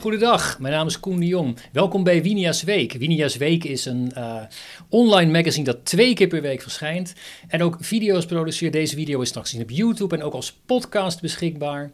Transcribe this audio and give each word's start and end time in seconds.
Goedendag, 0.00 0.58
mijn 0.58 0.74
naam 0.74 0.86
is 0.86 1.00
Koen 1.00 1.20
de 1.20 1.26
Jong. 1.26 1.58
Welkom 1.72 2.04
bij 2.04 2.22
Winia's 2.22 2.62
Week. 2.62 2.92
Winia's 2.92 3.36
Week 3.36 3.64
is 3.64 3.84
een 3.84 4.12
uh, 4.18 4.42
online 4.88 5.30
magazine 5.30 5.64
dat 5.64 5.84
twee 5.84 6.14
keer 6.14 6.26
per 6.26 6.42
week 6.42 6.62
verschijnt. 6.62 7.14
En 7.48 7.62
ook 7.62 7.76
video's 7.80 8.26
produceert. 8.26 8.72
Deze 8.72 8.94
video 8.94 9.20
is 9.20 9.28
straks 9.28 9.54
op 9.54 9.70
YouTube 9.70 10.16
en 10.16 10.22
ook 10.22 10.32
als 10.32 10.52
podcast 10.66 11.20
beschikbaar. 11.20 11.90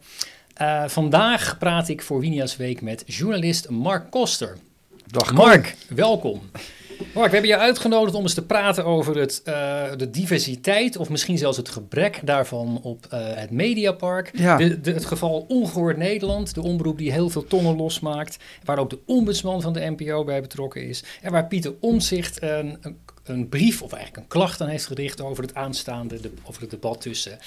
Uh, 0.61 0.83
vandaag 0.87 1.57
praat 1.57 1.89
ik 1.89 2.01
voor 2.01 2.19
Winia's 2.19 2.57
Week 2.57 2.81
met 2.81 3.03
journalist 3.05 3.69
Mark 3.69 4.11
Koster. 4.11 4.57
Dag 5.05 5.33
Mark, 5.33 5.75
welkom. 5.89 6.41
Mark, 6.97 7.27
we 7.27 7.37
hebben 7.37 7.47
je 7.47 7.57
uitgenodigd 7.57 8.15
om 8.15 8.21
eens 8.21 8.33
te 8.33 8.45
praten 8.45 8.85
over 8.85 9.17
het, 9.17 9.41
uh, 9.45 9.83
de 9.97 10.09
diversiteit 10.09 10.97
of 10.97 11.09
misschien 11.09 11.37
zelfs 11.37 11.57
het 11.57 11.69
gebrek 11.69 12.19
daarvan 12.23 12.79
op 12.81 13.05
uh, 13.13 13.19
het 13.21 13.51
Mediapark. 13.51 14.37
Ja. 14.37 14.57
De, 14.57 14.81
de, 14.81 14.91
het 14.91 15.05
geval 15.05 15.45
Ongehoord 15.47 15.97
Nederland, 15.97 16.53
de 16.53 16.61
omroep 16.61 16.97
die 16.97 17.11
heel 17.11 17.29
veel 17.29 17.47
tonnen 17.47 17.75
losmaakt, 17.75 18.37
waar 18.63 18.79
ook 18.79 18.89
de 18.89 18.99
ombudsman 19.05 19.61
van 19.61 19.73
de 19.73 19.93
NPO 19.97 20.23
bij 20.23 20.41
betrokken 20.41 20.87
is 20.87 21.03
en 21.21 21.31
waar 21.31 21.47
Pieter 21.47 21.73
Omzicht 21.79 22.41
een, 22.41 22.77
een 22.81 22.97
een 23.25 23.49
brief, 23.49 23.81
of 23.81 23.91
eigenlijk 23.93 24.23
een 24.23 24.29
klacht 24.29 24.61
aan 24.61 24.67
heeft 24.67 24.85
gericht 24.85 25.21
over 25.21 25.43
het 25.43 25.55
aanstaande, 25.55 26.19
de, 26.21 26.31
over 26.43 26.61
het 26.61 26.69
debat 26.69 27.01
tussen 27.01 27.37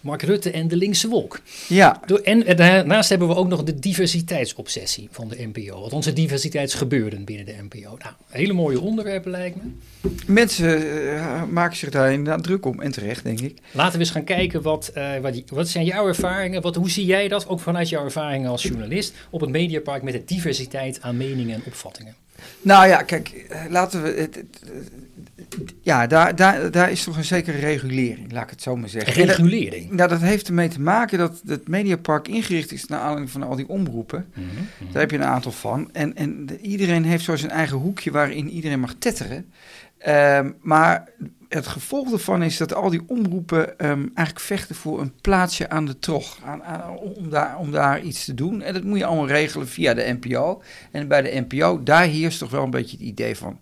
Mark 0.00 0.22
Rutte 0.22 0.50
en 0.50 0.68
de 0.68 0.76
linkse 0.76 1.08
wolk. 1.08 1.40
Ja. 1.68 2.00
En, 2.22 2.46
en 2.46 2.56
daarnaast 2.56 3.08
hebben 3.08 3.28
we 3.28 3.34
ook 3.34 3.48
nog 3.48 3.62
de 3.62 3.78
diversiteitsobsessie 3.78 5.08
van 5.10 5.28
de 5.28 5.50
NPO, 5.52 5.80
wat 5.80 5.92
onze 5.92 6.12
diversiteitsgebeuren 6.12 7.24
binnen 7.24 7.46
de 7.46 7.56
NPO. 7.68 7.96
Nou, 7.98 8.14
hele 8.28 8.52
mooie 8.52 8.80
onderwerpen 8.80 9.30
lijkt 9.30 9.56
me. 9.56 9.70
Mensen 10.26 10.82
uh, 10.82 11.42
maken 11.44 11.76
zich 11.76 11.90
daar 11.90 12.12
inderdaad 12.12 12.42
druk 12.42 12.66
om 12.66 12.80
en 12.80 12.90
terecht, 12.90 13.24
denk 13.24 13.40
ik. 13.40 13.58
Laten 13.72 13.92
we 13.92 13.98
eens 13.98 14.10
gaan 14.10 14.24
kijken, 14.24 14.62
wat, 14.62 14.92
uh, 14.94 15.16
wat, 15.18 15.42
wat 15.46 15.68
zijn 15.68 15.84
jouw 15.84 16.06
ervaringen, 16.06 16.62
wat, 16.62 16.74
hoe 16.74 16.90
zie 16.90 17.04
jij 17.04 17.28
dat, 17.28 17.48
ook 17.48 17.60
vanuit 17.60 17.88
jouw 17.88 18.04
ervaringen 18.04 18.50
als 18.50 18.62
journalist, 18.62 19.14
op 19.30 19.40
het 19.40 19.50
Mediapark 19.50 20.02
met 20.02 20.12
de 20.12 20.24
diversiteit 20.24 21.00
aan 21.00 21.16
meningen 21.16 21.54
en 21.54 21.62
opvattingen? 21.66 22.14
Nou 22.62 22.86
ja, 22.88 23.02
kijk, 23.02 23.46
laten 23.68 24.02
we. 24.02 24.08
Het, 24.08 24.34
het, 24.34 24.64
ja, 25.80 26.06
daar, 26.06 26.36
daar, 26.36 26.70
daar 26.70 26.90
is 26.90 27.04
toch 27.04 27.16
een 27.16 27.24
zekere 27.24 27.58
regulering, 27.58 28.32
laat 28.32 28.42
ik 28.42 28.50
het 28.50 28.62
zo 28.62 28.76
maar 28.76 28.88
zeggen. 28.88 29.24
Regulering? 29.24 29.88
Dat, 29.88 29.96
nou, 29.96 30.08
dat 30.08 30.20
heeft 30.20 30.48
ermee 30.48 30.68
te 30.68 30.80
maken 30.80 31.18
dat 31.18 31.42
het 31.46 31.68
Mediapark 31.68 32.28
ingericht 32.28 32.72
is 32.72 32.86
naar 32.86 33.00
aanleiding 33.00 33.30
van 33.30 33.42
al 33.42 33.56
die 33.56 33.68
omroepen. 33.68 34.26
Mm 34.34 34.44
-hmm. 34.44 34.92
Daar 34.92 35.00
heb 35.00 35.10
je 35.10 35.16
een 35.16 35.24
aantal 35.24 35.52
van. 35.52 35.88
En, 35.92 36.16
en 36.16 36.46
de, 36.46 36.60
iedereen 36.60 37.04
heeft 37.04 37.24
zo 37.24 37.36
zijn 37.36 37.50
eigen 37.50 37.76
hoekje 37.76 38.10
waarin 38.10 38.48
iedereen 38.48 38.80
mag 38.80 38.94
tetteren. 38.98 39.52
Um, 40.08 40.56
maar 40.60 41.08
het 41.56 41.66
gevolg 41.66 42.10
daarvan 42.10 42.42
is 42.42 42.56
dat 42.56 42.74
al 42.74 42.90
die 42.90 43.02
omroepen 43.06 43.86
um, 43.86 44.10
eigenlijk 44.14 44.40
vechten 44.46 44.74
voor 44.74 45.00
een 45.00 45.12
plaatsje 45.20 45.68
aan 45.68 45.86
de 45.86 45.98
trog. 45.98 46.38
Aan, 46.44 46.62
aan, 46.62 46.96
om, 46.98 47.30
daar, 47.30 47.58
om 47.58 47.70
daar 47.70 48.02
iets 48.02 48.24
te 48.24 48.34
doen. 48.34 48.62
En 48.62 48.74
dat 48.74 48.84
moet 48.84 48.98
je 48.98 49.04
allemaal 49.04 49.28
regelen 49.28 49.68
via 49.68 49.94
de 49.94 50.18
NPO. 50.20 50.62
En 50.90 51.08
bij 51.08 51.22
de 51.22 51.44
NPO, 51.48 51.82
daar 51.82 52.04
heerst 52.04 52.38
toch 52.38 52.50
wel 52.50 52.64
een 52.64 52.70
beetje 52.70 52.96
het 52.96 53.06
idee 53.06 53.36
van 53.36 53.58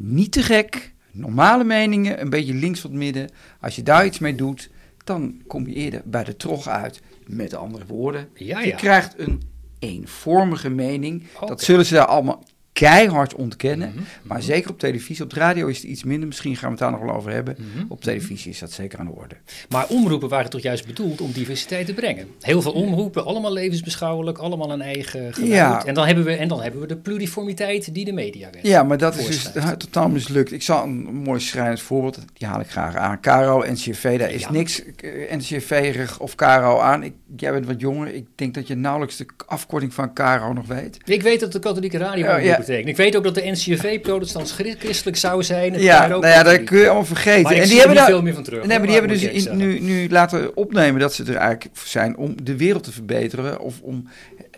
niet 0.00 0.32
te 0.32 0.42
gek, 0.42 0.92
normale 1.10 1.64
meningen, 1.64 2.20
een 2.20 2.30
beetje 2.30 2.54
links 2.54 2.80
van 2.80 2.90
het 2.90 2.98
midden. 2.98 3.30
Als 3.60 3.76
je 3.76 3.82
daar 3.82 4.06
iets 4.06 4.18
mee 4.18 4.34
doet, 4.34 4.70
dan 5.04 5.42
kom 5.46 5.66
je 5.66 5.74
eerder 5.74 6.02
bij 6.04 6.24
de 6.24 6.36
trog 6.36 6.68
uit. 6.68 7.00
Met 7.26 7.54
andere 7.54 7.86
woorden, 7.86 8.28
ja, 8.34 8.58
ja. 8.58 8.66
je 8.66 8.74
krijgt 8.74 9.18
een 9.18 9.42
eenvormige 9.78 10.70
mening. 10.70 11.22
Okay. 11.34 11.48
Dat 11.48 11.62
zullen 11.62 11.86
ze 11.86 11.94
daar 11.94 12.06
allemaal 12.06 12.44
keihard 12.86 13.34
ontkennen. 13.34 13.92
Mhm, 13.94 14.02
Maar 14.22 14.42
zeker 14.42 14.70
op 14.70 14.78
televisie. 14.78 15.24
Op 15.24 15.34
de 15.34 15.40
radio 15.40 15.66
is 15.66 15.76
het 15.76 15.86
iets 15.86 16.04
minder. 16.04 16.26
Misschien 16.28 16.56
gaan 16.56 16.64
we 16.64 16.70
het 16.70 16.78
daar 16.78 16.90
nog 16.90 17.00
wel 17.00 17.14
over 17.14 17.30
hebben. 17.32 17.56
Mhm, 17.58 17.84
Op 17.88 18.00
televisie 18.02 18.50
is 18.50 18.58
dat 18.58 18.72
zeker 18.72 18.98
aan 18.98 19.06
de 19.06 19.12
orde. 19.12 19.34
Maar 19.68 19.86
omroepen 19.88 20.28
waren 20.28 20.50
toch 20.50 20.60
juist 20.60 20.86
bedoeld 20.86 21.20
om 21.20 21.32
diversiteit 21.32 21.86
te 21.86 21.94
brengen? 21.94 22.26
Heel 22.40 22.62
veel 22.62 22.72
omroepen, 22.72 23.24
allemaal 23.24 23.52
levensbeschouwelijk, 23.52 24.38
allemaal 24.38 24.70
een 24.72 24.82
eigen 24.82 25.34
geluid. 25.34 25.52
Ja. 25.52 25.84
En, 25.84 25.94
dan 25.94 26.06
hebben 26.06 26.24
we, 26.24 26.32
en 26.32 26.48
dan 26.48 26.62
hebben 26.62 26.80
we 26.80 26.86
de 26.86 26.96
pluriformiteit 26.96 27.94
die 27.94 28.04
de 28.04 28.12
media 28.12 28.48
wet 28.52 28.66
Ja, 28.66 28.82
maar 28.82 28.98
dat 28.98 29.16
is 29.16 29.26
dus 29.26 29.50
totaal 29.78 30.08
mislukt. 30.08 30.52
Ik 30.52 30.62
zal 30.62 30.82
een 30.82 31.02
mooi 31.14 31.40
schrijnend 31.40 31.80
voorbeeld, 31.80 32.18
die 32.32 32.48
haal 32.48 32.60
ik 32.60 32.70
graag 32.70 32.94
aan. 32.96 33.20
Caro, 33.20 33.64
NCV, 33.72 34.18
daar 34.18 34.30
is 34.30 34.40
Ja. 34.42 34.52
niks 34.52 34.82
eh, 34.96 35.36
NCV-erig 35.36 36.20
of 36.20 36.34
Caro 36.34 36.78
aan. 36.78 37.02
Ik, 37.02 37.12
jij 37.36 37.52
bent 37.52 37.66
wat 37.66 37.80
jonger. 37.80 38.14
Ik 38.14 38.26
denk 38.34 38.54
dat 38.54 38.66
je 38.66 38.74
nauwelijks 38.74 39.16
de 39.16 39.26
afkorting 39.46 39.94
van 39.94 40.12
Caro 40.14 40.52
nog 40.52 40.66
weet. 40.66 40.98
Ik 41.04 41.22
weet 41.22 41.40
dat 41.40 41.52
de 41.52 41.58
katholieke 41.58 41.98
radio 41.98 42.24
Ja, 42.26 42.36
ja. 42.36 42.56
Betekent. 42.72 42.98
Ik 42.98 43.04
weet 43.04 43.16
ook 43.16 43.24
dat 43.24 43.34
de 43.34 43.50
NCV 43.50 44.00
protestants 44.00 44.52
christelijk 44.52 45.16
zou 45.16 45.42
zijn. 45.42 45.72
Het 45.72 45.82
Ja, 45.82 46.06
nou 46.06 46.26
ja, 46.26 46.42
dat 46.42 46.64
kun 46.64 46.78
je 46.78 46.84
allemaal 46.84 47.04
vergeten. 47.04 47.42
Maar 47.42 47.52
en 47.52 47.68
die 47.68 47.78
hebben 47.78 47.96
daar, 47.96 48.06
veel 48.06 48.22
meer 48.22 48.34
van 48.34 48.42
terug. 48.42 48.64
Nee, 48.66 48.78
maar 48.78 48.86
die 48.86 48.96
hebben 48.96 49.18
dus 49.18 49.22
in- 49.46 49.56
nu, 49.56 49.80
nu 49.80 50.08
laten 50.08 50.56
opnemen 50.56 51.00
dat 51.00 51.14
ze 51.14 51.24
er 51.24 51.34
eigenlijk 51.36 51.76
zijn 51.78 52.16
om 52.16 52.44
de 52.44 52.56
wereld 52.56 52.84
te 52.84 52.92
verbeteren. 52.92 53.60
Of 53.60 53.80
om 53.80 54.08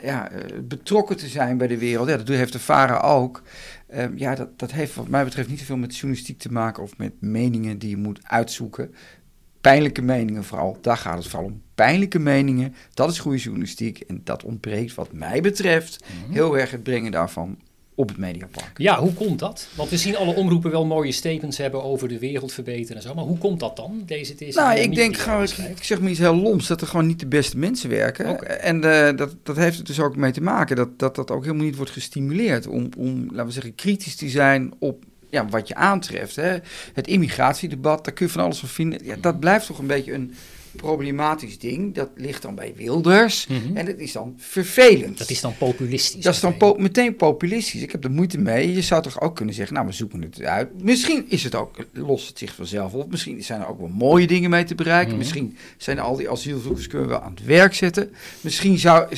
ja, 0.02 0.30
eh, 0.30 0.38
betrokken 0.62 1.16
te 1.16 1.26
zijn 1.28 1.56
bij 1.56 1.66
de 1.66 1.78
wereld. 1.78 2.08
Ja, 2.08 2.16
dat 2.16 2.28
heeft 2.28 2.52
de 2.52 2.58
VARA 2.58 2.98
ook. 3.00 3.42
Ehm, 3.88 4.12
ja, 4.16 4.34
dat, 4.34 4.58
dat 4.58 4.72
heeft 4.72 4.94
wat 4.94 5.08
mij 5.08 5.24
betreft 5.24 5.48
niet 5.48 5.58
zoveel 5.58 5.76
met 5.76 5.94
journalistiek 5.96 6.38
te 6.38 6.52
maken 6.52 6.82
of 6.82 6.96
met 6.96 7.12
meningen 7.20 7.78
die 7.78 7.90
je 7.90 7.96
moet 7.96 8.18
uitzoeken. 8.22 8.94
Pijnlijke 9.60 10.02
meningen 10.02 10.44
vooral, 10.44 10.78
daar 10.80 10.96
gaat 10.96 11.18
het 11.18 11.26
vooral 11.26 11.48
om. 11.48 11.62
Pijnlijke 11.74 12.18
meningen, 12.18 12.74
dat 12.94 13.10
is 13.10 13.18
goede 13.18 13.38
journalistiek. 13.38 13.98
En 14.00 14.20
dat 14.24 14.44
ontbreekt 14.44 14.94
wat 14.94 15.12
mij 15.12 15.40
betreft 15.40 16.04
Mhm. 16.24 16.32
heel 16.32 16.58
erg 16.58 16.70
het 16.70 16.82
brengen 16.82 17.10
daarvan 17.12 17.58
op 17.94 18.08
het 18.08 18.18
Mediapark. 18.18 18.78
Ja, 18.78 19.00
hoe 19.00 19.12
komt 19.12 19.38
dat? 19.38 19.68
Want 19.76 19.90
we 19.90 19.96
zien 19.96 20.16
alle 20.16 20.34
omroepen 20.34 20.70
wel 20.70 20.86
mooie 20.86 21.12
statements 21.12 21.58
hebben 21.58 21.82
over 21.82 22.08
de 22.08 22.18
wereld 22.18 22.52
verbeteren 22.52 22.96
en 22.96 23.02
zo. 23.02 23.14
Maar 23.14 23.24
hoe 23.24 23.38
komt 23.38 23.60
dat 23.60 23.76
dan? 23.76 24.02
Deze, 24.06 24.34
deze 24.34 24.58
Nou, 24.58 24.78
ik 24.78 24.94
denk 24.94 25.16
gewoon, 25.16 25.42
ik, 25.42 25.84
zeg 25.84 26.00
maar 26.00 26.10
iets 26.10 26.18
heel 26.18 26.36
loms, 26.36 26.66
dat 26.66 26.80
er 26.80 26.86
gewoon 26.86 27.06
niet 27.06 27.20
de 27.20 27.26
beste 27.26 27.58
mensen 27.58 27.90
werken. 27.90 28.30
Oké. 28.30 28.44
En 28.44 29.08
eh, 29.08 29.16
dat, 29.16 29.36
dat 29.42 29.56
heeft 29.56 29.78
er 29.78 29.84
dus 29.84 30.00
ook 30.00 30.16
mee 30.16 30.32
te 30.32 30.40
maken 30.40 30.76
dat 30.76 30.98
dat, 30.98 31.14
dat 31.14 31.30
ook 31.30 31.42
helemaal 31.44 31.64
niet 31.64 31.76
wordt 31.76 31.90
gestimuleerd 31.90 32.66
om, 32.66 32.88
om, 32.98 33.26
laten 33.30 33.46
we 33.46 33.52
zeggen, 33.52 33.74
kritisch 33.74 34.16
te 34.16 34.28
zijn 34.28 34.74
op 34.78 35.04
ja, 35.30 35.48
wat 35.48 35.68
je 35.68 35.74
aantreft. 35.74 36.36
Hè. 36.36 36.58
Het 36.92 37.06
immigratiedebat, 37.06 38.04
daar 38.04 38.14
kun 38.14 38.26
je 38.26 38.32
van 38.32 38.44
alles 38.44 38.58
van 38.58 38.68
vinden. 38.68 39.04
Ja, 39.04 39.16
dat 39.20 39.40
blijft 39.40 39.66
toch 39.66 39.78
een 39.78 39.86
beetje 39.86 40.12
een 40.12 40.34
problematisch 40.76 41.58
ding. 41.58 41.94
Dat 41.94 42.08
ligt 42.16 42.42
dan 42.42 42.54
bij 42.54 42.72
Wilders 42.76 43.46
Mhm. 43.46 43.76
en 43.76 43.86
dat 43.86 43.98
is 43.98 44.12
dan 44.12 44.34
vervelend. 44.36 45.18
Dat 45.18 45.30
is 45.30 45.40
dan 45.40 45.56
populistisch. 45.56 46.22
Dat 46.24 46.34
is 46.34 46.40
dan 46.40 46.50
meteen. 46.52 46.72
po- 46.74 46.80
meteen 46.80 47.16
populistisch. 47.16 47.82
Ik 47.82 47.92
heb 47.92 48.04
er 48.04 48.10
moeite 48.10 48.38
mee. 48.38 48.72
Je 48.74 48.82
zou 48.82 49.02
toch 49.02 49.20
ook 49.20 49.36
kunnen 49.36 49.54
zeggen, 49.54 49.74
nou, 49.74 49.86
we 49.86 49.92
zoeken 49.92 50.22
het 50.22 50.42
uit. 50.42 50.82
Misschien 50.82 51.24
is 51.28 51.44
het 51.44 51.54
ook, 51.54 51.76
lost 51.92 52.28
het 52.28 52.38
zich 52.38 52.54
vanzelf 52.54 52.92
op. 52.94 53.10
Misschien 53.10 53.42
zijn 53.44 53.60
er 53.60 53.66
ook 53.68 53.78
wel 53.78 53.88
mooie 53.88 54.26
dingen 54.26 54.50
mee 54.50 54.64
te 54.64 54.74
bereiken. 54.74 55.08
Mhm. 55.08 55.18
Misschien 55.18 55.56
zijn 55.76 55.98
al 55.98 56.16
die 56.16 56.30
asielzoekers 56.30 56.86
kunnen 56.86 57.06
we 57.08 57.12
wel 57.14 57.22
aan 57.22 57.34
het 57.34 57.44
werk 57.44 57.74
zetten. 57.74 58.10
Misschien 58.40 58.78
zou, 58.78 59.08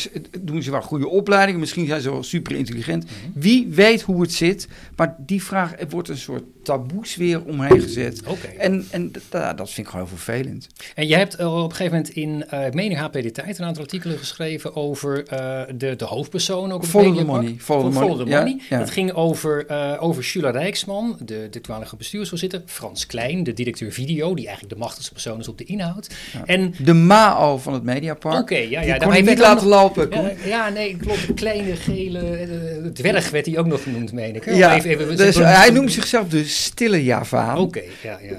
doen 0.41 0.63
ze 0.63 0.71
wel 0.71 0.83
goede 0.83 1.09
opleidingen. 1.09 1.61
Misschien 1.61 1.87
zijn 1.87 2.01
ze 2.01 2.11
wel 2.11 2.23
super 2.23 2.57
intelligent. 2.57 3.05
Mhm. 3.05 3.13
Wie 3.41 3.67
weet 3.71 4.03
hoe 4.03 4.21
het 4.21 4.33
zit. 4.33 4.69
Maar 4.97 5.17
die 5.19 5.43
vraag, 5.43 5.75
wordt 5.89 6.09
een 6.09 6.17
soort 6.19 6.43
taboesfeer 6.63 7.45
omheen 7.45 7.81
gezet. 7.81 8.23
En, 8.59 8.87
en 8.91 9.13
dat 9.31 9.71
vind 9.71 9.87
ik 9.87 9.89
gewoon 9.93 10.09
vervelend. 10.09 10.67
En 10.95 11.07
jij 11.07 11.19
hebt 11.19 11.39
op 11.53 11.71
een 11.71 11.77
gegeven 11.77 11.97
moment 11.97 12.15
in, 12.15 12.45
ik 12.67 12.75
meen 12.75 12.91
in 12.91 12.97
HP 12.97 13.13
De 13.13 13.31
Tijd, 13.33 13.59
een 13.59 13.65
aantal 13.65 13.83
artikelen 13.83 14.19
geschreven 14.19 14.77
over 14.77 15.27
eh, 15.29 15.61
de, 15.75 15.97
de 15.97 16.05
hoofdpersoon. 16.05 16.73
Ook 16.73 16.85
Follow 16.85 17.17
the 17.17 17.25
money, 17.25 17.55
follow 17.59 17.93
the 17.93 17.99
money, 18.01 18.27
ja, 18.27 18.39
money. 18.39 18.61
ja. 18.69 18.79
Dat 18.79 18.91
ging 18.91 19.13
over, 19.13 19.67
eh 19.67 19.97
over 20.01 20.23
Shula 20.25 20.51
Rijksman, 20.51 21.17
de, 21.25 21.49
de 21.51 21.61
toenmalige 21.61 21.97
bestuursvoorzitter. 21.97 22.63
Frans 22.67 23.07
Klein, 23.07 23.43
de 23.45 23.53
directeur 23.53 23.93
video, 23.93 24.35
die 24.35 24.47
eigenlijk 24.47 24.75
de 24.77 24.81
machtigste 24.81 25.13
persoon 25.13 25.39
is 25.41 25.49
op 25.49 25.59
de 25.59 25.65
inhoud. 25.65 26.09
En 26.45 26.75
De 26.79 26.93
MAO 26.95 27.59
van 27.59 27.73
het 27.73 27.83
Mediapark. 27.83 28.41
Oké, 28.41 28.57
ja, 28.57 28.81
ja. 28.81 28.87
Daar- 28.87 28.99
kon 28.99 29.11
hij 29.11 29.21
niet 29.23 29.39
laten 29.39 29.69
nog- 29.69 29.79
lopen. 29.83 30.09
Ja, 30.45 30.69
nee, 30.69 30.97
klopt. 30.97 31.35
Kleine 31.35 31.77
gele 31.77 32.91
dwerg 32.95 33.31
werd 33.31 33.47
hij 33.47 33.59
ook 33.59 33.67
nog 33.67 33.83
genoemd, 33.83 34.13
meen 34.13 34.35
ik. 34.35 34.45
hè? 34.45 34.51
Ja, 34.53 34.75
Even- 34.77 34.91
even- 34.91 35.17
dus 35.17 35.37
hij 35.37 35.71
noemt 35.71 35.93
zichzelf 35.93 36.29
de 36.29 36.45
stille 36.45 37.05
Javaan. 37.05 37.59
Oké, 37.59 37.83
ja, 38.03 38.19
ja, 38.23 38.29
ja. 38.29 38.39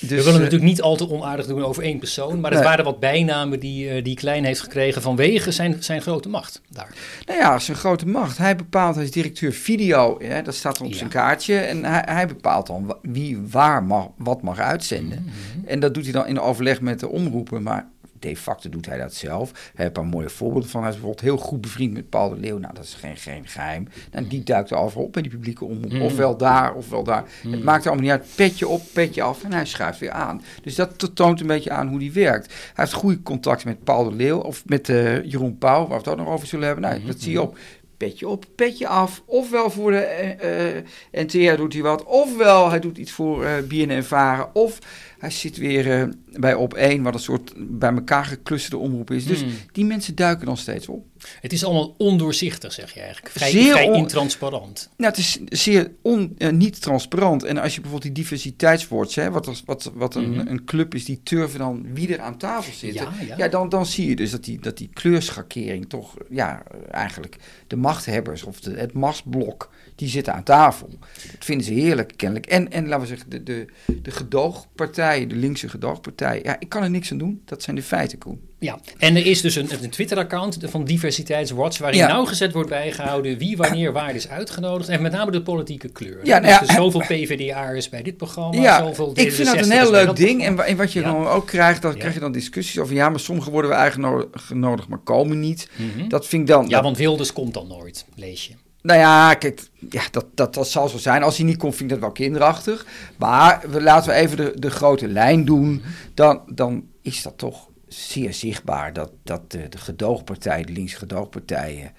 Dus, 0.00 0.08
we 0.10 0.16
willen 0.16 0.32
eh, 0.34 0.38
natuurlijk 0.38 0.62
niet 0.70 0.82
al 0.82 0.96
te 0.96 1.10
onaardig 1.10 1.46
doen 1.46 1.64
over 1.64 1.82
één 1.82 1.98
persoon, 1.98 2.40
maar 2.40 2.50
het 2.50 2.60
Nee. 2.60 2.68
waren 2.68 2.84
wat 2.84 3.00
bijnamen 3.00 3.60
die, 3.60 3.88
eh, 3.90 4.04
die 4.04 4.14
Klein 4.14 4.44
heeft 4.44 4.60
gekregen 4.60 5.02
vanwege 5.02 5.50
zijn, 5.50 5.76
zijn 5.80 6.02
grote 6.02 6.28
macht 6.28 6.60
daar. 6.70 6.94
Nou 7.26 7.38
ja, 7.38 7.58
zijn 7.58 7.76
grote 7.76 8.06
macht. 8.06 8.38
Hij 8.38 8.56
bepaalt, 8.56 8.96
is 8.96 9.10
directeur 9.10 9.52
video, 9.52 10.16
hè, 10.22 10.42
dat 10.42 10.54
staat 10.54 10.80
op 10.80 10.90
Ja. 10.90 10.96
zijn 10.96 11.08
kaartje. 11.10 11.56
En 11.58 11.84
hij, 11.84 12.02
hij 12.06 12.26
bepaalt 12.26 12.66
dan 12.66 12.96
wie 13.02 13.38
waar 13.50 13.82
mag, 13.84 14.06
wat 14.16 14.42
mag 14.42 14.58
uitzenden. 14.58 15.24
Mhm, 15.24 15.66
En 15.68 15.80
dat 15.80 15.94
doet 15.94 16.04
hij 16.04 16.12
dan 16.12 16.26
in 16.26 16.40
overleg 16.40 16.80
met 16.80 17.00
de 17.00 17.08
omroepen, 17.08 17.62
maar 17.62 17.86
de 18.18 18.36
facto 18.36 18.68
doet 18.68 18.86
hij 18.86 18.98
dat 18.98 19.14
zelf. 19.14 19.50
Hij 19.74 19.84
heeft 19.84 19.96
een 19.96 20.06
mooie 20.06 20.28
voorbeelden 20.28 20.70
van. 20.70 20.80
Hij 20.80 20.90
is 20.90 20.96
bijvoorbeeld 20.96 21.26
heel 21.26 21.36
goed 21.36 21.60
bevriend 21.60 21.92
met 21.92 22.08
Paul 22.08 22.28
de 22.28 22.36
Leeuw. 22.36 22.58
Nou, 22.58 22.74
dat 22.74 22.84
is 22.84 22.94
geen, 22.94 23.16
geen 23.16 23.46
geheim. 23.46 23.88
Nou, 24.12 24.26
die 24.26 24.42
duikt 24.42 24.70
er 24.70 24.76
overal 24.76 25.04
op 25.04 25.12
bij 25.12 25.22
die 25.22 25.30
publieke 25.30 25.64
omroep. 25.64 25.92
Mhm. 25.92 26.02
Ofwel 26.02 26.36
daar, 26.36 26.74
ofwel 26.74 27.04
daar. 27.04 27.24
Het 27.48 27.64
maakt 27.64 27.84
er 27.84 27.90
allemaal 27.90 28.10
niet 28.10 28.20
uit. 28.20 28.34
Petje 28.34 28.68
op, 28.68 28.82
petje 28.92 29.22
af 29.22 29.42
en 29.42 29.52
hij 29.52 29.64
schuift 29.64 29.98
weer 29.98 30.10
aan. 30.10 30.42
Dus 30.62 30.74
dat 30.74 31.10
toont 31.14 31.40
een 31.40 31.46
beetje 31.46 31.70
aan 31.70 31.88
hoe 31.88 31.98
die 31.98 32.12
werkt. 32.12 32.46
Hij 32.46 32.84
heeft 32.84 32.92
goede 32.92 33.22
contact 33.22 33.64
met 33.64 33.84
Paul 33.84 34.04
de 34.04 34.14
Leeuw 34.14 34.38
of 34.38 34.62
met 34.66 34.88
eh, 34.88 35.24
Jeroen 35.24 35.58
Pauw, 35.58 35.80
waar 35.80 35.88
we 35.88 35.94
het 35.94 36.08
ook 36.08 36.16
nog 36.16 36.28
over 36.28 36.46
zullen 36.46 36.66
hebben. 36.66 36.84
Nou, 36.84 37.04
dat 37.04 37.20
zie 37.20 37.32
je 37.32 37.42
op. 37.42 37.58
Petje 37.96 38.28
op, 38.28 38.44
petje 38.54 38.88
af. 38.88 39.22
Ofwel 39.26 39.70
voor 39.70 39.90
de 39.90 39.98
eh, 39.98 40.76
eh, 40.76 40.84
NTR 41.12 41.56
doet 41.56 41.72
hij 41.72 41.82
wat. 41.82 42.04
Ofwel 42.04 42.70
hij 42.70 42.80
doet 42.80 42.98
iets 42.98 43.12
voor 43.12 43.44
eh 43.44 43.52
BNN 43.68 44.02
Varen. 44.02 44.54
Of 44.54 44.78
Hij 45.18 45.30
zit 45.30 45.56
weer 45.56 45.86
uh, 45.86 46.08
bij 46.40 46.54
Op1, 46.54 47.00
wat 47.02 47.14
een 47.14 47.20
soort 47.20 47.52
bij 47.56 47.90
elkaar 47.92 48.24
geklusterde 48.24 48.76
omroep 48.76 49.10
is. 49.10 49.26
Dus 49.26 49.40
Hmm. 49.40 49.50
die 49.72 49.84
mensen 49.84 50.14
duiken 50.14 50.46
nog 50.46 50.58
steeds 50.58 50.88
op. 50.88 51.06
Het 51.40 51.52
is 51.52 51.64
allemaal 51.64 51.94
ondoorzichtig, 51.98 52.72
zeg 52.72 52.94
je 52.94 53.00
eigenlijk. 53.00 53.30
Vrij, 53.34 53.50
Zeer 53.50 53.70
vrij 53.72 53.90
intransparant. 53.92 54.88
Nou, 54.96 55.10
het 55.10 55.18
is 55.20 55.38
zeer 55.48 55.90
on, 56.02 56.34
eh, 56.38 56.50
niet 56.50 56.80
transparant. 56.80 57.44
En 57.44 57.58
als 57.58 57.74
je 57.74 57.80
bijvoorbeeld 57.80 58.14
die 58.14 58.22
diversiteitswoords, 58.24 59.14
hè, 59.14 59.30
wat, 59.30 59.62
wat, 59.64 59.90
wat 59.94 60.14
een, 60.14 60.30
Mhm. 60.30 60.46
een 60.48 60.64
club 60.64 60.94
is, 60.94 61.04
die 61.04 61.20
turven 61.22 61.58
dan 61.58 61.86
wie 61.94 62.12
er 62.14 62.20
aan 62.20 62.38
tafel. 62.38 62.88
Ja, 62.88 63.12
ja. 63.26 63.36
Ja, 63.36 63.48
dan, 63.48 63.68
dan 63.68 63.86
zie 63.86 64.08
je 64.08 64.16
dus 64.16 64.30
dat 64.30 64.44
die, 64.44 64.58
dat 64.60 64.76
die 64.76 64.90
kleurschakering 64.92 65.88
toch, 65.88 66.14
ja, 66.30 66.62
eigenlijk 66.90 67.36
de 67.66 67.76
machthebbers 67.76 68.42
of 68.42 68.60
de, 68.60 68.74
het 68.76 68.92
machtsblok, 68.92 69.70
die 69.98 70.08
zitten 70.08 70.34
aan 70.34 70.42
tafel. 70.42 70.88
Dat 71.32 71.44
vinden 71.44 71.66
ze 71.66 71.72
heerlijk, 71.72 72.12
kennelijk. 72.16 72.46
En, 72.46 72.70
en 72.72 72.82
laten 72.88 73.00
we 73.00 73.06
zeggen, 73.06 73.30
de, 73.30 73.42
de, 73.42 73.66
de 74.02 74.10
gedoogpartijen, 74.10 75.28
de 75.28 75.34
linkse 75.34 75.68
gedoogpartijen, 75.68 76.42
ja, 76.44 76.56
ik 76.58 76.68
kan 76.68 76.82
er 76.82 76.90
niks 76.90 77.12
aan 77.12 77.18
doen. 77.18 77.42
Dat 77.44 77.62
zijn 77.62 77.76
de 77.76 77.82
feiten, 77.82 78.18
Koen. 78.18 78.40
Ja, 78.58 78.78
en 78.98 79.16
er 79.16 79.26
is 79.26 79.40
dus 79.40 79.54
een, 79.54 79.68
een 79.82 79.90
Twitter-account 79.90 80.58
van 80.62 80.84
Diversiteitswatch... 80.84 81.78
waarin 81.78 81.98
Ja. 81.98 82.06
nauwgezet 82.08 82.52
wordt 82.52 82.68
bijgehouden 82.68 83.38
wie 83.38 83.56
wanneer 83.56 83.92
waar 83.92 84.14
is 84.14 84.28
uitgenodigd... 84.28 84.88
en 84.88 85.02
met 85.02 85.12
name 85.12 85.30
de 85.30 85.42
politieke 85.42 85.88
kleur. 85.88 86.18
Ja, 86.26 86.40
dus 86.40 86.50
nou 86.50 86.64
ja, 86.64 86.68
er 86.68 86.74
zoveel 86.74 87.00
PvdA'ers 87.00 87.88
bij 87.88 88.02
dit 88.02 88.16
programma, 88.16 88.60
Ja, 88.60 88.78
zoveel 88.78 89.10
ik 89.14 89.32
vind 89.32 89.46
dat 89.48 89.56
een 89.56 89.64
D66'ers 89.64 89.68
heel 89.68 89.90
leuk 89.90 90.16
ding. 90.16 90.44
En, 90.44 90.66
en 90.66 90.76
wat 90.76 90.92
je 90.92 91.02
dan 91.02 91.26
ook 91.26 91.46
krijgt, 91.46 91.82
dan 91.82 91.94
krijg 91.96 92.14
je 92.14 92.20
dan 92.20 92.32
discussies 92.32 92.78
over... 92.78 92.94
ja, 92.94 93.08
maar 93.08 93.20
sommigen 93.20 93.52
worden 93.52 93.70
we 93.70 93.76
eigenlijk 93.76 94.26
genodigd, 94.32 94.88
maar 94.88 94.98
komen 94.98 95.40
niet. 95.40 95.68
Mhm. 95.76 96.08
Dat 96.08 96.26
vind 96.26 96.42
ik 96.42 96.48
dan... 96.48 96.62
Ja, 96.64 96.68
dat- 96.68 96.82
want 96.82 96.96
Wilders 96.96 97.32
komt 97.32 97.54
dan 97.54 97.66
nooit, 97.68 98.04
lees 98.14 98.46
je. 98.46 98.52
Nou 98.82 98.98
ja, 98.98 99.34
kijk, 99.34 99.68
ja, 99.90 100.02
dat, 100.10 100.26
dat, 100.34 100.54
dat 100.54 100.68
zal 100.68 100.88
zo 100.88 100.98
zijn. 100.98 101.22
Als 101.22 101.36
hij 101.36 101.46
niet 101.46 101.56
komt, 101.56 101.76
vind 101.76 101.90
ik 101.90 101.96
dat 101.96 102.04
wel 102.04 102.12
kinderachtig. 102.12 102.86
Maar 103.16 103.64
we, 103.70 103.82
laten 103.82 104.10
we 104.10 104.16
even 104.16 104.36
de, 104.36 104.52
de 104.54 104.70
grote 104.70 105.08
lijn 105.08 105.44
doen. 105.44 105.82
Dan, 106.14 106.42
dan 106.46 106.86
is 107.02 107.22
dat 107.22 107.38
toch 107.38 107.68
zeer 107.88 108.34
zichtbaar 108.34 108.92
dat, 108.92 109.10
dat 109.22 109.50
de, 109.50 109.68
de 109.68 109.78
gedoogpartijen, 109.78 110.66
de 110.66 110.72
linkse 110.72 110.96
gedoogpartijen... 110.96 111.92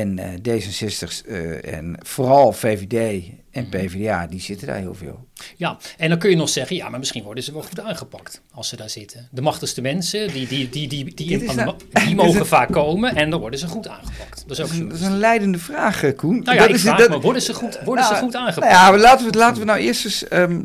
en 0.00 0.18
eh, 0.18 0.28
D66 0.60 1.26
eh, 1.26 1.74
en 1.74 1.96
vooral 2.02 2.52
VVD 2.52 3.24
en 3.50 3.68
PvdA, 3.68 4.26
die 4.26 4.40
zitten 4.40 4.66
daar 4.66 4.76
heel 4.76 4.94
veel. 4.94 5.26
Ja, 5.56 5.76
en 5.98 6.08
dan 6.08 6.18
kun 6.18 6.30
je 6.30 6.36
nog 6.36 6.48
zeggen, 6.48 6.76
ja, 6.76 6.88
maar 6.88 6.98
misschien 6.98 7.22
worden 7.22 7.44
ze 7.44 7.52
wel 7.52 7.62
goed 7.62 7.80
aangepakt 7.80 8.42
als 8.52 8.68
ze 8.68 8.76
daar 8.76 8.90
zitten. 8.90 9.28
De 9.30 9.40
machtigste 9.40 9.80
mensen, 9.80 10.32
die, 10.32 10.46
die, 10.46 10.68
die, 10.68 10.88
die, 10.88 11.14
die, 11.14 11.52
nou- 11.54 11.76
die 12.06 12.14
mogen 12.14 12.46
vaak 12.46 12.72
komen 12.72 13.14
en 13.16 13.30
dan 13.30 13.40
worden 13.40 13.58
ze 13.58 13.66
goed 13.66 13.88
aangepakt. 13.88 14.44
Dat 14.46 14.58
is 14.58 14.64
ook 14.64 14.66
Dat 14.66 14.70
is, 14.70 14.76
zo. 14.76 14.82
een, 14.82 14.88
dat 14.88 14.98
is 14.98 15.04
een 15.06 15.18
leidende 15.18 15.58
vraag, 15.58 16.02
eh, 16.02 16.16
Koen. 16.16 16.38
Nou 16.42 16.52
ja, 16.56 16.60
dat 16.60 16.68
ik 16.68 16.74
is, 16.74 16.80
vraag 16.80 16.98
dat- 16.98 17.08
me, 17.08 17.20
worden 17.20 17.42
ze 17.42 17.54
goed, 17.54 17.78
worden 17.84 18.04
Nou, 18.04 18.16
ze 18.16 18.22
goed 18.22 18.36
aangepakt? 18.36 18.72
Nou 18.72 18.84
ja, 18.84 18.90
maar 18.90 18.98
laten 19.00 19.30
we, 19.30 19.38
laten 19.38 19.58
we 19.60 19.64
nou 19.66 19.78
eerst 19.78 20.04
eens, 20.04 20.28
ehm, 20.28 20.62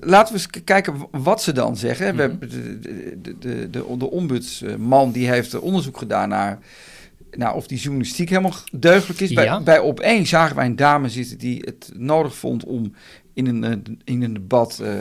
laten 0.00 0.34
we 0.34 0.40
eens 0.40 0.64
kijken 0.64 0.94
wat 1.10 1.42
ze 1.42 1.52
dan 1.52 1.76
zeggen. 1.76 2.06
We 2.06 2.12
Mhm. 2.12 2.20
hebben 2.20 2.50
de, 2.50 2.78
de, 3.22 3.38
de, 3.38 3.68
de, 3.70 3.96
de 3.98 4.10
ombudsman 4.10 5.12
die 5.12 5.28
heeft 5.28 5.58
onderzoek 5.58 5.98
gedaan 5.98 6.28
naar, 6.28 6.58
naar 7.38 7.54
of 7.54 7.66
die 7.66 7.78
journalistiek 7.78 8.28
helemaal 8.28 8.54
deugdelijk 8.72 9.20
is. 9.20 9.32
Bij, 9.32 9.44
Ja. 9.44 9.60
bij 9.60 9.94
Op1 9.94 10.22
zagen 10.26 10.56
wij 10.56 10.66
een 10.66 10.76
dame 10.76 11.08
zitten 11.08 11.38
die 11.38 11.62
het 11.64 11.90
nodig 11.96 12.34
vond 12.34 12.64
om 12.64 12.92
in 13.38 13.46
een, 13.46 13.64
eh, 13.64 13.94
in 14.04 14.22
een 14.22 14.32
debat 14.32 14.80
eh, 14.82 14.92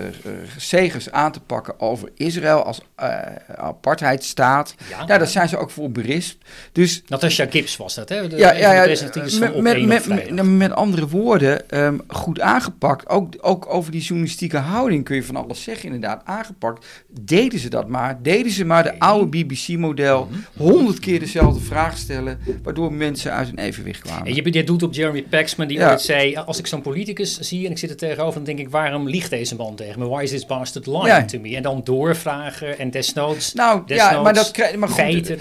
zegers 0.57 1.11
aan 1.11 1.31
te 1.31 1.39
pakken 1.39 1.79
over 1.79 2.09
Israël 2.15 2.63
als 2.63 2.81
eh 2.95 3.17
apartheidstaat. 3.55 4.75
Ja. 4.89 5.03
Ja, 5.07 5.17
daar 5.17 5.27
zijn 5.27 5.49
ze 5.49 5.57
ook 5.57 5.69
voor 5.69 5.91
berispt. 5.91 6.45
Dus 6.71 7.03
Natasha 7.07 7.45
Gibbs 7.49 7.77
was 7.77 7.95
dat, 7.95 8.09
hè? 8.09 8.27
De, 8.27 8.37
ja, 8.37 8.53
ja, 8.53 8.71
ja, 8.71 8.87
met, 8.87 9.51
Op1 9.51 9.61
met, 9.61 10.07
met, 10.07 10.43
met, 10.43 10.71
andere 10.71 11.07
woorden, 11.07 11.69
ehm, 11.69 11.97
goed 12.07 12.39
aangepakt. 12.39 13.09
Ook, 13.09 13.33
ook 13.41 13.73
over 13.73 13.91
die 13.91 14.01
journalistieke 14.01 14.57
houding 14.57 15.03
kun 15.03 15.15
je 15.15 15.23
van 15.23 15.35
alles 15.35 15.63
zeggen, 15.63 15.85
inderdaad. 15.85 16.21
Aangepakt. 16.25 16.85
Deden 17.21 17.59
ze 17.59 17.69
dat 17.69 17.87
maar. 17.87 18.19
Deden 18.21 18.51
ze 18.51 18.65
maar 18.65 18.83
de 18.83 18.99
oude 18.99 19.27
BBC-model. 19.27 20.27
Mhm. 20.31 20.63
Honderd 20.63 20.99
keer 20.99 21.19
dezelfde 21.19 21.59
vraag 21.59 21.97
stellen, 21.97 22.39
waardoor 22.63 22.93
mensen 22.93 23.31
uit 23.31 23.47
hun 23.47 23.59
evenwicht 23.59 24.01
kwamen. 24.01 24.25
En 24.25 24.35
je, 24.35 24.53
je 24.53 24.63
doet 24.63 24.83
op 24.83 24.93
Jeremy 24.93 25.23
Paxman, 25.23 25.67
die 25.67 25.79
ooit 25.79 26.01
zei... 26.01 26.35
als 26.35 26.59
ik 26.59 26.67
zo'n 26.67 26.81
politicus 26.81 27.39
zie 27.39 27.65
en 27.65 27.71
ik 27.71 27.77
zit 27.77 27.89
er 27.89 27.95
tegenover... 27.95 28.26
dan 28.33 28.43
denk 28.43 28.59
ik, 28.59 28.69
waarom 28.69 29.07
liegt 29.09 29.29
deze 29.29 29.55
man 29.55 29.75
tegen 29.75 29.99
me? 29.99 30.07
Why 30.07 30.23
is 30.23 30.29
this 30.29 30.45
bastard 30.45 30.85
lying 30.85 31.05
Ja. 31.05 31.25
to 31.25 31.39
me? 31.39 31.55
En 31.55 31.61
dan 31.63 31.81
doorvragen 31.83 32.79
en 32.79 32.91
desnoods... 32.91 33.53
Nou, 33.53 33.81
ja, 33.85 34.21
maar 34.21 34.33
dat 34.33 34.51
krijg 34.51 34.75
maar 34.75 34.89
goed. 34.89 35.33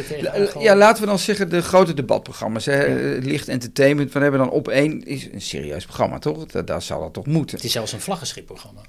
Ja, 0.59 0.77
laten 0.77 1.03
we 1.03 1.09
dan 1.09 1.19
zeggen 1.19 1.49
de 1.51 1.63
grote 1.63 1.95
debatprogramma's. 1.95 2.65
Hè, 2.67 2.83
eh, 3.17 3.23
Licht 3.25 3.49
entertainment, 3.49 4.13
we 4.13 4.19
hebben 4.19 4.41
dan 4.41 4.51
op 4.51 4.69
één 4.69 5.05
is 5.07 5.29
een 5.33 5.41
serieus 5.41 5.85
programma, 5.85 6.19
toch? 6.19 6.47
Da- 6.47 6.63
Daar 6.63 6.83
zal 6.83 7.01
dat 7.01 7.13
toch 7.13 7.27
moeten. 7.27 7.57
Het 7.57 7.65
is 7.67 7.73
zelfs 7.73 7.93
een 7.93 8.01
vlaggenschipprogramma. 8.01 8.81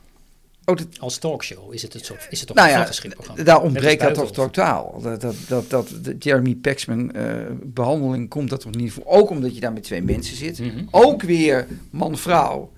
Oh, 0.65 0.75
dat, 0.75 0.87
Als 0.99 1.17
talkshow 1.17 1.73
is 1.73 1.81
het, 1.81 1.93
het 1.93 2.05
soort, 2.05 2.27
is 2.29 2.37
het 2.39 2.47
toch 2.47 2.55
Nou 2.57 2.67
een 2.69 2.73
ja, 2.75 2.79
vlaggenschipprogramma. 2.79 3.43
daar 3.43 3.61
ontbreekt 3.61 4.01
dat 4.01 4.13
toch 4.13 4.31
totaal. 4.31 4.99
Dat, 5.03 5.21
dat, 5.21 5.35
dat, 5.47 5.69
dat 5.69 5.89
de 6.01 6.15
Jeremy 6.19 6.55
Paxman 6.55 7.11
eh, 7.11 7.23
behandeling 7.63 8.29
komt 8.29 8.49
dat 8.49 8.59
toch 8.61 8.75
niet 8.75 8.91
voor. 8.91 9.03
Ook 9.05 9.29
omdat 9.29 9.55
je 9.55 9.61
daar 9.61 9.73
met 9.73 9.83
twee 9.83 10.01
mensen 10.01 10.35
zit. 10.37 10.59
Mhm. 10.59 10.83
Ook 10.91 11.21
weer 11.23 11.67
man-vrouw. 11.89 12.71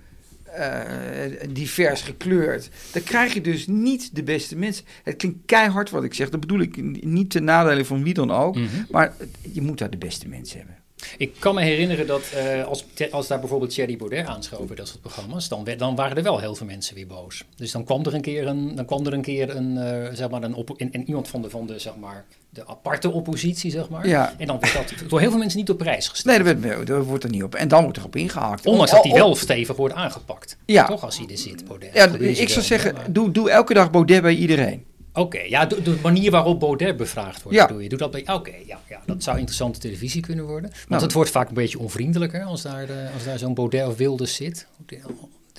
Eh, 0.53 1.49
divers 1.49 2.01
gekleurd. 2.01 2.69
Dan 2.91 3.03
krijg 3.03 3.33
je 3.33 3.41
dus 3.41 3.67
niet 3.67 4.15
de 4.15 4.23
beste 4.23 4.55
mensen. 4.55 4.85
Het 5.03 5.15
klinkt 5.15 5.37
keihard 5.45 5.89
wat 5.89 6.03
ik 6.03 6.13
zeg. 6.13 6.29
Dat 6.29 6.39
bedoel 6.39 6.59
ik 6.59 7.03
niet 7.03 7.29
ten 7.29 7.43
nadele 7.43 7.85
van 7.85 8.03
wie 8.03 8.13
dan 8.13 8.31
ook. 8.31 8.55
Mhm. 8.55 8.67
Maar 8.89 9.13
je 9.51 9.61
moet 9.61 9.77
daar 9.77 9.89
de 9.89 9.97
beste 9.97 10.27
mensen 10.27 10.57
hebben. 10.57 10.78
Ik 11.17 11.35
kan 11.39 11.55
me 11.55 11.61
herinneren 11.61 12.07
dat 12.07 12.21
eh, 12.35 12.65
als, 12.65 12.85
als 13.11 13.27
daar 13.27 13.39
bijvoorbeeld 13.39 13.71
Thierry 13.71 13.97
Baudet 13.97 14.25
aanschoven 14.25 14.75
dat 14.75 14.87
soort 14.87 15.01
programma's, 15.01 15.47
dan, 15.47 15.67
dan 15.77 15.95
waren 15.95 16.17
er 16.17 16.23
wel 16.23 16.39
heel 16.39 16.55
veel 16.55 16.65
mensen 16.65 16.95
weer 16.95 17.07
boos. 17.07 17.43
Dus 17.55 17.71
dan 17.71 17.83
kwam 17.83 18.05
er 18.05 18.13
een 18.13 18.21
keer 18.21 18.47
een, 18.47 18.75
dan 18.75 18.85
kwam 18.85 19.05
er 19.05 19.13
een, 19.13 19.21
keer 19.21 19.55
een, 19.55 19.77
eh, 19.77 20.13
zeg 20.13 20.29
maar 20.29 20.43
een, 20.43 20.65
en, 20.77 20.91
en 20.91 21.07
iemand 21.07 21.27
van 21.27 21.41
de, 21.41 21.49
van 21.49 21.67
de, 21.67 21.79
zeg 21.79 21.95
maar, 21.95 22.25
de 22.49 22.67
aparte 22.67 23.11
oppositie, 23.11 23.71
zeg 23.71 23.89
maar. 23.89 24.07
Ja. 24.07 24.33
En 24.37 24.47
dan 24.47 24.59
werd 24.59 24.73
dat 24.73 25.09
door 25.09 25.19
heel 25.19 25.29
veel 25.29 25.39
mensen 25.39 25.59
niet 25.59 25.69
op 25.69 25.77
prijs 25.77 26.07
gesteld. 26.07 26.59
Nee, 26.59 26.83
daar 26.83 27.03
wordt 27.03 27.23
er 27.23 27.29
niet 27.29 27.43
op. 27.43 27.55
En 27.55 27.67
dan 27.67 27.83
wordt 27.83 27.97
er 27.97 28.03
op 28.03 28.15
ingehaakt. 28.15 28.65
Ondanks 28.65 28.91
dat 28.91 29.03
hij 29.03 29.13
wel 29.13 29.35
stevig 29.35 29.75
wordt 29.75 29.95
aangepakt. 29.95 30.57
Ja. 30.65 30.85
Toch 30.85 31.03
als 31.03 31.17
hij 31.17 31.27
er 31.27 31.37
zit, 31.37 31.65
Baudet. 31.67 31.93
Ja, 31.93 32.07
Dat 32.07 32.21
ik 32.21 32.49
zou 32.49 32.65
zeggen, 32.65 32.95
doe, 33.09 33.31
doe 33.31 33.49
elke 33.49 33.73
dag 33.73 33.91
Baudet 33.91 34.21
bij 34.21 34.35
iedereen. 34.35 34.85
Oké, 35.19 35.39
ja, 35.39 35.65
de, 35.65 35.81
de 35.81 35.95
manier 36.03 36.31
waarop 36.31 36.59
Baudet 36.59 36.97
bevraagd 36.97 37.41
wordt, 37.43 37.57
Ja. 37.57 37.65
bedoel 37.65 37.81
je. 37.81 37.89
Doe 37.89 37.97
dat 37.97 38.11
bij. 38.11 38.27
Oké, 38.33 38.53
ja, 38.65 38.79
ja, 38.89 39.01
dat 39.05 39.23
zou 39.23 39.37
interessante 39.37 39.79
televisie 39.79 40.21
kunnen 40.21 40.45
worden. 40.45 40.69
Want 40.69 40.89
Nou. 40.89 41.01
het 41.03 41.13
wordt 41.13 41.29
vaak 41.29 41.47
een 41.47 41.53
beetje 41.53 41.79
onvriendelijker 41.79 42.43
als 42.43 42.61
daar, 42.61 42.87
de- 42.87 43.09
als 43.13 43.23
daar 43.23 43.37
zo'n 43.39 43.53
Baudet 43.53 43.87
of 43.87 43.97
Wilders 43.97 44.35
zit. 44.35 44.67
De, 44.85 44.99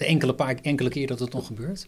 enkele, 0.05 0.35
paar, 0.35 0.55
enkele 0.63 0.89
keer 0.89 1.07
dat 1.07 1.19
het 1.19 1.33
nog 1.33 1.47
gebeurt. 1.47 1.87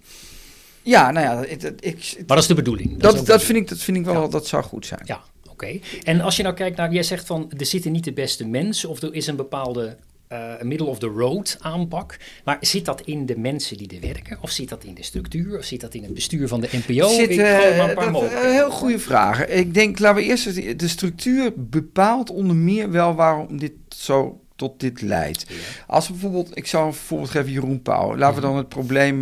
Ja, 0.83 1.11
nou 1.11 1.27
ja, 1.27 1.45
ik, 1.81 2.15
Maar 2.17 2.25
dat 2.27 2.39
is 2.39 2.47
de 2.47 2.55
bedoeling. 2.55 2.97
dat, 2.99 3.27
dat, 3.27 3.43
vind 3.43 3.59
ik, 3.59 3.69
dat 3.69 3.79
vind 3.79 3.97
ik 3.97 4.05
wel, 4.05 4.23
Ja. 4.23 4.29
dat 4.29 4.47
zou 4.47 4.63
goed 4.63 4.87
zijn. 4.87 5.01
Ja, 5.05 5.21
oké. 5.51 5.79
En 6.03 6.21
als 6.21 6.37
je 6.37 6.43
nou 6.43 6.55
kijkt 6.55 6.77
naar, 6.77 6.93
jij 6.93 7.03
zegt 7.03 7.27
van 7.27 7.53
er 7.59 7.67
zitten 7.67 7.93
niet 7.93 8.05
de 8.05 8.13
beste 8.13 8.47
mensen 8.47 8.89
of 8.89 9.03
er 9.03 9.15
is 9.15 9.27
een 9.27 9.37
bepaalde 9.37 9.97
eh, 10.33 10.63
middle 10.63 10.87
of 10.87 10.99
the 10.99 11.07
road 11.07 11.57
aanpak. 11.61 12.17
Maar 12.45 12.57
zit 12.61 12.85
dat 12.85 13.01
in 13.01 13.27
de 13.27 13.39
mensen 13.39 13.77
die 13.77 13.89
er 13.95 14.01
werken? 14.01 14.39
Of 14.41 14.51
zit 14.51 14.69
dat 14.69 14.85
in 14.85 14.95
de 14.95 15.03
structuur? 15.03 15.59
Of 15.59 15.65
zit 15.65 15.81
dat 15.81 15.95
in 15.95 16.03
het 16.03 16.15
bestuur 16.15 16.49
van 16.49 16.61
de 16.61 16.69
NPO? 16.87 17.09
Zit, 17.09 17.31
Ik 17.31 17.39
eh, 17.39 17.79
maar 17.79 17.89
een 17.89 17.95
paar 17.95 18.13
dat- 18.13 18.23
eh, 18.23 18.41
heel 18.41 18.71
goede 18.71 18.99
vragen. 18.99 19.57
Ik 19.59 19.75
denk, 19.75 19.99
laten 19.99 20.23
we 20.23 20.29
eerst 20.29 20.79
de 20.79 20.89
structuur 20.89 21.53
bepaalt 21.57 22.31
onder 22.31 22.57
meer 22.57 22.91
wel 22.91 23.15
waarom 23.15 23.59
dit 23.59 23.73
zo 23.89 24.37
tot 24.57 24.81
dit 24.81 25.01
leidt. 25.01 25.45
Ja. 25.49 25.55
Als 25.87 26.07
we 26.07 26.13
bijvoorbeeld, 26.13 26.57
ik 26.57 26.67
zou 26.67 26.87
een 26.87 26.93
voorbeeld 26.95 27.31
geven, 27.31 27.51
Jeroen 27.53 27.83
Pauw. 27.83 28.17
Laten 28.17 28.35
we 28.35 28.41
Mhm. 28.41 28.49
dan 28.51 28.57
het 28.57 28.69
probleem 28.69 29.21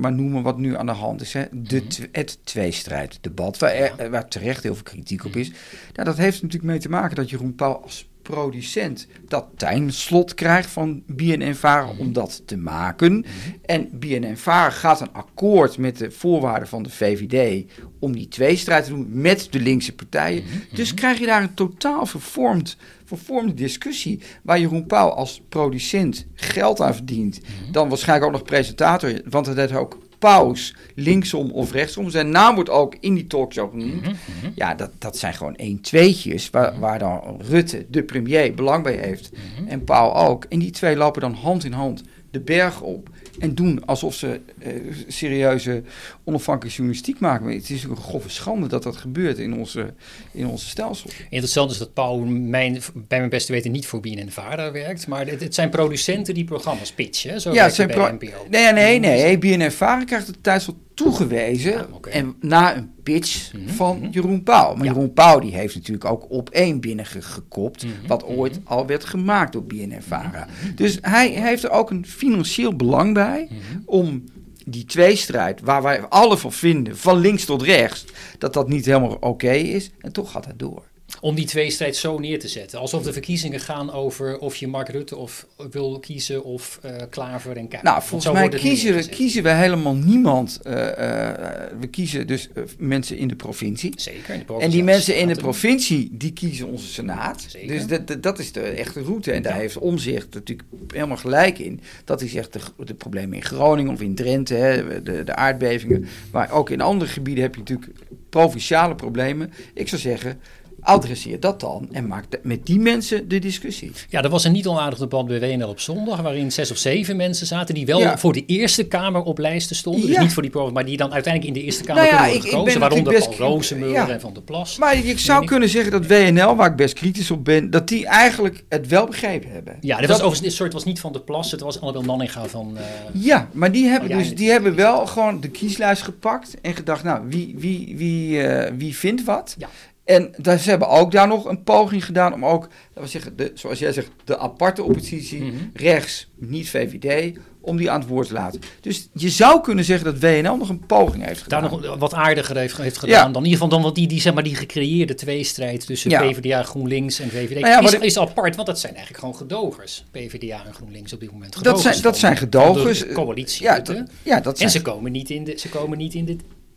maar 0.00 0.12
noemen 0.12 0.42
wat 0.42 0.58
nu 0.58 0.76
aan 0.76 0.86
de 0.86 0.92
hand 0.92 1.20
is. 1.20 1.32
Hè? 1.32 1.42
De 1.52 1.82
Mhm. 1.88 2.06
het 2.12 2.38
tweestrijddebat, 2.44 3.58
waar, 3.58 3.72
er- 3.74 4.10
waar 4.10 4.28
terecht 4.28 4.62
heel 4.62 4.74
veel 4.74 4.82
kritiek 4.82 5.24
op 5.24 5.36
is. 5.36 5.48
Nou, 5.92 6.08
dat 6.08 6.16
heeft 6.16 6.42
natuurlijk 6.42 6.70
mee 6.70 6.80
te 6.80 6.88
maken 6.88 7.16
dat 7.16 7.30
Jeroen 7.30 7.54
Pauw 7.54 7.72
als 7.74 8.08
producent 8.22 9.06
dat 9.28 9.46
tijdslot 9.56 10.34
krijgt 10.34 10.70
van 10.70 11.02
BNN-Vara 11.06 11.84
Mhm. 11.92 12.00
om 12.00 12.12
dat 12.12 12.42
te 12.46 12.56
maken. 12.56 13.24
En 13.64 13.88
BNN-Vara 13.92 14.70
gaat 14.70 15.00
een 15.00 15.12
akkoord 15.12 15.78
met 15.78 15.98
de 15.98 16.10
voorwaarden 16.10 16.68
van 16.68 16.82
de 16.82 16.90
VVD 16.90 17.64
om 18.00 18.12
die 18.12 18.28
tweestrijd 18.28 18.84
te 18.84 18.90
doen 18.90 19.06
met 19.10 19.48
de 19.50 19.60
linkse 19.60 19.94
partijen. 19.94 20.42
Mhm. 20.42 20.76
Dus 20.76 20.94
krijg 20.94 21.18
je 21.18 21.26
daar 21.26 21.42
een 21.42 21.54
totaal 21.54 22.06
vervormd, 22.06 22.76
vervormde 23.04 23.54
discussie 23.54 24.20
waar 24.42 24.60
Jeroen 24.60 24.86
Pauw 24.86 25.08
als 25.08 25.42
producent 25.48 26.26
geld 26.34 26.80
aan 26.80 26.94
verdient. 26.94 27.40
Mhm. 27.40 27.72
Dan 27.72 27.88
waarschijnlijk 27.88 28.26
ook 28.26 28.38
nog 28.38 28.42
presentator, 28.48 29.20
want 29.28 29.46
het 29.46 29.56
heeft 29.56 29.72
ook 29.72 29.98
Paus, 30.22 30.74
linksom 30.94 31.50
of 31.50 31.72
rechtsom. 31.72 32.10
Zijn 32.10 32.30
naam 32.30 32.54
wordt 32.54 32.70
ook 32.70 32.96
in 33.00 33.14
die 33.14 33.26
talkshow 33.26 33.70
genoemd. 33.70 34.00
Mhm, 34.00 34.10
mhm. 34.10 34.52
Ja, 34.54 34.74
dat, 34.74 34.90
dat 34.98 35.16
zijn 35.16 35.34
gewoon 35.34 35.56
één 35.56 35.80
tweetjes 35.80 36.50
waar, 36.50 36.78
waar 36.78 36.98
dan 36.98 37.40
Rutte, 37.48 37.86
de 37.88 38.02
premier, 38.02 38.54
belang 38.54 38.82
bij 38.82 38.96
heeft. 38.96 39.30
Mhm. 39.32 39.68
En 39.68 39.84
Pauw 39.84 40.12
ook. 40.12 40.44
En 40.44 40.58
die 40.58 40.70
twee 40.70 40.96
lopen 40.96 41.20
dan 41.20 41.34
hand 41.34 41.64
in 41.64 41.72
hand 41.72 42.02
de 42.30 42.40
berg 42.40 42.80
op. 42.80 43.08
En 43.38 43.54
doen 43.54 43.84
alsof 43.86 44.14
ze 44.14 44.40
eh, 44.58 44.72
serieuze 45.08 45.82
onafhankelijke 46.24 46.76
journalistiek 46.76 47.20
maken. 47.20 47.44
Maar 47.44 47.54
het 47.54 47.70
is 47.70 47.84
een 47.84 47.96
grove 47.96 48.28
schande 48.28 48.66
dat 48.66 48.82
dat 48.82 48.96
gebeurt 48.96 49.38
in 49.38 49.54
onze, 49.54 49.94
in 50.32 50.46
onze 50.46 50.68
stelsel. 50.68 51.10
Interessant 51.30 51.70
is 51.70 51.78
dat 51.78 51.92
Pauw 51.92 52.18
mijn, 52.24 52.78
bij 52.94 53.18
mijn 53.18 53.30
beste 53.30 53.52
weten 53.52 53.72
niet 53.72 53.86
voor 53.86 54.00
BNN-Vara 54.00 54.72
werkt. 54.72 55.06
Maar 55.06 55.26
het, 55.26 55.40
het 55.40 55.54
zijn 55.54 55.70
producenten 55.70 56.34
die 56.34 56.44
programma's 56.44 56.92
pitchen. 56.92 57.40
Zo 57.40 57.52
Ja, 57.52 57.64
het 57.64 57.74
zijn 57.74 57.88
bij 57.88 58.12
NPO. 58.12 58.46
Nee, 58.50 58.72
nee, 58.72 58.98
nee. 58.98 59.38
BNN 59.38 59.70
Varen 59.70 60.06
krijgt 60.06 60.26
het 60.26 60.42
tijdslot 60.42 60.76
toegewezen 61.02 61.74
Ah, 61.78 62.14
en 62.16 62.34
na 62.40 62.76
een 62.76 62.90
pitch 63.02 63.52
Mhm, 63.52 63.68
van 63.68 63.98
mhm. 63.98 64.08
Jeroen 64.10 64.42
Pauw. 64.42 64.74
Maar 64.74 64.84
Ja. 64.84 64.92
Jeroen 64.92 65.12
Pauw 65.12 65.38
die 65.38 65.54
heeft 65.54 65.74
natuurlijk 65.74 66.04
ook 66.04 66.30
op 66.30 66.50
één 66.50 66.80
binnengekopt, 66.80 67.84
Mhm, 67.84 67.92
wat 68.06 68.24
ooit 68.24 68.60
al 68.64 68.86
werd 68.86 69.04
gemaakt 69.04 69.52
door 69.52 69.64
BNNVARA. 69.64 70.46
Dus 70.74 70.98
hij 71.00 71.28
heeft 71.28 71.64
er 71.64 71.70
ook 71.70 71.90
een 71.90 72.06
financieel 72.06 72.76
belang 72.76 73.14
bij 73.14 73.48
om 73.84 74.24
die 74.66 74.84
tweestrijd, 74.84 75.60
waar 75.60 75.82
wij 75.82 76.00
alle 76.00 76.38
van 76.38 76.52
vinden, 76.52 76.96
van 76.96 77.18
links 77.18 77.44
tot 77.44 77.62
rechts, 77.62 78.04
dat 78.38 78.52
dat 78.52 78.68
niet 78.68 78.84
helemaal 78.86 79.16
oké 79.20 79.50
is. 79.52 79.90
En 80.00 80.12
toch 80.12 80.30
gaat 80.30 80.46
het 80.46 80.58
door. 80.58 80.82
Om 81.20 81.34
die 81.34 81.46
tweestrijd 81.46 81.96
zo 81.96 82.18
neer 82.18 82.38
te 82.38 82.48
zetten. 82.48 82.78
Alsof 82.78 83.02
de 83.02 83.12
verkiezingen 83.12 83.60
gaan 83.60 83.92
over 83.92 84.38
of 84.38 84.56
je 84.56 84.66
Mark 84.68 84.88
Rutte 84.88 85.16
of 85.16 85.46
wil 85.70 85.98
kiezen 85.98 86.44
of 86.44 86.78
eh, 86.82 86.96
Klaver 87.10 87.56
en 87.56 87.68
Kamer. 87.68 87.84
Nou, 87.84 88.02
volgens 88.02 88.32
mij 88.32 88.48
kiezen 88.48 88.94
we, 88.94 89.08
kiezen 89.08 89.42
we 89.42 89.50
helemaal 89.50 89.94
niemand. 89.94 90.60
eh, 90.62 91.28
eh, 91.28 91.70
we 91.80 91.86
kiezen 91.86 92.26
dus 92.26 92.48
mensen 92.78 93.16
in 93.16 93.28
de 93.28 93.36
provincie. 93.36 93.92
Zeker. 93.96 94.34
in 94.34 94.42
de 94.46 94.54
En 94.58 94.70
die 94.70 94.84
mensen 94.84 95.16
in 95.16 95.28
de 95.28 95.34
provincie, 95.34 96.08
die 96.12 96.32
kiezen 96.32 96.66
onze 96.66 96.86
senaat. 96.86 97.44
Zeker. 97.48 97.68
Dus 97.68 97.86
dat, 97.86 98.06
dat, 98.06 98.22
dat 98.22 98.38
is 98.38 98.52
de 98.52 98.60
echte 98.60 99.02
route. 99.02 99.32
En 99.32 99.42
daar 99.42 99.54
Ja. 99.54 99.58
heeft 99.60 99.78
Omzicht 99.78 100.34
natuurlijk 100.34 100.68
helemaal 100.92 101.16
gelijk 101.16 101.58
in. 101.58 101.80
Dat 102.04 102.20
hij 102.20 102.28
zegt, 102.28 102.52
de, 102.52 102.60
de 102.84 102.94
problemen 102.94 103.36
in 103.36 103.44
Groningen 103.44 103.92
of 103.92 104.00
in 104.00 104.14
Drenthe, 104.14 104.54
hè, 104.54 105.02
de, 105.02 105.24
de 105.24 105.34
aardbevingen. 105.34 106.06
Maar 106.32 106.50
ook 106.50 106.70
in 106.70 106.80
andere 106.80 107.10
gebieden 107.10 107.42
heb 107.42 107.54
je 107.54 107.60
natuurlijk 107.60 107.92
provinciale 108.30 108.94
problemen. 108.94 109.52
Ik 109.74 109.88
zou 109.88 110.00
zeggen, 110.00 110.40
adresseer 110.82 111.40
dat 111.40 111.60
dan 111.60 111.88
en 111.92 112.06
maak 112.06 112.24
de- 112.28 112.40
met 112.42 112.66
die 112.66 112.78
mensen 112.80 113.28
de 113.28 113.38
discussie. 113.38 113.90
Ja, 114.08 114.22
er 114.22 114.28
was 114.28 114.44
een 114.44 114.52
niet 114.52 114.66
onaardig 114.66 114.98
debat 114.98 115.26
bij 115.26 115.40
WNL 115.40 115.68
op 115.68 115.80
zondag, 115.80 116.20
waarin 116.20 116.52
zes 116.52 116.70
of 116.70 116.76
zeven 116.76 117.16
mensen 117.16 117.46
zaten 117.46 117.74
die 117.74 117.86
wel 117.86 118.00
Ja. 118.00 118.18
voor 118.18 118.32
de 118.32 118.44
Eerste 118.46 118.84
Kamer 118.84 119.22
op 119.22 119.38
lijsten 119.38 119.76
stonden. 119.76 120.06
Dus 120.06 120.18
niet 120.18 120.32
voor 120.32 120.42
die 120.42 120.50
provincie, 120.50 120.78
maar 120.80 120.88
die 120.88 120.96
dan 120.96 121.12
uiteindelijk 121.12 121.54
in 121.54 121.60
de 121.60 121.66
Eerste 121.66 121.82
Kamer 121.84 122.02
Nou 122.02 122.14
ja, 122.14 122.26
ik- 122.26 122.34
ik 122.34 122.40
ben 122.42 122.50
gekozen. 122.50 122.80
Waaronder 122.80 123.12
natuurlijk 123.12 123.38
Paul 123.38 123.56
best- 123.56 123.70
Rozenmuller 123.70 124.10
en 124.10 124.20
Van 124.20 124.32
der 124.32 124.42
Plas. 124.42 124.78
Maar 124.78 124.96
je 125.06 125.18
zou 125.18 125.42
ik- 125.42 125.48
kunnen 125.48 125.68
zeggen 125.68 125.90
dat 125.90 126.06
WNL, 126.06 126.56
waar 126.56 126.70
ik 126.70 126.76
best 126.76 126.94
kritisch 126.94 127.30
op 127.30 127.44
ben, 127.44 127.70
dat 127.70 127.88
die 127.88 128.06
eigenlijk 128.06 128.64
het 128.68 128.86
wel 128.86 129.06
begrepen 129.06 129.50
hebben. 129.50 129.76
Ja, 129.80 129.98
dit 129.98 129.98
Dat- 129.98 130.00
was 130.08 130.16
overigens, 130.16 130.40
dit 130.40 130.52
soort 130.52 130.72
was 130.72 130.84
niet 130.84 131.00
Van 131.00 131.12
der 131.12 131.22
Plas, 131.22 131.50
het 131.50 131.60
was 131.60 131.80
Annabel 131.80 132.02
Nanninga 132.02 132.46
van... 132.46 132.76
eh, 132.76 132.82
Ja, 133.12 133.48
maar 133.52 133.72
die 133.72 133.86
hebben, 133.86 134.10
Oh, 134.10 134.16
dus, 134.16 134.34
die 134.34 134.50
hebben 134.50 134.74
wel 134.74 135.06
gewoon 135.06 135.40
de 135.40 135.48
kieslijst 135.48 136.02
gepakt 136.02 136.54
en 136.62 136.74
gedacht, 136.74 137.04
nou, 137.04 137.20
wie, 137.28 137.54
wie, 137.58 137.94
wie, 137.96 138.42
eh, 138.42 138.72
wie 138.76 138.96
vindt 138.96 139.24
wat? 139.24 139.56
En 140.04 140.34
daar, 140.36 140.58
ze 140.58 140.70
hebben 140.70 140.88
ook 140.88 141.12
daar 141.12 141.28
nog 141.28 141.44
een 141.44 141.62
poging 141.62 142.04
gedaan 142.04 142.34
om 142.34 142.44
ook, 142.44 142.62
laten 142.88 143.02
we 143.02 143.06
zeggen, 143.06 143.36
de, 143.36 143.50
zoals 143.54 143.78
jij 143.78 143.92
zegt, 143.92 144.10
de 144.24 144.38
aparte 144.38 144.82
oppositie, 144.82 145.42
Mhm. 145.42 145.54
rechts, 145.74 146.28
niet 146.36 146.68
VVD, 146.70 147.38
om 147.60 147.76
die 147.76 147.90
aan 147.90 148.00
het 148.00 148.08
woord 148.08 148.26
te 148.28 148.32
laten. 148.34 148.60
Dus 148.80 149.08
je 149.14 149.28
zou 149.30 149.60
kunnen 149.60 149.84
zeggen 149.84 150.04
dat 150.04 150.18
WNL 150.20 150.56
nog 150.56 150.68
een 150.68 150.86
poging 150.86 151.24
heeft 151.24 151.48
daar 151.48 151.62
gedaan. 151.62 151.80
nog 151.82 151.98
wat 151.98 152.14
aardiger 152.14 152.56
heeft, 152.56 152.76
heeft 152.76 152.98
gedaan 152.98 153.14
Ja. 153.16 153.22
dan 153.22 153.34
in 153.44 153.50
ieder 153.50 153.52
geval 153.52 153.68
dan 153.68 153.82
wat 153.82 153.94
die, 153.94 154.06
die, 154.06 154.20
zeg 154.20 154.34
maar, 154.34 154.42
die 154.42 154.54
gecreëerde 154.54 155.14
tweestrijd 155.14 155.86
tussen 155.86 156.10
Ja. 156.10 156.30
PvdA, 156.30 156.62
GroenLinks 156.62 157.18
en 157.20 157.28
VVD 157.30 157.60
Nou 157.60 157.66
ja, 157.66 157.80
is, 157.80 157.92
ik- 157.92 158.02
is 158.02 158.18
apart, 158.18 158.54
want 158.56 158.66
dat 158.68 158.78
zijn 158.80 158.92
eigenlijk 158.94 159.24
gewoon 159.24 159.36
gedogers. 159.40 160.04
PvdA 160.10 160.64
en 160.66 160.74
GroenLinks 160.74 161.12
op 161.12 161.20
dit 161.20 161.32
moment. 161.32 161.52
dat 161.52 161.62
Gedogers 161.62 161.82
zijn, 161.90 162.02
dat 162.02 162.18
zijn 162.18 162.36
gedogers. 162.36 162.98
de 162.98 163.12
coalitie 163.12 163.62
ja, 163.62 163.80
dat, 163.80 164.02
ja, 164.22 164.40
dat 164.40 164.52
En 164.52 164.58
zijn... 164.58 164.70
ze 164.70 164.82
komen 164.82 165.12
niet 165.12 165.30
in 165.30 165.44
de, 165.44 165.54
ze 165.58 165.68
komen 165.68 165.98
niet 165.98 166.14
in 166.14 166.24
de 166.24 166.36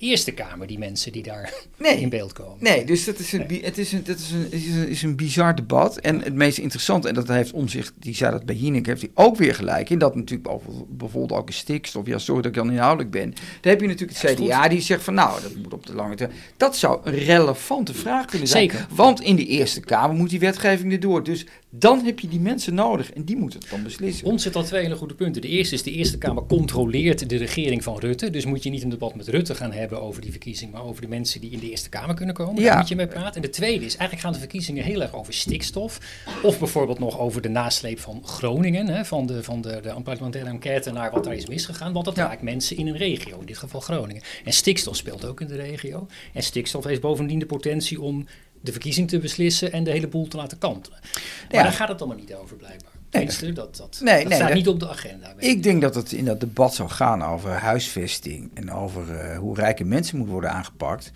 Eerste 0.10 0.32
Kamer, 0.32 0.68
die 0.68 0.78
mensen 0.78 1.12
die 1.12 1.24
daar 1.24 1.54
Nee. 1.78 2.00
in 2.02 2.10
beeld 2.10 2.34
komen. 2.34 2.58
Nee, 2.60 2.86
dus 2.86 3.06
dat 3.06 3.20
is 3.20 3.32
een, 3.34 3.46
het 3.62 3.78
is 3.78 3.92
een, 3.92 4.04
dat 4.04 4.20
is 4.20 4.32
een, 4.32 4.48
is 4.52 4.66
een, 4.68 4.88
is 4.88 5.02
een 5.02 5.16
bizar 5.16 5.56
debat. 5.56 5.98
En 5.98 6.22
het 6.22 6.34
meest 6.34 6.58
interessante, 6.58 7.08
en 7.08 7.14
dat 7.14 7.28
heeft 7.28 7.52
Omzicht, 7.52 7.94
die 8.00 8.16
zei 8.16 8.32
dat 8.32 8.46
bij 8.46 8.56
Jinek, 8.56 8.86
heeft 8.86 9.02
hij 9.02 9.12
ook 9.14 9.36
weer 9.36 9.56
gelijk 9.56 9.90
in. 9.90 9.98
Dat 10.00 10.16
natuurlijk 10.16 10.50
over- 10.50 10.70
bijvoorbeeld 10.90 11.40
ook 11.40 11.48
een 11.48 11.54
stikstof, 11.54 12.08
ja, 12.08 12.18
sorry 12.18 12.42
dat 12.42 12.52
ik 12.52 12.58
dan 12.58 12.72
inhoudelijk 12.72 13.12
ben. 13.12 13.30
Dan 13.62 13.72
heb 13.72 13.82
je 13.82 13.88
natuurlijk 13.88 14.20
het 14.20 14.36
CDA 14.40 14.68
die 14.68 14.82
zegt 14.82 15.04
van 15.04 15.14
nou, 15.14 15.42
dat 15.42 15.56
moet 15.56 15.74
op 15.74 15.86
de 15.86 15.94
lange 15.94 16.16
termijn. 16.16 16.40
Dat 16.58 16.78
zou 16.78 17.00
een 17.04 17.14
relevante 17.14 17.94
vraag 17.94 18.26
kunnen 18.26 18.48
zijn. 18.48 18.70
Zeker. 18.70 18.88
Want 18.90 19.22
in 19.22 19.36
de 19.36 19.46
Eerste 19.46 19.80
Kamer 19.80 20.16
moet 20.16 20.30
die 20.30 20.40
wetgeving 20.40 20.92
erdoor. 20.94 21.24
Dus 21.24 21.46
dan 21.70 22.06
heb 22.06 22.20
je 22.20 22.28
die 22.28 22.40
mensen 22.40 22.74
nodig 22.74 23.14
en 23.14 23.24
die 23.24 23.36
moeten 23.38 23.60
het 23.60 23.70
dan 23.70 23.84
beslissen. 23.84 24.28
Ons 24.28 24.44
zit 24.44 24.56
al 24.56 24.64
twee 24.64 24.82
hele 24.84 24.96
goede 24.96 25.14
punten. 25.14 25.42
De 25.42 25.48
eerste 25.48 25.76
is, 25.76 25.84
de 25.84 25.92
Eerste 25.92 26.18
Kamer 26.18 26.46
controleert 26.46 27.30
de 27.30 27.38
regering 27.38 27.84
van 27.84 28.00
Rutte. 28.00 28.30
Dus 28.30 28.46
moet 28.46 28.64
je 28.64 28.70
niet 28.70 28.84
een 28.84 28.90
debat 28.90 29.16
met 29.16 29.28
Rutte 29.28 29.56
gaan 29.56 29.72
hebben 29.72 29.95
over 30.02 30.22
die 30.22 30.32
verkiezing, 30.32 30.72
maar 30.72 30.84
over 30.84 31.02
de 31.02 31.08
mensen 31.08 31.42
die 31.42 31.52
in 31.52 31.60
de 31.60 31.70
Eerste 31.70 31.90
Kamer 31.90 32.16
kunnen 32.16 32.36
komen. 32.36 32.62
Ja. 32.62 32.70
Daar 32.70 32.78
moet 32.78 32.88
je 32.88 32.96
mee 32.96 33.08
praten. 33.08 33.36
En 33.36 33.42
de 33.42 33.50
tweede 33.50 33.86
is, 33.86 33.92
eigenlijk 33.96 34.22
gaan 34.22 34.34
de 34.34 34.40
verkiezingen 34.40 34.84
heel 34.84 35.02
erg 35.02 35.14
over 35.14 35.34
stikstof. 35.34 36.00
Of 36.44 36.60
bijvoorbeeld 36.60 37.00
nog 37.00 37.20
over 37.20 37.42
de 37.42 37.50
nasleep 37.50 38.00
van 38.00 38.22
Groningen, 38.28 38.88
hè, 38.88 39.06
van, 39.06 39.26
de, 39.26 39.44
van 39.44 39.62
de, 39.62 39.80
de 39.82 40.02
parlementaire 40.04 40.50
enquête 40.50 40.92
naar 40.92 41.12
wat 41.12 41.24
daar 41.24 41.36
is 41.36 41.46
misgegaan. 41.46 41.94
Want 41.94 42.06
dat 42.06 42.16
Ja. 42.16 42.28
raakt 42.28 42.42
mensen 42.42 42.78
in 42.78 42.88
een 42.88 42.98
regio, 42.98 43.40
in 43.40 43.46
dit 43.46 43.58
geval 43.58 43.80
Groningen. 43.82 44.22
En 44.44 44.54
stikstof 44.54 44.96
speelt 44.96 45.26
ook 45.26 45.42
in 45.42 45.48
de 45.48 45.56
regio. 45.56 46.08
En 46.34 46.44
stikstof 46.44 46.84
heeft 46.84 47.02
bovendien 47.02 47.40
de 47.40 47.46
potentie 47.46 48.02
om 48.02 48.28
de 48.62 48.72
verkiezing 48.72 49.10
te 49.10 49.20
beslissen 49.20 49.72
en 49.72 49.84
de 49.84 49.92
hele 49.92 50.08
boel 50.08 50.28
te 50.28 50.38
laten 50.38 50.58
kantelen. 50.58 51.00
Maar 51.02 51.22
Ja. 51.50 51.64
daar 51.64 51.72
gaat 51.72 51.88
het 51.88 52.00
allemaal 52.02 52.18
niet 52.20 52.34
over, 52.34 52.56
blijkbaar. 52.56 52.92
Tenminste, 53.16 53.52
dat, 53.54 53.76
dat, 53.78 54.00
Nee, 54.04 54.20
dat 54.20 54.28
nee, 54.28 54.36
staat 54.38 54.48
dat- 54.48 54.58
niet 54.58 54.68
op 54.68 54.80
de 54.80 54.90
agenda. 54.90 55.34
Ik 55.38 55.64
denk 55.64 55.82
dat 55.82 55.96
het 55.96 56.12
in 56.12 56.26
dat 56.26 56.40
debat 56.40 56.74
zou 56.76 56.90
gaan 56.90 57.24
over 57.24 57.50
huisvesting 57.52 58.52
en 58.54 58.72
over 58.72 59.16
eh, 59.16 59.38
hoe 59.38 59.56
rijke 59.56 59.84
mensen 59.84 60.16
moeten 60.16 60.34
worden 60.34 60.52
aangepakt. 60.52 61.12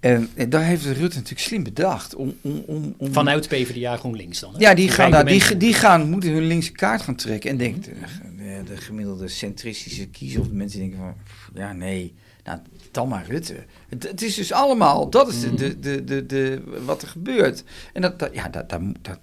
En, 0.00 0.28
en 0.34 0.50
daar 0.50 0.64
heeft 0.64 0.84
Rutte 0.84 1.02
natuurlijk 1.16 1.40
slim 1.40 1.62
bedacht. 1.62 2.14
Om, 2.14 2.34
om, 2.40 2.62
om, 2.66 2.94
om... 2.96 3.12
Vanuit 3.12 3.48
PvdA 3.48 3.96
GroenLinks 3.96 4.40
dan. 4.40 4.52
Hè? 4.52 4.58
Ja, 4.58 4.74
die, 4.74 4.88
gaan, 4.88 5.10
daar, 5.10 5.24
die, 5.26 5.56
die 5.56 5.74
gaan, 5.74 6.10
moeten 6.10 6.30
hun 6.30 6.46
linkse 6.46 6.72
kaart 6.72 7.02
gaan 7.02 7.14
trekken. 7.14 7.50
En 7.50 7.56
denkt, 7.56 7.84
de, 7.84 7.90
de, 8.36 8.62
de 8.66 8.76
gemiddelde 8.76 9.28
centristische 9.28 10.06
kiezer 10.06 10.40
of 10.40 10.48
de 10.48 10.54
mensen 10.54 10.78
denken 10.80 10.98
van, 10.98 11.14
ja 11.54 11.72
nee, 11.72 12.14
nou, 12.44 12.58
dan 12.90 13.08
maar 13.08 13.26
Rutte. 13.28 13.54
Het, 13.88 14.02
het 14.02 14.22
is 14.22 14.34
dus 14.34 14.52
allemaal, 14.52 15.10
dat 15.10 15.28
is 15.28 15.40
de, 15.40 15.54
de, 15.54 15.78
de, 15.80 16.04
de, 16.04 16.26
de- 16.26 16.62
wat 16.84 17.02
er 17.02 17.08
gebeurt. 17.08 17.64
En 17.92 18.02
dat, 18.02 18.18
dat, 18.18 18.34
ja, 18.34 18.48
dat, 18.48 18.68
dat, 18.70 18.80
dat, 19.02 19.18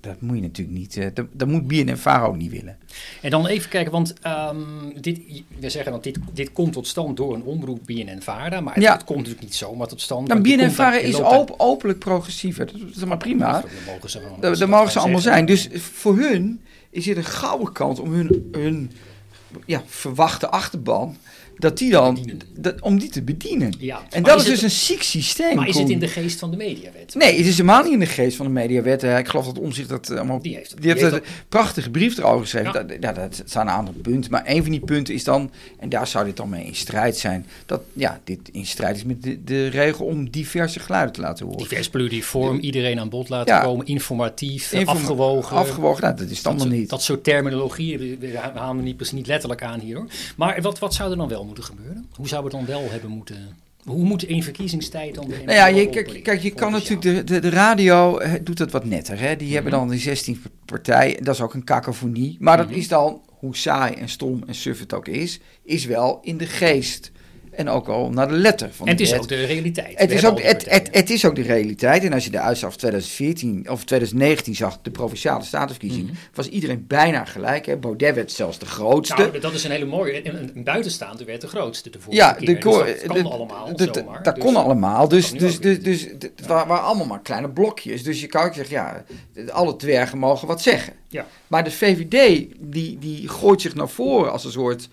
dat, 0.00 0.20
moet 0.20 0.36
je 0.36 0.42
natuurlijk 0.42 0.78
niet, 0.78 0.96
eh, 0.96 1.06
dat, 1.14 1.26
dat 1.32 1.48
moet 1.48 1.66
BNNVARA 1.66 2.24
ook 2.24 2.36
niet 2.36 2.50
willen. 2.50 2.78
En 3.22 3.30
dan 3.30 3.46
even 3.46 3.70
kijken, 3.70 3.92
want 3.92 4.14
ehm, 4.20 4.56
dit, 5.00 5.20
we 5.58 5.70
zeggen 5.70 5.92
dat 5.92 6.02
dit, 6.04 6.18
dit 6.32 6.52
komt 6.52 6.72
tot 6.72 6.86
stand 6.86 7.16
door 7.16 7.34
een 7.34 7.42
omroep 7.42 7.80
BNN-VARA. 7.84 8.60
Maar 8.60 8.74
het, 8.74 8.82
Ja. 8.82 8.92
het 8.92 9.04
komt 9.04 9.18
natuurlijk 9.18 9.44
niet 9.44 9.54
zomaar 9.54 9.86
tot 9.86 10.00
stand. 10.00 10.28
Nou, 10.28 10.40
BNNVARA 10.40 10.98
is 10.98 11.14
op, 11.14 11.54
openlijk 11.56 11.98
progressiever. 11.98 12.66
Dat 12.66 12.96
is 12.96 13.04
maar 13.04 13.16
prima. 13.16 13.52
Dat 13.52 13.70
mogen 13.86 14.10
ze. 14.10 14.20
Dat, 14.40 14.58
dat 14.58 14.68
mogen 14.68 15.00
allemaal 15.00 15.20
zeggen. 15.20 15.46
zijn. 15.46 15.46
Dus 15.46 15.68
voor 15.82 16.18
hun 16.18 16.60
is 16.90 17.04
dit 17.04 17.16
een 17.16 17.24
gouden 17.24 17.72
kans 17.72 17.98
om 17.98 18.12
hun, 18.12 18.48
hun 18.52 18.90
ja, 19.66 19.82
verwachte 19.86 20.48
achterban, 20.48 21.16
dat 21.60 21.78
die 21.78 21.90
dan, 21.90 22.18
dat, 22.54 22.80
om 22.80 22.98
die 22.98 23.08
te 23.08 23.22
bedienen. 23.22 23.72
Ja. 23.78 24.02
En 24.10 24.22
Maar 24.22 24.30
dat 24.30 24.40
is 24.40 24.46
is 24.48 24.52
dus 24.60 24.62
een 24.62 24.70
ziek 24.86 25.02
systeem. 25.02 25.56
Maar 25.56 25.68
is 25.68 25.78
het 25.78 25.88
in 25.88 25.98
de 25.98 26.08
geest 26.08 26.38
van 26.38 26.50
de 26.50 26.56
mediawet? 26.56 27.14
Nee, 27.14 27.36
het 27.36 27.46
is 27.46 27.56
helemaal 27.56 27.82
niet 27.82 27.92
in 27.92 27.98
de 27.98 28.06
geest 28.06 28.36
van 28.36 28.46
de 28.46 28.52
mediawet. 28.52 29.02
Eh, 29.02 29.18
Ik 29.18 29.28
geloof 29.28 29.46
dat 29.46 29.58
Omzicht 29.58 29.88
dat 29.88 30.10
eh, 30.10 30.16
allemaal... 30.16 30.42
Die 30.42 30.54
heeft 30.54 30.70
het. 30.70 30.82
Die 30.82 30.90
heeft 30.92 31.04
Die 31.04 31.14
een 31.14 31.22
prachtige 31.48 31.90
brief 31.90 32.18
erover 32.18 32.40
geschreven. 32.40 32.72
Ja. 32.72 32.82
Dat, 32.82 32.96
ja, 33.00 33.12
dat 33.12 33.42
staan 33.44 33.66
een 33.66 33.72
aantal 33.72 33.94
punten. 34.02 34.30
Maar 34.30 34.42
een 34.46 34.62
van 34.62 34.70
die 34.70 34.80
punten 34.80 35.14
is 35.14 35.24
dan, 35.24 35.50
en 35.78 35.88
daar 35.88 36.06
zou 36.06 36.24
dit 36.24 36.36
dan 36.36 36.48
mee 36.48 36.64
in 36.64 36.74
strijd 36.74 37.16
zijn, 37.16 37.46
dat 37.66 37.80
ja, 37.92 38.20
dit 38.24 38.38
in 38.52 38.66
strijd 38.66 38.96
is 38.96 39.04
met 39.04 39.22
de, 39.22 39.44
de 39.44 39.66
regel 39.66 40.06
om 40.06 40.30
diverse 40.30 40.80
geluiden 40.80 41.14
te 41.14 41.20
laten 41.20 41.46
horen. 41.46 41.58
Divers 41.60 41.88
pluriform, 41.88 42.58
iedereen 42.58 43.00
aan 43.00 43.08
bod 43.08 43.28
laten 43.28 43.54
Ja. 43.54 43.60
komen, 43.62 43.86
informatief, 43.86 44.72
Informa- 44.72 45.00
afgewogen. 45.00 45.56
Afgewogen, 45.56 46.02
nou, 46.02 46.16
dat 46.16 46.30
is 46.30 46.36
Dat 46.36 46.46
allemaal 46.46 46.66
soort, 46.66 46.78
niet. 46.78 46.88
dat 46.90 47.02
soort 47.02 47.24
terminologie, 47.24 47.98
we, 47.98 48.38
halen 48.54 48.76
we 48.76 48.82
niet, 48.82 49.12
niet 49.12 49.26
letterlijk 49.26 49.62
aan 49.62 49.80
hier 49.80 49.96
hoor. 49.96 50.06
Maar 50.36 50.62
wat, 50.62 50.78
wat 50.78 50.94
zou 50.94 51.10
er 51.10 51.16
dan 51.16 51.28
wel 51.28 51.44
moeten 51.50 51.64
gebeuren? 51.76 52.06
Hoe 52.16 52.28
zou 52.28 52.42
het 52.42 52.52
dan 52.52 52.66
wel 52.66 52.90
hebben 52.90 53.10
moeten... 53.10 53.56
Hoe 53.84 54.04
moet 54.04 54.22
in 54.24 54.42
verkiezingstijd 54.42 55.14
dan... 55.14 55.28
Nou 55.28 55.52
ja, 55.52 55.66
je, 55.66 55.88
kijk, 55.88 56.20
kijk, 56.22 56.40
je 56.40 56.50
kan 56.50 56.72
natuurlijk, 56.72 57.02
de, 57.02 57.24
de, 57.24 57.40
de 57.40 57.48
radio 57.50 58.18
eh, 58.18 58.32
doet 58.42 58.56
dat 58.58 58.70
wat 58.70 58.84
netter. 58.84 59.20
Hè? 59.20 59.36
Die 59.36 59.54
hebben 59.54 59.72
Mhm. 59.72 59.80
dan 59.80 59.90
die 59.90 59.98
16 60.00 60.42
partijen, 60.64 61.24
dat 61.24 61.34
is 61.34 61.40
ook 61.40 61.54
een 61.54 61.64
kakofonie. 61.64 62.36
Maar 62.40 62.56
dat 62.56 62.66
Mhm. 62.68 62.78
is 62.78 62.88
dan, 62.88 63.20
hoe 63.26 63.56
saai 63.56 63.94
en 63.94 64.08
stom 64.08 64.42
en 64.46 64.54
suf 64.54 64.78
het 64.80 64.92
ook 64.94 65.08
is, 65.08 65.40
is 65.62 65.84
wel 65.84 66.18
in 66.22 66.36
de 66.36 66.46
geest. 66.46 67.10
En 67.50 67.68
ook 67.68 67.88
al 67.88 68.10
naar 68.10 68.28
de 68.28 68.34
letter 68.34 68.68
van 68.72 68.86
En 68.86 68.92
het 68.92 69.00
is 69.00 69.10
wet. 69.10 69.20
ook 69.20 69.28
de 69.28 69.44
realiteit. 69.44 69.98
Het 69.98 70.10
is, 70.10 70.24
ook, 70.26 70.42
het, 70.42 70.70
het, 70.70 70.88
het 70.92 71.10
is 71.10 71.24
ook 71.24 71.34
de 71.34 71.42
realiteit. 71.42 72.04
En 72.04 72.12
als 72.12 72.24
je 72.24 72.30
de 72.30 72.40
uitslag 72.40 72.70
van 72.70 72.78
2014 72.80 73.70
of 73.70 73.84
2019 73.84 74.54
zag, 74.54 74.78
de 74.82 74.90
provinciale 74.90 75.44
statenverkiezing, 75.44 76.04
Mhm. 76.06 76.14
was 76.34 76.48
iedereen 76.48 76.84
bijna 76.86 77.24
gelijk. 77.24 77.66
Hè? 77.66 77.76
Baudet 77.76 78.14
werd 78.14 78.32
zelfs 78.32 78.58
de 78.58 78.66
grootste. 78.66 79.14
Nou, 79.22 79.38
dat 79.38 79.52
is 79.52 79.64
een 79.64 79.70
hele 79.70 79.84
mooie. 79.84 80.28
Een, 80.28 80.50
een 80.54 80.64
buitenstaander 80.64 81.26
werd 81.26 81.40
de 81.40 81.46
grootste 81.46 81.90
de 81.90 82.00
vorige 82.00 82.22
ja, 82.22 82.32
keer. 82.32 82.46
de, 82.46 82.52
Dus 82.52 82.62
dat 82.62 83.06
kan 83.06 83.16
de- 83.22 83.28
allemaal 83.28 83.66
de- 83.76 83.90
de- 83.90 83.90
zomaar. 84.00 84.22
dat 84.22 84.34
Dus, 84.34 84.44
kon 84.44 84.56
allemaal. 84.56 85.08
Dus, 85.08 85.30
dus, 85.32 85.60
dus, 85.60 85.78
dus, 85.78 86.06
waren 86.46 86.82
allemaal 86.82 87.06
maar 87.06 87.22
kleine 87.22 87.50
blokjes. 87.50 88.02
Dus 88.02 88.20
je 88.20 88.26
kan 88.26 88.44
ook 88.44 88.54
zeggen, 88.54 88.74
ja, 88.74 89.04
alle 89.50 89.76
dwergen 89.76 90.18
mogen 90.18 90.48
wat 90.48 90.62
zeggen. 90.62 90.92
Ja. 91.08 91.26
Maar 91.46 91.64
de 91.64 91.70
VVD, 91.70 92.46
die, 92.58 92.98
die 92.98 93.28
gooit 93.28 93.60
zich 93.60 93.74
naar 93.74 93.88
voren 93.88 94.32
als 94.32 94.44
een 94.44 94.50
soort 94.52 94.88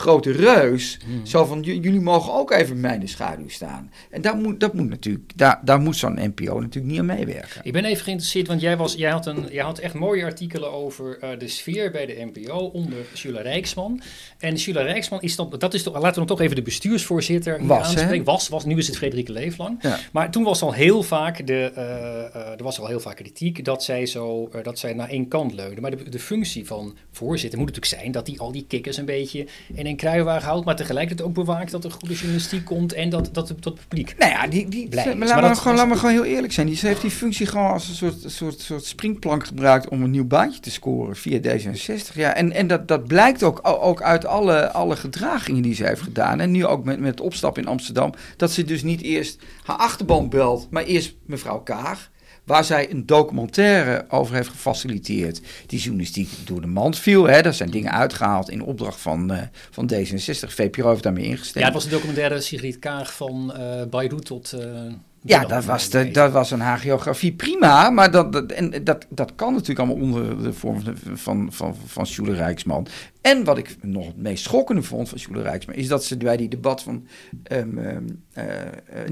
grote 0.00 0.32
reus. 0.32 0.98
Zo 1.22 1.44
van, 1.44 1.62
jullie 1.62 2.00
mogen 2.00 2.32
ook 2.32 2.50
even 2.50 2.74
in 2.74 2.80
mijn 2.80 3.08
schaduw 3.08 3.48
staan. 3.48 3.90
En 4.10 4.22
daar 4.22 4.36
moet, 4.36 4.60
dat 4.60 4.74
moet 4.74 4.88
natuurlijk, 4.88 5.32
daar, 5.36 5.60
daar 5.64 5.80
moet 5.80 5.96
zo'n 5.96 6.18
NPO 6.20 6.60
natuurlijk 6.60 6.92
niet 6.92 6.98
aan 6.98 7.06
meewerken. 7.06 7.60
Ik 7.62 7.72
ben 7.72 7.84
even 7.84 8.04
geïnteresseerd, 8.04 8.46
want 8.46 8.60
jij, 8.60 8.76
was, 8.76 8.94
jij, 8.94 9.10
had, 9.10 9.26
een, 9.26 9.46
jij 9.50 9.64
had 9.64 9.78
echt 9.78 9.94
mooie 9.94 10.24
artikelen 10.24 10.72
over 10.72 11.18
uh, 11.24 11.38
de 11.38 11.48
sfeer 11.48 11.90
bij 11.90 12.06
de 12.06 12.30
NPO 12.32 12.58
onder 12.58 12.98
Jula 13.14 13.40
Rijksman. 13.40 14.00
En 14.38 14.54
Jula 14.54 14.82
Rijksman 14.82 15.20
is 15.20 15.36
dan, 15.36 15.54
dat 15.58 15.74
is 15.74 15.82
toch, 15.82 15.94
laten 15.94 16.10
we 16.10 16.16
dan 16.16 16.26
toch 16.26 16.40
even 16.40 16.56
de 16.56 16.62
bestuursvoorzitter 16.62 17.66
was, 17.66 17.86
aanspreken. 17.86 18.24
Was, 18.24 18.48
was, 18.48 18.64
nu 18.64 18.76
is 18.76 18.86
het 18.86 18.96
Frederike 18.96 19.32
Leeflang. 19.32 19.78
Ja. 19.82 19.98
Maar 20.12 20.30
toen 20.30 20.44
was 20.44 20.62
al 20.62 20.72
heel 20.72 21.02
vaak 21.02 21.46
de, 21.46 21.72
uh, 21.76 21.82
uh, 21.82 22.58
er 22.58 22.62
was 22.62 22.80
al 22.80 22.86
heel 22.86 23.00
vaak 23.00 23.16
kritiek 23.16 23.64
dat 23.64 23.84
zij 23.84 24.06
zo, 24.06 24.50
dat 24.62 24.78
zij 24.78 24.92
naar 24.92 25.08
één 25.08 25.28
kant 25.28 25.52
leunde. 25.52 25.80
Maar 25.80 25.90
de, 25.90 26.08
de 26.08 26.18
functie 26.18 26.66
van 26.66 26.96
voorzitter 27.10 27.58
moet 27.58 27.68
natuurlijk 27.68 28.00
zijn 28.00 28.12
dat 28.12 28.26
hij 28.26 28.38
al 28.38 28.52
die 28.52 28.64
kikkers 28.68 28.96
een 28.96 29.04
beetje 29.04 29.46
in 29.90 29.96
een 29.96 30.02
kruiwagen 30.02 30.48
houdt, 30.48 30.64
maar 30.64 30.76
tegelijkertijd 30.76 31.28
ook 31.28 31.34
bewaakt 31.34 31.70
dat 31.70 31.84
er 31.84 31.90
goede 31.90 32.14
journalistiek 32.14 32.64
komt 32.64 32.92
en 32.92 33.10
dat, 33.10 33.28
dat, 33.32 33.48
dat 33.48 33.64
het 33.64 33.74
publiek 33.88 34.14
Nou 34.18 34.30
ja, 34.30 34.46
die, 34.46 34.68
die, 34.68 34.88
blij 34.88 35.16
maar 35.16 35.28
laat, 35.28 35.40
maar 35.40 35.56
gewoon, 35.56 35.76
laat 35.76 35.88
me 35.88 35.96
gewoon 35.96 36.14
heel 36.14 36.24
eerlijk 36.24 36.52
zijn. 36.52 36.66
Die, 36.66 36.76
ze 36.76 36.86
heeft 36.86 37.00
die 37.00 37.10
functie 37.10 37.46
gewoon 37.46 37.72
als 37.72 37.88
een 37.88 37.94
soort, 37.94 38.22
soort, 38.26 38.60
soort 38.60 38.84
springplank 38.84 39.46
gebruikt 39.46 39.88
om 39.88 40.02
een 40.02 40.10
nieuw 40.10 40.26
baantje 40.26 40.60
te 40.60 40.70
scoren 40.70 41.16
via 41.16 41.38
D66. 41.38 42.14
Ja, 42.14 42.34
en 42.34 42.52
en 42.52 42.66
dat, 42.66 42.88
dat 42.88 43.06
blijkt 43.06 43.42
ook, 43.42 43.60
ook 43.62 44.02
uit 44.02 44.26
alle, 44.26 44.70
alle 44.72 44.96
gedragingen 44.96 45.62
die 45.62 45.74
ze 45.74 45.84
heeft 45.84 46.02
gedaan. 46.02 46.40
En 46.40 46.50
nu 46.50 46.66
ook 46.66 46.84
met, 46.84 47.00
met 47.00 47.10
het 47.10 47.20
opstappen 47.20 47.62
in 47.62 47.68
Amsterdam. 47.68 48.12
Dat 48.36 48.52
ze 48.52 48.64
dus 48.64 48.82
niet 48.82 49.02
eerst 49.02 49.42
haar 49.64 49.76
achterban 49.76 50.28
belt, 50.28 50.66
maar 50.70 50.84
eerst 50.84 51.14
mevrouw 51.26 51.58
Kaag 51.58 52.09
waar 52.50 52.64
zij 52.64 52.90
een 52.90 53.06
documentaire 53.06 54.04
over 54.08 54.34
heeft 54.34 54.48
gefaciliteerd. 54.48 55.40
Die 55.66 55.78
journalistiek 55.78 56.28
door 56.44 56.60
de 56.60 56.66
mand 56.66 56.98
viel. 56.98 57.24
Hè. 57.28 57.52
Zijn 57.52 57.70
dingen 57.70 57.92
uitgehaald 57.92 58.50
in 58.50 58.62
opdracht 58.62 59.00
van, 59.00 59.32
uh, 59.32 59.38
van 59.70 59.90
D66. 59.92 60.48
VPRO 60.48 60.88
heeft 60.88 61.02
daarmee 61.02 61.24
ingestemd. 61.24 61.58
Ja, 61.58 61.64
het 61.64 61.74
was 61.74 61.84
de 61.84 61.90
documentaire 61.90 62.40
Sigrid 62.40 62.78
Kaag 62.78 63.14
van 63.14 63.54
uh, 63.56 63.82
Beirut 63.90 64.24
tot... 64.24 64.54
Uh, 64.54 64.92
ja, 65.22 65.44
dat 65.44 65.64
was, 65.64 65.90
de, 65.90 66.10
dat 66.10 66.32
was 66.32 66.50
een 66.50 66.60
hagiografie 66.60 67.32
prima, 67.32 67.90
maar 67.90 68.10
dat, 68.10 68.32
dat, 68.32 68.52
en 68.52 68.84
dat, 68.84 69.06
dat 69.08 69.34
kan 69.34 69.52
natuurlijk 69.52 69.78
allemaal 69.78 70.04
onder 70.04 70.42
de 70.42 70.52
vorm 70.52 70.82
van, 71.14 71.48
van, 71.52 71.76
van 71.86 72.06
Sjoele 72.06 72.34
Rijksman. 72.34 72.86
En 73.20 73.44
wat 73.44 73.58
ik 73.58 73.76
nog 73.80 74.06
het 74.06 74.16
meest 74.16 74.44
schokkende 74.44 74.82
vond 74.82 75.08
van 75.08 75.18
Sjoele 75.18 75.42
Rijksman, 75.42 75.74
is 75.74 75.88
dat 75.88 76.04
ze 76.04 76.16
bij 76.16 76.36
die 76.36 76.48
debat 76.48 76.82
van 76.82 77.06
um, 77.52 77.78
uh, 77.78 78.44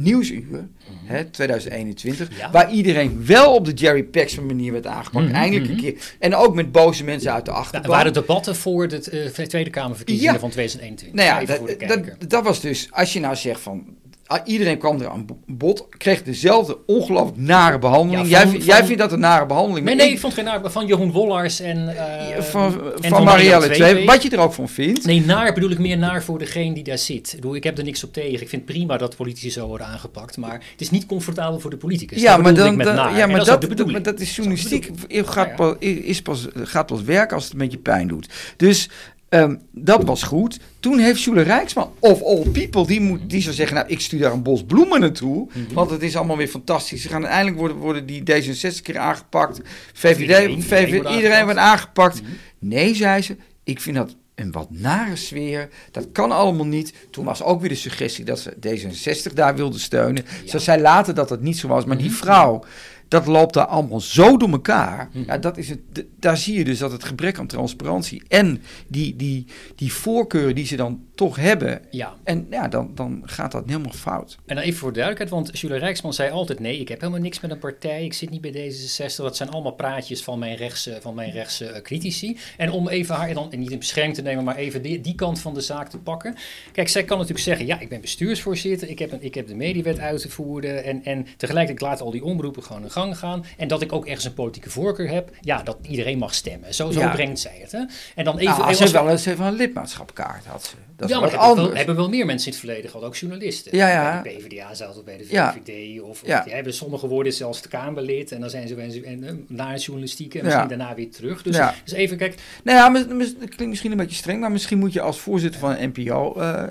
Nieuwsuur, 0.00 0.40
mm 0.40 0.50
-hmm. 0.50 0.68
hè, 1.04 1.24
2021, 1.24 2.38
ja. 2.38 2.50
waar 2.50 2.72
iedereen 2.72 3.26
wel 3.26 3.54
op 3.54 3.64
de 3.64 3.72
Jerry 3.72 4.02
Paxman 4.02 4.46
manier 4.46 4.72
werd 4.72 4.86
aangepakt, 4.86 5.24
mm 5.24 5.30
-hmm. 5.30 5.40
eindelijk 5.40 5.70
een 5.70 5.76
keer. 5.76 6.16
En 6.18 6.34
ook 6.34 6.54
met 6.54 6.72
boze 6.72 7.04
mensen 7.04 7.32
uit 7.32 7.44
de 7.44 7.50
achterban. 7.50 7.90
Ja, 7.90 7.96
waren 7.96 8.12
debatten 8.12 8.56
voor 8.56 8.88
de 8.88 9.32
uh, 9.38 9.46
Tweede 9.46 9.70
Kamerverkiezingen 9.70 10.32
ja. 10.32 10.38
van 10.40 10.50
2021. 10.50 11.24
Nou 11.24 11.46
ja, 11.46 11.56
dat, 11.56 11.88
dat, 11.88 12.30
dat 12.30 12.44
was 12.44 12.60
dus, 12.60 12.88
als 12.90 13.12
je 13.12 13.20
nou 13.20 13.36
zegt 13.36 13.60
van 13.60 13.96
iedereen 14.44 14.78
kwam 14.78 15.00
er 15.00 15.08
aan 15.08 15.26
bod, 15.46 15.86
kreeg 15.88 16.22
dezelfde 16.22 16.78
ongelooflijk 16.86 17.38
nare 17.38 17.78
behandeling. 17.78 18.28
Ja, 18.28 18.40
van, 18.40 18.50
jij, 18.50 18.58
van, 18.58 18.66
jij, 18.66 18.84
vindt 18.84 19.00
dat 19.00 19.12
een 19.12 19.20
nare 19.20 19.46
behandeling? 19.46 19.86
Nee, 19.86 19.94
nee, 19.94 20.10
ik 20.10 20.18
vond 20.18 20.34
geen 20.34 20.44
nare 20.44 20.70
van 20.70 20.86
Jeroen 20.86 21.12
Wollars 21.12 21.60
en, 21.60 21.78
uh, 21.78 22.42
van, 22.42 22.92
en 23.00 23.10
van 23.10 23.24
Marielle 23.24 23.70
Twee. 23.70 24.06
Wat 24.06 24.22
je 24.22 24.30
er 24.30 24.38
ook 24.38 24.52
van 24.52 24.68
vindt. 24.68 25.04
Nee, 25.06 25.24
naar 25.24 25.52
bedoel 25.52 25.70
ik 25.70 25.78
meer 25.78 25.98
naar 25.98 26.22
voor 26.22 26.38
degene 26.38 26.74
die 26.74 26.84
daar 26.84 26.98
zit. 26.98 27.28
Ik, 27.28 27.40
bedoel, 27.40 27.54
ik 27.54 27.64
heb 27.64 27.78
er 27.78 27.84
niks 27.84 28.04
op 28.04 28.12
tegen. 28.12 28.40
Ik 28.40 28.48
vind 28.48 28.64
prima 28.64 28.96
dat 28.96 29.16
politici 29.16 29.50
zo 29.50 29.66
worden 29.66 29.86
aangepakt, 29.86 30.36
maar 30.36 30.52
het 30.52 30.80
is 30.80 30.90
niet 30.90 31.06
comfortabel 31.06 31.60
voor 31.60 31.70
de 31.70 31.76
politicus. 31.76 32.22
Ja, 32.22 32.36
maar, 32.36 32.54
dan, 32.54 32.78
dan 32.78 32.94
ja, 32.94 33.26
maar 33.26 33.44
dat, 33.44 33.60
dat, 33.60 33.76
dat, 33.76 34.04
dat, 34.04 34.20
is 34.20 34.36
journalistiek. 34.36 34.90
Gaat, 35.08 35.56
pas, 35.56 35.74
is 35.78 36.22
pas, 36.22 36.46
gaat 36.54 36.86
pas 36.86 37.02
werken 37.02 37.34
als 37.34 37.44
het 37.44 37.52
een 37.52 37.58
beetje 37.58 37.78
pijn 37.78 38.08
doet. 38.08 38.28
Dus 38.56 38.88
Um, 39.30 39.60
dat 39.72 40.04
was 40.04 40.22
goed. 40.22 40.60
Toen 40.80 40.98
heeft 40.98 41.20
Sjoele 41.20 41.42
Rijksman, 41.42 41.92
of 41.98 42.22
all 42.22 42.48
people, 42.52 42.86
die, 42.86 43.00
moet, 43.00 43.30
die 43.30 43.42
zou 43.42 43.54
zeggen... 43.54 43.76
nou, 43.76 43.88
ik 43.88 44.00
stuur 44.00 44.20
daar 44.20 44.32
een 44.32 44.42
bos 44.42 44.64
bloemen 44.64 45.00
naartoe... 45.00 45.36
Mm 45.36 45.48
-hmm. 45.52 45.74
want 45.74 45.90
het 45.90 46.02
is 46.02 46.16
allemaal 46.16 46.36
weer 46.36 46.48
fantastisch. 46.48 47.02
Ze 47.02 47.08
gaan 47.08 47.20
uiteindelijk 47.20 47.58
worden, 47.58 47.76
worden 47.76 48.06
die 48.06 48.20
D66 48.20 48.82
keer 48.82 48.98
aangepakt. 48.98 49.60
VVD, 49.92 50.18
iedereen, 50.18 50.62
VVD, 50.62 50.86
iedereen, 50.86 51.14
iedereen 51.16 51.44
wordt 51.44 51.58
aangepakt. 51.58 52.20
Mm 52.20 52.26
-hmm. 52.26 52.36
Nee, 52.58 52.94
zei 52.94 53.22
ze, 53.22 53.36
ik 53.64 53.80
vind 53.80 53.96
dat 53.96 54.16
een 54.34 54.52
wat 54.52 54.70
nare 54.70 55.16
sfeer. 55.16 55.68
Dat 55.90 56.08
kan 56.12 56.32
allemaal 56.32 56.66
niet. 56.66 56.94
Toen 57.10 57.24
was 57.24 57.42
ook 57.42 57.60
weer 57.60 57.68
de 57.68 57.74
suggestie 57.74 58.24
dat 58.24 58.38
ze 58.38 58.56
D66 58.66 59.34
daar 59.34 59.56
wilde 59.56 59.78
steunen. 59.78 60.24
Ja. 60.44 60.50
Ze 60.50 60.58
zei 60.58 60.80
later 60.80 61.14
dat 61.14 61.30
het 61.30 61.40
niet 61.40 61.58
zo 61.58 61.68
was. 61.68 61.84
Maar 61.84 61.98
die 61.98 62.12
vrouw 62.12 62.64
dat 63.08 63.26
loopt 63.26 63.54
daar 63.54 63.66
allemaal 63.66 64.00
zo 64.00 64.36
door 64.36 64.50
elkaar. 64.50 65.08
Mhm. 65.12 65.24
Ja, 65.26 65.38
dat 65.38 65.56
is 65.56 65.68
het, 65.68 65.80
daar 66.18 66.36
zie 66.36 66.58
je 66.58 66.64
dus 66.64 66.78
dat 66.78 66.92
het 66.92 67.04
gebrek 67.04 67.38
aan 67.38 67.46
transparantie 67.46 68.22
en 68.28 68.62
die, 68.88 69.16
die, 69.16 69.46
die 69.76 69.92
voorkeuren 69.92 70.54
die 70.54 70.66
ze 70.66 70.76
dan 70.76 71.00
toch 71.18 71.36
hebben. 71.36 71.80
Ja. 71.90 72.14
En 72.24 72.46
ja, 72.50 72.68
dan, 72.68 72.90
dan 72.94 73.22
gaat 73.24 73.52
dat 73.52 73.62
helemaal 73.66 73.92
fout. 73.92 74.38
En 74.46 74.54
dan 74.54 74.64
even 74.64 74.78
voor 74.78 74.92
duidelijkheid, 74.92 75.30
want 75.30 75.58
Julia 75.58 75.78
Rijksman 75.78 76.14
zei 76.14 76.30
altijd: 76.30 76.60
nee, 76.60 76.80
ik 76.80 76.88
heb 76.88 77.00
helemaal 77.00 77.20
niks 77.20 77.40
met 77.40 77.50
een 77.50 77.58
partij, 77.58 78.04
ik 78.04 78.12
zit 78.12 78.30
niet 78.30 78.40
bij 78.40 78.52
D66. 78.52 79.16
Dat 79.16 79.36
zijn 79.36 79.50
allemaal 79.50 79.72
praatjes 79.72 80.22
van 80.22 80.38
mijn 80.38 80.56
rechtse, 80.56 80.98
van 81.00 81.14
mijn 81.14 81.30
rechtse 81.30 81.70
uh, 81.70 81.80
critici. 81.80 82.38
En 82.56 82.70
om 82.70 82.88
even 82.88 83.14
haar 83.14 83.34
dan 83.34 83.52
niet 83.56 83.70
in 83.70 83.78
bescherming 83.78 84.14
te 84.14 84.22
nemen, 84.22 84.44
maar 84.44 84.56
even 84.56 84.82
die, 84.82 85.00
die 85.00 85.14
kant 85.14 85.40
van 85.40 85.54
de 85.54 85.60
zaak 85.60 85.88
te 85.88 85.98
pakken. 85.98 86.36
Kijk, 86.72 86.88
zij 86.88 87.04
kan 87.04 87.16
natuurlijk 87.16 87.44
zeggen: 87.44 87.66
ja, 87.66 87.80
ik 87.80 87.88
ben 87.88 88.00
bestuursvoorzitter, 88.00 88.88
ik 88.88 88.98
heb, 88.98 89.12
een, 89.12 89.22
ik 89.22 89.34
heb 89.34 89.46
de 89.46 89.54
mediewet 89.54 89.98
uit 89.98 90.20
te 90.20 90.28
voeren. 90.28 90.84
En, 90.84 91.04
en 91.04 91.26
tegelijkertijd 91.36 91.90
laat 91.90 92.00
al 92.00 92.10
die 92.10 92.24
omroepen 92.24 92.62
gewoon 92.62 92.82
een 92.82 92.90
gang 92.90 93.18
gaan. 93.18 93.44
En 93.56 93.68
dat 93.68 93.82
ik 93.82 93.92
ook 93.92 94.06
ergens 94.06 94.24
een 94.24 94.34
politieke 94.34 94.70
voorkeur 94.70 95.08
heb. 95.08 95.30
Ja, 95.40 95.62
dat 95.62 95.78
iedereen 95.82 96.18
mag 96.18 96.34
stemmen. 96.34 96.74
Zo, 96.74 96.90
zo 96.90 97.00
ja. 97.00 97.10
brengt 97.10 97.38
zij 97.38 97.58
het. 97.60 97.72
Hè? 97.72 97.84
En 98.14 98.24
dan 98.24 98.38
even. 98.38 98.58
Nou, 98.58 98.74
ze 98.74 98.80
heeft 98.80 98.92
wel 98.92 99.10
eens 99.10 99.26
even 99.26 99.44
een 99.44 99.54
lidmaatschapkaart 99.54 100.46
had 100.46 100.64
ze. 100.64 100.87
Dat 100.98 101.08
ja, 101.08 101.20
maar 101.20 101.30
hebben 101.30 101.56
wel, 101.56 101.74
hebben 101.74 101.96
wel 101.96 102.08
meer 102.08 102.26
mensen 102.26 102.46
in 102.46 102.52
het 102.52 102.64
verleden 102.64 102.90
gehad, 102.90 103.06
ook 103.06 103.16
journalisten. 103.16 103.76
Ja, 103.76 103.88
ja. 103.88 104.22
Bij 104.22 104.36
de 104.36 104.38
PvdA, 104.38 104.74
zelfs 104.74 105.04
bij 105.04 105.16
de 105.16 105.24
VVD. 105.24 105.94
Ja. 105.94 106.02
Of, 106.02 106.22
ja. 106.26 106.42
die 106.42 106.52
hebben 106.52 106.74
sommige 106.74 107.08
woorden 107.08 107.32
zelfs 107.32 107.58
het 107.58 107.68
Kamerlid. 107.68 108.32
En 108.32 108.40
dan 108.40 108.50
zijn 108.50 108.68
ze 108.68 108.74
en, 108.74 109.24
en, 109.24 109.44
naar 109.48 109.74
de 109.74 109.80
journalistiek 109.80 110.34
en 110.34 110.44
misschien 110.44 110.62
ja. 110.62 110.68
daarna 110.68 110.94
weer 110.94 111.10
terug. 111.10 111.42
Dus, 111.42 111.56
ja. 111.56 111.74
dus 111.84 111.92
even 111.92 112.16
kijk. 112.16 112.34
Nou 112.64 112.78
ja, 112.78 113.06
het 113.18 113.34
klinkt 113.36 113.66
misschien 113.66 113.90
een 113.90 113.96
beetje 113.96 114.16
streng, 114.16 114.40
maar 114.40 114.52
misschien 114.52 114.78
moet 114.78 114.92
je 114.92 115.00
als 115.00 115.20
voorzitter 115.20 115.60
van 115.60 115.76
een 115.76 115.92
NPO 115.94 116.34
uh, 116.36 116.64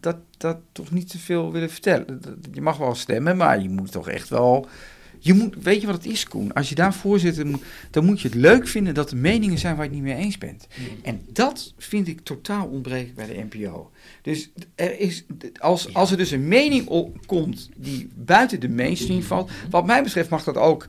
dat, 0.00 0.16
dat 0.36 0.56
toch 0.72 0.90
niet 0.90 1.10
te 1.10 1.18
veel 1.18 1.52
willen 1.52 1.70
vertellen. 1.70 2.20
Je 2.52 2.60
mag 2.60 2.76
wel 2.76 2.94
stemmen, 2.94 3.36
maar 3.36 3.62
je 3.62 3.68
moet 3.68 3.92
toch 3.92 4.08
echt 4.08 4.28
wel 4.28 4.68
je 5.24 5.34
moet, 5.34 5.54
weet 5.60 5.80
je 5.80 5.86
wat 5.86 5.96
het 5.96 6.12
is, 6.12 6.28
Koen? 6.28 6.52
Als 6.52 6.68
je 6.68 6.74
daar 6.74 6.94
voorzitter 6.94 7.46
moet, 7.46 7.62
dan 7.90 8.04
moet 8.04 8.20
je 8.20 8.28
het 8.28 8.36
leuk 8.36 8.68
vinden 8.68 8.94
dat 8.94 9.10
er 9.10 9.16
meningen 9.16 9.58
zijn 9.58 9.76
waar 9.76 9.84
je 9.84 9.90
het 9.90 10.00
niet 10.00 10.14
mee 10.14 10.24
eens 10.24 10.38
bent. 10.38 10.66
Mm. 10.78 10.86
En 11.02 11.20
dat 11.32 11.74
vind 11.78 12.08
ik 12.08 12.20
totaal 12.20 12.66
ontbreken 12.66 13.14
bij 13.14 13.26
de 13.26 13.46
NPO. 13.50 13.90
Dus 14.22 14.50
er 14.74 14.98
is, 14.98 15.24
als, 15.58 15.94
als 15.94 16.10
er 16.10 16.16
dus 16.16 16.30
een 16.30 16.48
mening 16.48 16.86
op 16.86 17.26
komt 17.26 17.68
die 17.76 18.08
buiten 18.14 18.60
de 18.60 18.68
mainstream 18.68 19.22
valt, 19.22 19.50
wat 19.70 19.86
mij 19.86 20.02
betreft 20.02 20.28
mag 20.28 20.44
dat 20.44 20.56
ook 20.56 20.88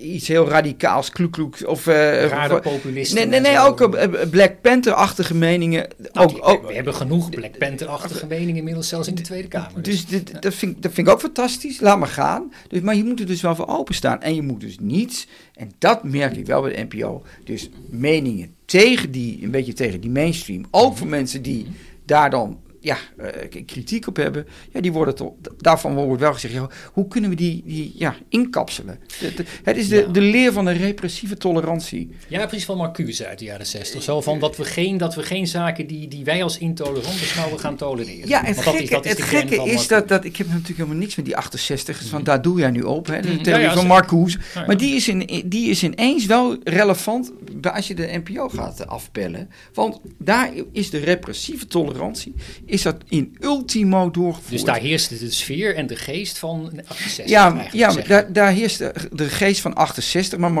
iets 0.00 0.28
heel 0.28 0.48
radicaals, 0.48 1.10
kloekloek 1.10 1.56
of... 1.66 1.86
Uh, 1.86 2.26
Rare 2.26 2.60
populisten. 2.60 3.16
Nee, 3.16 3.40
nee, 3.40 3.52
nee 3.52 3.60
ook 3.66 3.80
uh, 3.80 4.04
Black 4.30 4.60
Panther-achtige 4.60 5.34
meningen. 5.34 5.88
Nou, 6.12 6.28
ook, 6.28 6.48
ook, 6.48 6.66
we 6.66 6.74
hebben 6.74 6.94
genoeg 6.94 7.30
Black 7.30 7.58
Panther-achtige 7.58 8.26
meningen 8.26 8.56
inmiddels 8.56 8.88
zelfs 8.88 9.08
in 9.08 9.14
de 9.14 9.22
Tweede 9.22 9.48
Kamer. 9.48 9.82
Dus, 9.82 10.06
dus 10.06 10.24
dit, 10.24 10.42
dat, 10.42 10.54
vind, 10.54 10.82
dat 10.82 10.92
vind 10.92 11.06
ik 11.06 11.12
ook 11.12 11.20
fantastisch, 11.20 11.80
laat 11.80 11.98
maar 11.98 12.08
gaan. 12.08 12.52
Dus, 12.68 12.80
maar 12.80 12.96
je 12.96 13.04
moet 13.04 13.20
er 13.20 13.26
dus 13.26 13.40
wel 13.40 13.54
voor 13.54 13.68
openstaan. 13.68 14.22
En 14.22 14.34
je 14.34 14.42
moet 14.42 14.60
dus 14.60 14.76
niet, 14.80 15.28
en 15.54 15.70
dat 15.78 16.04
merk 16.04 16.36
ik 16.36 16.46
wel 16.46 16.62
bij 16.62 16.72
de 16.72 16.86
NPO, 16.88 17.22
dus 17.44 17.70
meningen 17.88 18.54
tegen 18.64 19.10
die, 19.10 19.42
een 19.42 19.50
beetje 19.50 19.72
tegen 19.72 20.00
die 20.00 20.10
mainstream, 20.10 20.64
ook 20.70 20.96
voor 20.96 21.06
mensen 21.06 21.42
die 21.42 21.66
daar 22.04 22.30
dan 22.30 22.58
ja, 22.80 22.96
uh, 23.18 23.64
kritiek 23.66 24.06
op 24.06 24.16
hebben, 24.16 24.46
ja, 24.72 24.80
die 24.80 24.92
worden 24.92 25.14
toch, 25.14 25.32
daarvan 25.56 25.94
wordt 25.94 26.20
wel 26.20 26.32
gezegd, 26.32 26.54
ja, 26.54 26.68
hoe 26.92 27.08
kunnen 27.08 27.30
we 27.30 27.36
die, 27.36 27.62
die 27.66 27.92
ja, 27.94 28.14
inkapselen? 28.28 28.98
De, 29.20 29.34
de, 29.34 29.44
het 29.62 29.76
is 29.76 29.88
de, 29.88 29.96
ja. 29.96 30.06
de 30.06 30.20
leer 30.20 30.52
van 30.52 30.64
de 30.64 30.72
repressieve 30.72 31.36
tolerantie. 31.36 32.10
Ja, 32.28 32.46
precies 32.46 32.64
van 32.64 32.76
Marcuse 32.76 33.26
uit 33.26 33.38
de 33.38 33.44
jaren 33.44 33.66
60. 33.66 34.02
Zo 34.02 34.20
van 34.20 34.38
dat 34.38 34.56
we 34.56 34.64
geen, 34.64 34.96
dat 34.96 35.14
we 35.14 35.22
geen 35.22 35.46
zaken 35.46 35.86
die, 35.86 36.08
die 36.08 36.24
wij 36.24 36.42
als 36.42 36.58
intolerant 36.58 37.20
beschouwen 37.20 37.60
gaan 37.60 37.76
tolereren. 37.76 38.28
Ja, 38.28 38.44
het 38.44 38.60
gekke, 38.60 38.82
is, 38.82 38.90
dat 38.90 39.04
is, 39.04 39.10
het 39.10 39.22
gekke 39.22 39.54
is 39.54 39.86
dat, 39.86 40.08
dat, 40.08 40.24
ik 40.24 40.36
heb 40.36 40.46
natuurlijk 40.46 40.78
helemaal 40.78 40.98
niks 40.98 41.16
met 41.16 41.24
die 41.24 41.36
68, 41.36 42.02
mm. 42.02 42.08
van 42.08 42.24
daar 42.24 42.42
doe 42.42 42.58
jij 42.58 42.70
nu 42.70 42.80
op, 42.82 43.06
hè, 43.06 43.20
de 43.20 43.28
mm. 43.28 43.42
theorie 43.42 43.64
ja, 43.64 43.74
van 43.74 43.86
Marcuse. 43.86 44.38
Maar 44.66 44.76
die 44.76 44.94
is, 44.94 45.08
in, 45.08 45.42
die 45.46 45.70
is 45.70 45.82
ineens 45.82 46.26
wel 46.26 46.56
relevant 46.64 47.32
als 47.62 47.88
je 47.88 47.94
de 47.94 48.20
NPO 48.24 48.48
gaat 48.48 48.86
afpellen. 48.86 49.50
Want 49.74 50.00
daar 50.18 50.50
is 50.72 50.90
de 50.90 50.98
repressieve 50.98 51.66
tolerantie 51.66 52.34
is 52.68 52.82
dat 52.82 52.96
in 53.08 53.36
ultimo 53.40 54.10
doorgevoerd. 54.10 54.50
Dus 54.50 54.64
daar 54.64 54.78
heerste 54.80 55.18
de 55.18 55.30
sfeer 55.30 55.74
en 55.76 55.86
de 55.86 55.96
geest 55.96 56.38
van 56.38 56.70
68 56.86 57.26
Ja, 57.28 57.68
ja 57.72 57.92
daar, 57.92 58.32
daar 58.32 58.52
heerst 58.52 58.78
de, 58.78 59.28
geest 59.28 59.60
van 59.60 59.74
68, 59.74 60.38
maar 60.38 60.52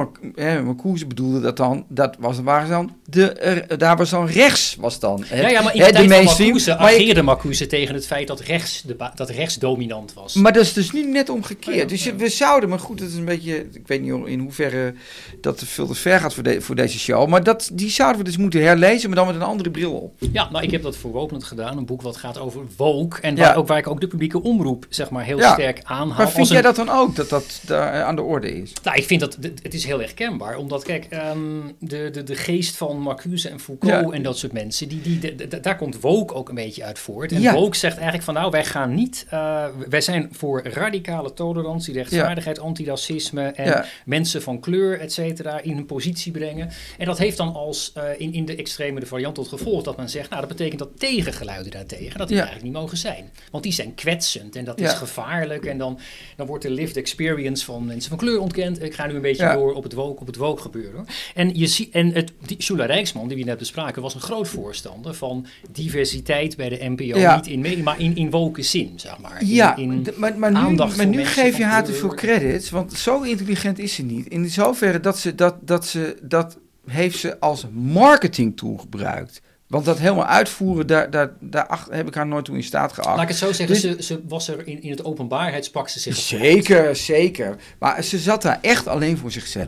Marcuse 0.64 1.06
bedoelde 1.06 1.40
dat 1.40 1.56
dan, 1.56 1.84
dat 1.88 2.16
was, 2.18 2.40
waren 2.40 2.68
dan 2.68 2.96
de, 3.04 3.32
er- 3.32 3.78
daar 3.78 3.96
was 3.96 4.10
dan 4.10 4.26
rechts, 4.26 4.76
was 4.80 5.00
dan. 5.00 5.24
het- 5.26 5.40
ja, 5.40 5.48
ja, 5.48 5.62
maar 5.62 5.74
in 5.74 5.80
de 5.84 5.90
tijd. 5.90 6.24
Marcuse 6.24 6.76
ageerde 6.76 7.22
Marcuse 7.22 7.66
tegen 7.66 7.94
het 7.94 8.06
feit 8.06 8.26
dat 8.26 8.40
rechts, 8.40 8.82
de 8.82 8.96
dat 9.14 9.30
rechts 9.30 9.54
dominant 9.58 10.12
was. 10.14 10.34
Maar 10.34 10.52
dat 10.52 10.62
is 10.62 10.72
dus 10.72 10.92
nu 10.92 11.10
net 11.10 11.28
omgekeerd. 11.28 11.74
Oh 11.74 11.74
ja, 11.82 11.84
dus 11.84 12.12
we 12.16 12.28
zouden, 12.28 12.68
maar 12.68 12.78
goed, 12.80 12.98
dat 12.98 13.08
is 13.08 13.14
een 13.14 13.24
beetje, 13.24 13.56
ik 13.72 13.86
weet 13.86 14.00
niet 14.02 14.26
in 14.26 14.38
hoeverre 14.40 14.94
dat 15.40 15.62
veel 15.66 15.86
te 15.86 15.94
ver 15.94 16.20
gaat 16.20 16.34
voor, 16.34 16.42
de- 16.42 16.60
voor 16.60 16.74
deze 16.74 16.98
show, 16.98 17.28
maar 17.28 17.42
dat, 17.42 17.70
die 17.72 17.90
zouden 17.90 18.18
we 18.18 18.24
dus 18.24 18.36
moeten 18.36 18.62
herlezen, 18.62 19.08
maar 19.08 19.18
dan 19.18 19.26
met 19.26 19.36
een 19.36 19.42
andere 19.42 19.70
bril 19.70 19.92
op. 19.92 20.14
Ja, 20.32 20.50
nou, 20.50 20.64
ik 20.64 20.70
heb 20.70 20.82
dat 20.82 20.96
voor 20.96 21.10
Wopenend 21.10 21.44
gedaan. 21.44 21.76
Een 21.76 21.86
boek 21.86 21.97
wat 22.02 22.16
gaat 22.16 22.38
over 22.38 22.62
woke. 22.76 23.20
En 23.20 23.36
Ja. 23.36 23.42
waar, 23.42 23.56
ook, 23.56 23.66
waar 23.66 23.78
ik 23.78 23.86
ook 23.86 24.00
de 24.00 24.06
publieke 24.06 24.42
omroep 24.42 24.86
zeg 24.88 25.10
maar, 25.10 25.24
heel 25.24 25.38
Ja. 25.38 25.52
sterk 25.52 25.80
aanhaal. 25.84 26.16
Maar 26.16 26.30
vind 26.30 26.48
jij 26.48 26.56
een- 26.56 26.62
dat 26.62 26.76
dan 26.76 26.88
ook, 26.88 27.16
dat 27.16 27.28
dat 27.28 27.60
daar 27.66 28.02
aan 28.02 28.16
de 28.16 28.22
orde 28.22 28.52
is? 28.60 28.72
Nou, 28.82 28.96
ik 28.96 29.04
vind 29.04 29.20
dat 29.20 29.38
het 29.62 29.74
is 29.74 29.84
heel 29.84 30.02
erg 30.02 30.14
kenbaar. 30.14 30.56
Omdat, 30.56 30.84
kijk, 30.84 31.06
ehm, 31.10 31.38
de, 31.78 32.08
de, 32.12 32.22
de 32.22 32.34
geest 32.34 32.76
van 32.76 33.00
Marcuse 33.00 33.48
en 33.48 33.60
Foucault 33.60 34.08
Ja. 34.10 34.16
en 34.16 34.22
dat 34.22 34.38
soort 34.38 34.52
mensen, 34.52 34.88
die, 34.88 35.00
die, 35.00 35.18
de- 35.18 35.46
de- 35.48 35.60
daar 35.60 35.76
komt 35.76 36.00
woke 36.00 36.34
ook 36.34 36.48
een 36.48 36.54
beetje 36.54 36.84
uit 36.84 36.98
voort. 36.98 37.32
En 37.32 37.40
Ja. 37.40 37.52
woke 37.54 37.76
zegt 37.76 37.94
eigenlijk 37.94 38.24
van, 38.24 38.34
nou, 38.34 38.50
wij 38.50 38.64
gaan 38.64 38.94
niet, 38.94 39.26
eh, 39.30 39.64
wij 39.88 40.00
zijn 40.00 40.28
voor 40.32 40.62
radicale 40.66 41.32
tolerantie, 41.32 41.94
rechtvaardigheid, 41.94 42.58
antiracisme 42.58 43.42
en 43.42 43.84
mensen 44.04 44.42
van 44.42 44.60
kleur, 44.60 45.00
et 45.00 45.12
cetera, 45.12 45.60
in 45.60 45.76
een 45.76 45.86
positie 45.86 46.32
brengen. 46.32 46.70
En 46.98 47.06
dat 47.06 47.18
heeft 47.18 47.36
dan 47.36 47.54
als, 47.54 47.92
eh, 47.94 48.02
in, 48.16 48.32
in 48.32 48.44
de 48.44 48.56
extreme 48.56 49.00
de 49.00 49.06
variant 49.06 49.34
tot 49.34 49.48
gevolg 49.48 49.82
dat 49.82 49.96
men 49.96 50.08
zegt, 50.08 50.28
nou, 50.30 50.40
dat 50.40 50.50
betekent 50.50 50.78
dat 50.78 50.88
tegengeluiden 50.98 51.70
daartegen, 51.88 52.18
dat 52.18 52.28
die 52.28 52.36
Ja. 52.36 52.42
eigenlijk 52.42 52.72
niet 52.72 52.82
mogen 52.82 52.98
zijn. 52.98 53.30
Want 53.50 53.62
die 53.64 53.72
zijn 53.72 53.94
kwetsend 53.94 54.56
en 54.56 54.64
dat 54.64 54.78
Ja. 54.80 54.86
is 54.86 54.92
gevaarlijk 54.92 55.64
en 55.64 55.78
dan, 55.78 55.98
dan 56.36 56.46
wordt 56.46 56.62
de 56.62 56.70
lived 56.70 56.96
experience 56.96 57.64
van 57.64 57.86
mensen 57.86 58.08
van 58.08 58.18
kleur 58.18 58.40
ontkend. 58.40 58.82
Ik 58.82 58.94
ga 58.94 59.06
nu 59.06 59.14
een 59.14 59.20
beetje 59.20 59.42
Ja. 59.44 59.54
door 59.54 59.72
op 59.72 59.82
het 59.82 59.92
woke, 59.92 60.20
op 60.20 60.26
het 60.26 60.36
woke 60.36 60.62
gebeuren. 60.62 60.94
hoor. 60.94 61.06
En, 61.34 61.58
je 61.58 61.66
ziet, 61.66 61.90
en 61.92 62.12
het, 62.12 62.32
die, 62.46 62.62
Shula 62.62 62.84
Rijksman, 62.84 63.28
die 63.28 63.36
we 63.36 63.44
net 63.44 63.58
bespraken, 63.58 64.02
was 64.02 64.14
een 64.14 64.20
groot 64.20 64.48
voorstander 64.48 65.14
van 65.14 65.46
diversiteit 65.70 66.56
bij 66.56 66.68
de 66.68 66.78
NPO. 66.80 67.18
Ja. 67.18 67.36
Niet 67.36 67.46
in 67.46 67.82
maar 67.82 68.00
in, 68.00 68.16
in 68.16 68.30
woke 68.30 68.62
zin, 68.62 68.92
zeg 68.96 69.18
maar. 69.18 69.44
Ja, 69.44 69.76
in, 69.76 70.06
maar, 70.16 70.38
maar 70.38 70.50
nu, 70.50 70.56
aandacht 70.56 70.96
maar 70.96 71.06
nu 71.06 71.24
geef 71.24 71.56
je 71.56 71.64
haar 71.64 71.84
te 71.84 71.92
veel 71.92 72.14
credits, 72.14 72.70
want 72.70 72.92
zo 72.92 73.22
intelligent 73.22 73.78
is 73.78 73.94
ze 73.94 74.02
niet. 74.02 74.26
In 74.28 74.50
zoverre 74.50 75.00
dat 75.00 75.18
ze 75.18 75.34
dat, 75.34 75.54
dat 75.60 75.86
ze 75.86 76.16
dat 76.22 76.58
heeft 76.86 77.18
ze 77.18 77.40
als 77.40 77.66
marketing 77.72 78.56
tool 78.56 78.76
gebruikt. 78.76 79.40
Want 79.68 79.84
dat 79.84 79.98
helemaal 79.98 80.26
uitvoeren, 80.26 80.86
daar, 80.86 81.10
daar, 81.10 81.30
daar 81.40 81.86
heb 81.90 82.06
ik 82.08 82.14
haar 82.14 82.26
nooit 82.26 82.44
toe 82.44 82.56
in 82.56 82.62
staat 82.62 82.92
geacht. 82.92 83.08
Laat 83.08 83.22
ik 83.22 83.28
het 83.28 83.36
zo 83.36 83.52
zeggen, 83.52 83.66
Dus- 83.66 83.80
ze, 83.80 84.02
ze 84.14 84.20
was 84.28 84.48
er 84.48 84.66
in, 84.66 84.82
in 84.82 84.90
het 84.90 85.04
openbaarheidspak 85.04 85.88
ze 85.88 86.00
zich 86.00 86.16
op- 86.16 86.22
Zeker, 86.22 86.96
zeker. 86.96 87.56
Maar 87.78 88.02
ze 88.02 88.18
zat 88.18 88.42
daar 88.42 88.58
echt 88.62 88.86
alleen 88.86 89.18
voor 89.18 89.30
zichzelf. 89.32 89.66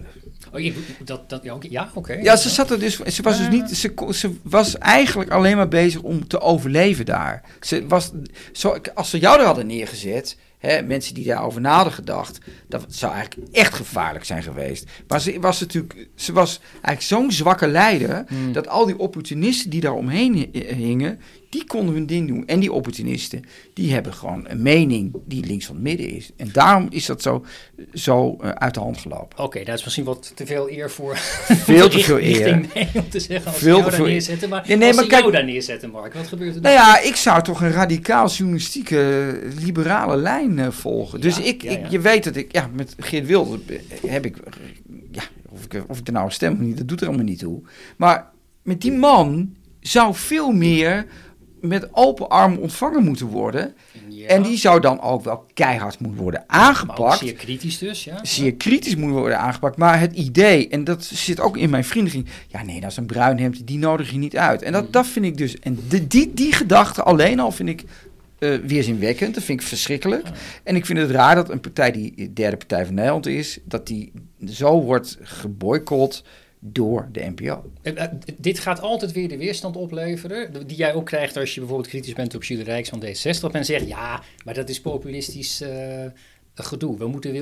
Oh, 0.52 0.72
dat, 1.04 1.28
dat, 1.30 1.42
ja, 1.62 1.90
oké. 1.94 2.12
Ja, 2.12 2.36
ze 2.36 2.48
zat 2.48 2.70
er 2.70 2.78
dus. 2.78 2.98
Ze 2.98 3.22
was 3.22 3.38
dus 3.38 3.48
niet. 3.48 3.70
Ze, 3.70 3.92
ze 4.10 4.36
was 4.42 4.78
eigenlijk 4.78 5.30
alleen 5.30 5.56
maar 5.56 5.68
bezig 5.68 6.00
om 6.02 6.28
te 6.28 6.40
overleven 6.40 7.04
daar. 7.06 7.42
Ze 7.60 7.86
was. 7.86 8.10
Zo, 8.52 8.76
als 8.94 9.10
ze 9.10 9.18
jou 9.18 9.38
er 9.40 9.46
hadden 9.46 9.66
neergezet. 9.66 10.36
Hè, 10.60 10.82
mensen 10.82 11.14
die 11.14 11.24
daarover 11.24 11.60
na 11.60 11.74
hadden 11.74 11.92
gedacht. 11.92 12.38
Dat 12.68 12.84
zou 12.88 13.12
eigenlijk 13.12 13.50
echt 13.52 13.74
gevaarlijk 13.74 14.24
zijn 14.24 14.42
geweest. 14.42 14.84
Maar 15.08 15.20
ze 15.20 15.40
was 15.40 15.60
natuurlijk. 15.60 16.08
Ze 16.14 16.32
was 16.32 16.60
eigenlijk 16.72 17.02
zo'n 17.02 17.32
zwakke 17.32 17.68
leider. 17.68 18.24
Hmm. 18.28 18.52
Dat 18.52 18.68
al 18.68 18.86
die 18.86 18.98
opportunisten 18.98 19.70
die 19.70 19.80
daar 19.80 19.94
omheen 19.94 20.34
hi- 20.34 20.74
hingen. 20.74 21.20
Die 21.50 21.64
konden 21.66 21.94
hun 21.94 22.06
ding 22.06 22.28
doen. 22.28 22.46
En 22.46 22.60
die 22.60 22.72
opportunisten. 22.72 23.42
Die 23.74 23.92
hebben 23.92 24.14
gewoon 24.14 24.44
een 24.48 24.62
mening 24.62 25.12
die 25.26 25.44
links 25.46 25.66
van 25.66 25.74
het 25.74 25.84
midden 25.84 26.08
is. 26.08 26.30
En 26.36 26.48
daarom 26.52 26.86
is 26.90 27.06
dat 27.06 27.22
zo, 27.22 27.44
zo 27.94 28.36
eh, 28.40 28.50
uit 28.50 28.74
de 28.74 28.80
hand 28.80 28.98
gelopen. 28.98 29.38
Oké, 29.38 29.64
dat 29.64 29.74
is 29.78 29.84
misschien 29.84 30.04
wat 30.04 30.32
te 30.34 30.46
veel 30.46 30.70
eer 30.70 30.90
voor. 30.90 31.16
Veel 31.16 31.88
te 31.88 31.98
veel 32.08 32.20
eer. 32.20 32.54
om 32.94 33.08
te 33.08 33.20
zeggen 33.20 33.46
als 33.50 33.58
Veel 33.60 33.68
jou 33.68 33.82
te 33.82 33.88
daar 33.88 33.98
veel 33.98 34.06
neerzetten. 34.08 34.48
Maar 34.48 34.64
Nee, 34.68 34.76
nee, 34.76 34.86
als 34.88 34.96
maar 34.96 35.06
kijk- 35.06 35.20
jou 35.20 35.32
daar 35.32 35.44
neerzetten, 35.44 35.90
Mark, 35.90 36.14
wat 36.14 36.26
gebeurt 36.28 36.54
er 36.54 36.60
Nou 36.60 36.76
dan? 36.76 36.84
ja, 36.86 37.00
ik 37.00 37.16
zou 37.16 37.42
toch 37.42 37.60
een 37.62 37.72
radicaal 37.72 38.28
journalistieke 38.28 39.38
liberale 39.60 40.16
lijn 40.16 40.58
eh, 40.58 40.70
volgen. 40.70 41.20
Dus 41.20 41.36
Ja, 41.36 41.42
ik, 41.44 41.62
ja, 41.62 41.70
ik, 41.70 41.86
je 41.90 42.00
weet 42.00 42.24
dat 42.24 42.36
ik, 42.36 42.52
ja, 42.52 42.70
met 42.74 42.94
Geert 42.98 43.26
Wilde 43.26 43.58
eh, 43.66 44.10
heb 44.10 44.24
ik, 44.24 44.36
eh, 44.36 44.52
ja, 45.10 45.22
of 45.48 45.64
ik, 45.64 45.84
of 45.88 45.98
ik 45.98 46.06
er 46.06 46.12
nou 46.12 46.30
stem 46.30 46.52
of 46.52 46.58
niet, 46.58 46.76
dat 46.78 46.88
doet 46.88 47.00
er 47.00 47.06
allemaal 47.06 47.24
niet 47.24 47.38
toe. 47.38 47.60
Maar 47.96 48.30
met 48.62 48.80
die 48.80 48.92
man 48.92 49.54
zou 49.80 50.14
veel 50.14 50.52
meer 50.52 51.06
met 51.60 51.88
open 51.92 52.28
armen 52.28 52.58
ontvangen 52.60 53.04
moeten 53.04 53.26
worden. 53.26 53.74
Ja, 54.08 54.26
En 54.26 54.42
die 54.42 54.56
zou 54.56 54.80
dan 54.80 55.00
ook 55.00 55.24
wel 55.24 55.46
keihard 55.54 55.98
moeten 55.98 56.20
worden 56.22 56.44
aangepakt. 56.46 57.18
zeer 57.18 57.32
kritisch 57.32 57.78
dus, 57.78 58.04
ja. 58.04 58.18
Zeer 58.22 58.54
kritisch 58.54 58.96
moet 58.96 59.10
worden 59.10 59.38
aangepakt. 59.38 59.76
Maar 59.76 60.00
het 60.00 60.12
idee, 60.16 60.68
en 60.68 60.84
dat 60.84 61.04
zit 61.04 61.40
ook 61.40 61.56
in 61.56 61.70
mijn 61.70 61.84
vriendenkring. 61.84 62.26
Ja, 62.46 62.62
nee, 62.62 62.80
dat 62.80 62.90
is 62.90 62.96
een 62.96 63.06
bruin 63.06 63.38
hemd, 63.38 63.66
die 63.66 63.78
nodig 63.78 64.10
je 64.10 64.18
niet 64.18 64.36
uit. 64.36 64.62
En 64.62 64.72
dat, 64.72 64.82
Mhm. 64.82 64.92
dat 64.92 65.06
vind 65.06 65.24
ik 65.24 65.36
dus. 65.36 65.58
En 65.58 65.78
de, 65.88 66.06
die, 66.06 66.34
die 66.34 66.52
gedachte 66.52 67.02
alleen 67.02 67.40
al 67.40 67.50
vind 67.52 67.68
ik 67.68 67.84
eh, 68.38 68.54
weerzinwekkend. 68.54 69.34
Dat 69.34 69.44
vind 69.44 69.60
ik 69.60 69.66
verschrikkelijk. 69.66 70.26
En 70.64 70.76
ik 70.76 70.86
vind 70.86 70.98
het 70.98 71.10
raar 71.10 71.34
dat 71.34 71.50
een 71.50 71.60
partij 71.60 71.90
die 71.92 72.12
de 72.16 72.32
derde 72.32 72.56
partij 72.56 72.86
van 72.86 72.94
Nederland 72.94 73.26
is, 73.26 73.58
dat 73.64 73.86
die 73.86 74.12
zo 74.48 74.80
wordt 74.82 75.18
geboycott 75.22 76.24
door 76.60 77.08
de 77.12 77.32
NPO. 77.36 77.70
Eh, 77.82 78.04
dit 78.36 78.58
gaat 78.58 78.80
altijd 78.80 79.12
weer 79.12 79.28
de 79.28 79.36
weerstand 79.36 79.76
opleveren, 79.76 80.66
die 80.66 80.76
jij 80.76 80.94
ook 80.94 81.06
krijgt 81.06 81.36
als 81.36 81.54
je 81.54 81.60
bijvoorbeeld 81.60 81.88
kritisch 81.90 82.12
bent 82.12 82.34
op 82.34 82.42
Rijks 82.42 82.88
van 82.88 83.04
D60. 83.04 83.40
Dat 83.40 83.52
men 83.52 83.64
zegt, 83.64 83.88
ja, 83.88 84.22
maar 84.44 84.54
dat 84.54 84.68
is 84.68 84.80
populistisch 84.80 85.60
eh, 85.60 86.04
gedoe. 86.54 86.98
We 86.98 87.06
moeten 87.06 87.32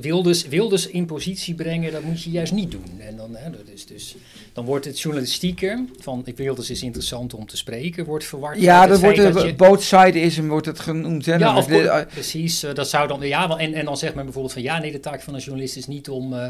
Wilders, 0.00 0.48
Wilders 0.48 0.86
in 0.86 1.06
positie 1.06 1.54
brengen, 1.54 1.92
dat 1.92 2.02
moet 2.02 2.22
je 2.22 2.30
juist 2.30 2.52
niet 2.52 2.70
doen. 2.70 2.84
En 2.98 3.16
dan, 3.16 3.34
hè, 3.36 3.50
dat 3.50 3.60
is 3.74 3.86
dus, 3.86 4.16
dan 4.52 4.64
wordt 4.64 4.84
het 4.84 5.00
journalistieke 5.00 5.84
van 6.00 6.22
ik 6.24 6.36
Wilders 6.36 6.70
is 6.70 6.82
interessant 6.82 7.34
om 7.34 7.46
te 7.46 7.56
spreken, 7.56 8.04
wordt 8.04 8.24
verward. 8.24 8.60
Ja, 8.60 8.86
dat 8.86 9.00
wordt 9.00 9.16
dat 9.16 9.42
je- 9.42 9.54
both 9.54 9.82
sideism 9.82 10.46
wordt 10.46 10.66
het 10.66 10.80
genoemd. 10.80 11.26
Hè? 11.26 11.32
Ja, 11.32 11.38
Dan 11.38 11.56
of, 11.56 11.66
de- 11.66 11.88
eh, 11.88 12.06
precies. 12.12 12.62
eh, 12.62 12.74
dat 12.74 12.88
zou 12.88 13.08
dan, 13.08 13.20
ja, 13.28 13.56
en, 13.58 13.74
en 13.74 13.84
dan 13.84 13.96
zegt 13.96 14.14
men 14.14 14.24
bijvoorbeeld 14.24 14.54
van 14.54 14.62
ja, 14.62 14.78
nee, 14.78 14.92
de 14.92 15.00
taak 15.00 15.22
van 15.22 15.34
een 15.34 15.40
journalist 15.40 15.76
is 15.76 15.86
niet 15.86 16.08
om 16.08 16.34
eh, 16.34 16.46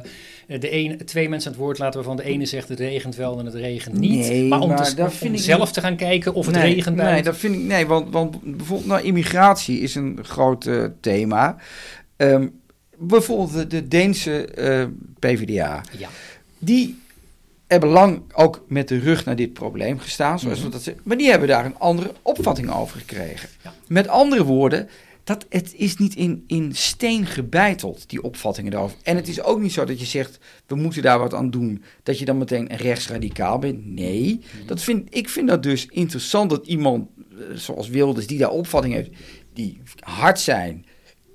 de 0.46 0.72
een, 0.74 0.98
twee 1.04 1.28
mensen 1.28 1.50
aan 1.50 1.56
het 1.56 1.62
woord 1.64 1.76
te 1.76 1.82
laten 1.82 1.98
waarvan 1.98 2.16
de 2.16 2.24
ene 2.24 2.46
zegt 2.46 2.68
het 2.68 2.78
regent 2.80 3.16
wel 3.16 3.38
en 3.38 3.44
het 3.44 3.54
regent 3.54 3.98
niet. 3.98 4.18
Nee, 4.28 4.44
maar 4.44 4.60
om, 4.60 4.68
maar 4.68 4.84
te, 4.88 4.94
dat 4.94 5.06
om 5.10 5.12
vind 5.12 5.34
ik 5.34 5.40
zelf 5.40 5.64
niet- 5.64 5.72
te 5.74 5.80
gaan 5.80 5.96
kijken 5.96 6.34
of 6.34 6.46
het 6.46 6.54
nee, 6.54 6.74
regent 6.74 6.96
Nee, 6.96 7.04
buiten. 7.04 7.24
dat 7.24 7.36
vind 7.40 7.54
ik, 7.54 7.60
nee 7.60 7.86
want, 7.86 8.10
want 8.12 8.42
bijvoorbeeld 8.56 8.88
nou, 8.88 9.02
immigratie 9.02 9.80
is 9.80 9.94
een 9.94 10.18
groot 10.22 10.68
thema. 11.00 11.56
Ehm, 12.22 12.46
bijvoorbeeld 12.98 13.52
de, 13.52 13.66
de 13.66 13.88
Deense 13.88 14.44
eh, 14.46 14.84
PvdA. 15.18 15.80
Ja. 15.98 16.08
Die 16.58 17.00
hebben 17.66 17.88
lang 17.88 18.22
ook 18.32 18.64
met 18.68 18.88
de 18.88 18.98
rug 18.98 19.24
naar 19.24 19.36
dit 19.36 19.52
probleem 19.52 19.98
gestaan, 19.98 20.38
zoals 20.38 20.60
Mhm. 20.60 20.70
dat 20.70 20.82
zeggen. 20.82 21.02
Maar 21.06 21.16
die 21.16 21.30
hebben 21.30 21.48
daar 21.48 21.64
een 21.64 21.78
andere 21.78 22.12
opvatting 22.22 22.70
over 22.70 22.98
gekregen. 22.98 23.48
Ja. 23.64 23.74
Met 23.88 24.08
andere 24.08 24.44
woorden, 24.44 24.88
dat, 25.24 25.46
het 25.48 25.74
is 25.76 25.96
niet 25.96 26.14
in, 26.14 26.44
in 26.46 26.74
steen 26.74 27.26
gebeiteld, 27.26 28.08
die 28.10 28.22
opvattingen 28.22 28.72
erover. 28.72 28.96
En 29.02 29.16
het 29.16 29.28
is 29.28 29.42
ook 29.42 29.60
niet 29.60 29.72
zo 29.72 29.84
dat 29.84 30.00
je 30.00 30.06
zegt, 30.06 30.38
we 30.66 30.74
moeten 30.74 31.02
daar 31.02 31.18
wat 31.18 31.34
aan 31.34 31.50
doen, 31.50 31.82
dat 32.02 32.18
je 32.18 32.24
dan 32.24 32.38
meteen 32.38 32.66
rechtsradicaal 32.76 33.58
bent. 33.58 33.86
Nee, 33.86 34.40
Mhm. 34.56 34.66
dat 34.66 34.82
vind, 34.82 35.14
ik 35.14 35.28
vind 35.28 35.48
dat 35.48 35.62
dus 35.62 35.86
interessant 35.86 36.50
dat 36.50 36.66
iemand 36.66 37.08
eh, 37.32 37.56
zoals 37.56 37.88
Wilders, 37.88 38.26
die 38.26 38.38
daar 38.38 38.50
opvatting 38.50 38.94
heeft, 38.94 39.10
die 39.54 39.80
hard 40.00 40.40
zijn, 40.40 40.84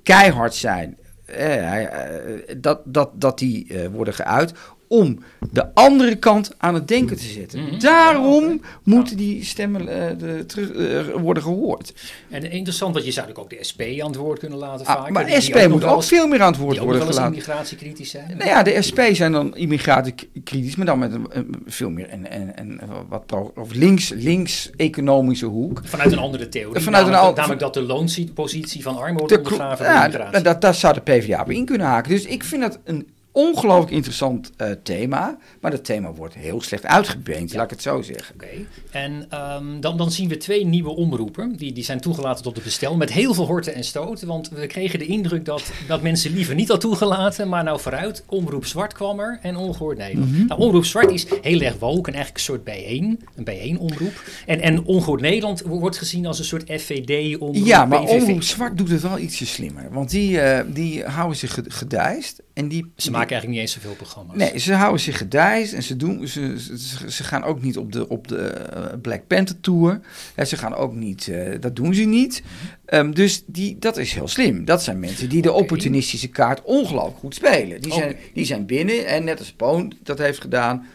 keihard 0.07 0.55
zijn, 0.55 0.97
eh, 1.25 1.83
eh, 1.83 2.41
dat, 2.57 2.81
dat, 2.85 3.09
dat 3.13 3.39
die 3.39 3.73
eh, 3.73 3.87
worden 3.87 4.13
geuit 4.13 4.53
om 4.87 5.19
de 5.51 5.73
andere 5.73 6.15
kant 6.15 6.51
aan 6.57 6.73
het 6.73 6.87
denken 6.87 7.17
te 7.17 7.23
zetten. 7.23 7.63
Mhm. 7.63 7.79
Daarom 7.79 8.49
Ja, 8.49 8.57
moeten 8.83 9.17
die 9.17 9.43
stemmen 9.45 9.81
eh, 9.87 10.17
de, 10.17 10.43
terug, 10.45 10.71
eh, 10.71 11.21
worden 11.21 11.43
gehoord. 11.43 11.93
En 12.29 12.51
interessant, 12.51 12.93
want 12.93 13.05
je 13.05 13.11
zou 13.11 13.27
ook 13.33 13.49
de 13.49 13.57
SP 13.69 13.81
aan 13.81 14.07
het 14.07 14.15
woord 14.15 14.39
kunnen 14.39 14.57
laten 14.57 14.85
Ah, 14.85 15.09
maar 15.09 15.25
die- 15.25 15.33
de 15.35 15.39
die 15.41 15.49
SP 15.49 15.67
moet 15.69 15.83
ook 15.83 16.03
veel 16.03 16.27
meer 16.27 16.41
aan 16.41 16.51
het 16.51 16.61
woord 16.61 16.75
Die 16.75 16.83
worden 16.83 17.01
gelaten. 17.01 17.25
immigratiekritisch 17.31 18.09
zijn. 18.09 18.33
Nou 18.37 18.49
ja, 18.49 18.63
de 18.63 18.81
SP 18.87 18.99
zijn 19.11 19.31
dan 19.31 19.55
immigratiekritisch, 19.55 20.75
maar 20.75 20.85
dan 20.85 20.99
met 20.99 21.11
een, 21.13 21.25
een- 21.29 21.55
veel 21.65 21.89
meer 21.89 22.13
een, 22.13 22.25
een, 22.35 22.51
een 22.55 22.79
wat 23.09 23.33
of 23.55 23.73
links, 23.73 24.09
links 24.15 24.69
economische 24.75 25.45
hoek. 25.45 25.81
Vanuit 25.83 26.11
een 26.11 26.17
andere 26.17 26.49
theorie. 26.49 26.81
Vanuit 26.81 27.05
een 27.05 27.11
namelijk, 27.11 27.37
al- 27.37 27.41
namelijk 27.47 27.59
dat 27.61 27.73
de 27.73 27.81
loonpositie 27.81 28.81
van 28.83 28.97
armen 28.97 29.17
wordt 29.19 29.37
ondergraven 29.37 29.85
ja, 29.85 30.03
immigratie. 30.05 30.35
en 30.37 30.43
dat, 30.43 30.61
daar 30.61 30.75
zou 30.75 30.93
de 30.93 30.99
PvdA 31.01 31.41
op 31.41 31.51
in 31.51 31.65
kunnen 31.65 31.87
haken. 31.87 32.11
Dus 32.11 32.25
ik 32.25 32.43
vind 32.43 32.61
dat 32.61 32.79
een 32.83 33.07
ongelooflijk 33.37 33.91
interessant 33.91 34.51
eh, 34.57 34.71
thema. 34.83 35.37
Maar 35.61 35.71
dat 35.71 35.85
thema 35.85 36.11
wordt 36.13 36.33
heel 36.33 36.61
slecht 36.61 36.85
uitgebeend, 36.85 37.53
laat 37.53 37.63
ik 37.63 37.69
het 37.69 37.81
zo 37.81 38.01
zeggen. 38.01 38.35
Oké. 38.35 38.47
En 38.91 39.25
ehm, 39.29 39.79
dan, 39.79 39.97
dan 39.97 40.11
zien 40.11 40.29
we 40.29 40.37
twee 40.37 40.65
nieuwe 40.65 40.89
omroepen. 40.89 41.55
Die, 41.55 41.73
die 41.73 41.83
zijn 41.83 41.99
toegelaten 41.99 42.43
tot 42.43 42.55
het 42.55 42.63
bestel. 42.63 42.95
Met 42.95 43.11
heel 43.13 43.33
veel 43.33 43.45
horten 43.45 43.73
en 43.75 43.83
stoten. 43.83 44.27
Want 44.27 44.49
we 44.49 44.67
kregen 44.67 44.99
de 44.99 45.05
indruk 45.05 45.45
dat, 45.45 45.63
dat 45.87 46.01
mensen 46.01 46.33
liever 46.33 46.55
niet 46.55 46.71
al 46.71 46.77
toegelaten. 46.77 47.49
Maar 47.49 47.63
nou 47.63 47.79
vooruit. 47.79 48.23
Omroep 48.27 48.65
Zwart 48.65 48.93
kwam 48.93 49.19
er. 49.19 49.39
En 49.41 49.55
Ongehoord 49.55 49.97
Nederland. 49.97 50.31
Mhm. 50.31 50.45
Nou, 50.45 50.61
Omroep 50.61 50.85
Zwart 50.85 51.11
is 51.11 51.25
heel 51.41 51.61
erg 51.61 51.79
woke. 51.79 52.09
En 52.09 52.15
eigenlijk 52.15 52.37
een 52.37 52.43
soort 52.53 52.63
bijeen. 52.63 53.19
Een 53.35 53.43
bijeen 53.43 53.79
omroep. 53.79 54.23
En, 54.45 54.61
en 54.61 54.85
Ongehoord 54.85 55.21
Nederland 55.21 55.61
wordt 55.61 55.97
gezien 55.97 56.25
als 56.25 56.39
een 56.39 56.45
soort 56.45 56.63
FVD 56.81 57.37
omroep. 57.37 57.65
Ja, 57.65 57.85
maar 57.85 58.03
PVV. 58.03 58.21
Omroep 58.21 58.43
Zwart 58.43 58.77
doet 58.77 58.89
het 58.89 59.01
wel 59.01 59.17
ietsje 59.19 59.45
slimmer. 59.45 59.87
Want 59.91 60.09
die, 60.09 60.39
eh, 60.39 60.65
die 60.73 61.03
houden 61.03 61.37
zich 61.37 61.53
ged- 61.53 61.73
gedijst. 61.73 62.41
En 62.57 62.67
die, 62.67 62.91
Ze 62.95 63.11
maken 63.11 63.29
eigenlijk 63.29 63.47
niet 63.47 63.59
eens 63.59 63.71
zoveel 63.71 63.95
programma's. 63.95 64.37
Nee, 64.37 64.59
ze 64.59 64.73
houden 64.73 65.01
zich 65.01 65.17
gedijst 65.17 65.73
en 65.73 65.83
ze, 65.83 65.95
doen, 65.95 66.27
ze, 66.27 66.59
ze, 66.59 67.11
ze 67.11 67.23
gaan 67.23 67.43
ook 67.43 67.61
niet 67.61 67.77
op 67.77 67.91
de, 67.91 68.09
op 68.09 68.27
de 68.27 68.37
eh, 68.37 68.83
Black 69.01 69.27
Panther 69.27 69.59
Tour. 69.59 69.99
Ja, 70.35 70.45
ze 70.45 70.57
gaan 70.57 70.75
ook 70.75 70.93
niet, 70.93 71.27
eh, 71.27 71.59
dat 71.59 71.75
doen 71.75 71.93
ze 71.93 72.03
niet. 72.03 72.43
Ehm, 72.85 73.11
dus 73.11 73.43
die, 73.45 73.79
dat 73.79 73.97
is 73.97 74.13
heel 74.13 74.27
slim. 74.27 74.65
Dat 74.65 74.83
zijn 74.83 74.99
mensen 74.99 75.29
die 75.29 75.41
de 75.41 75.51
opportunistische 75.51 76.27
kaart 76.27 76.61
ongelooflijk 76.63 77.17
goed 77.17 77.35
spelen. 77.35 77.81
Die 77.81 77.93
zijn, 77.93 78.15
die 78.33 78.45
zijn 78.45 78.65
binnen 78.65 79.05
en 79.05 79.23
net 79.23 79.39
als 79.39 79.51
Poon 79.51 79.93
dat 80.03 80.17
heeft 80.17 80.41
gedaan, 80.41 80.85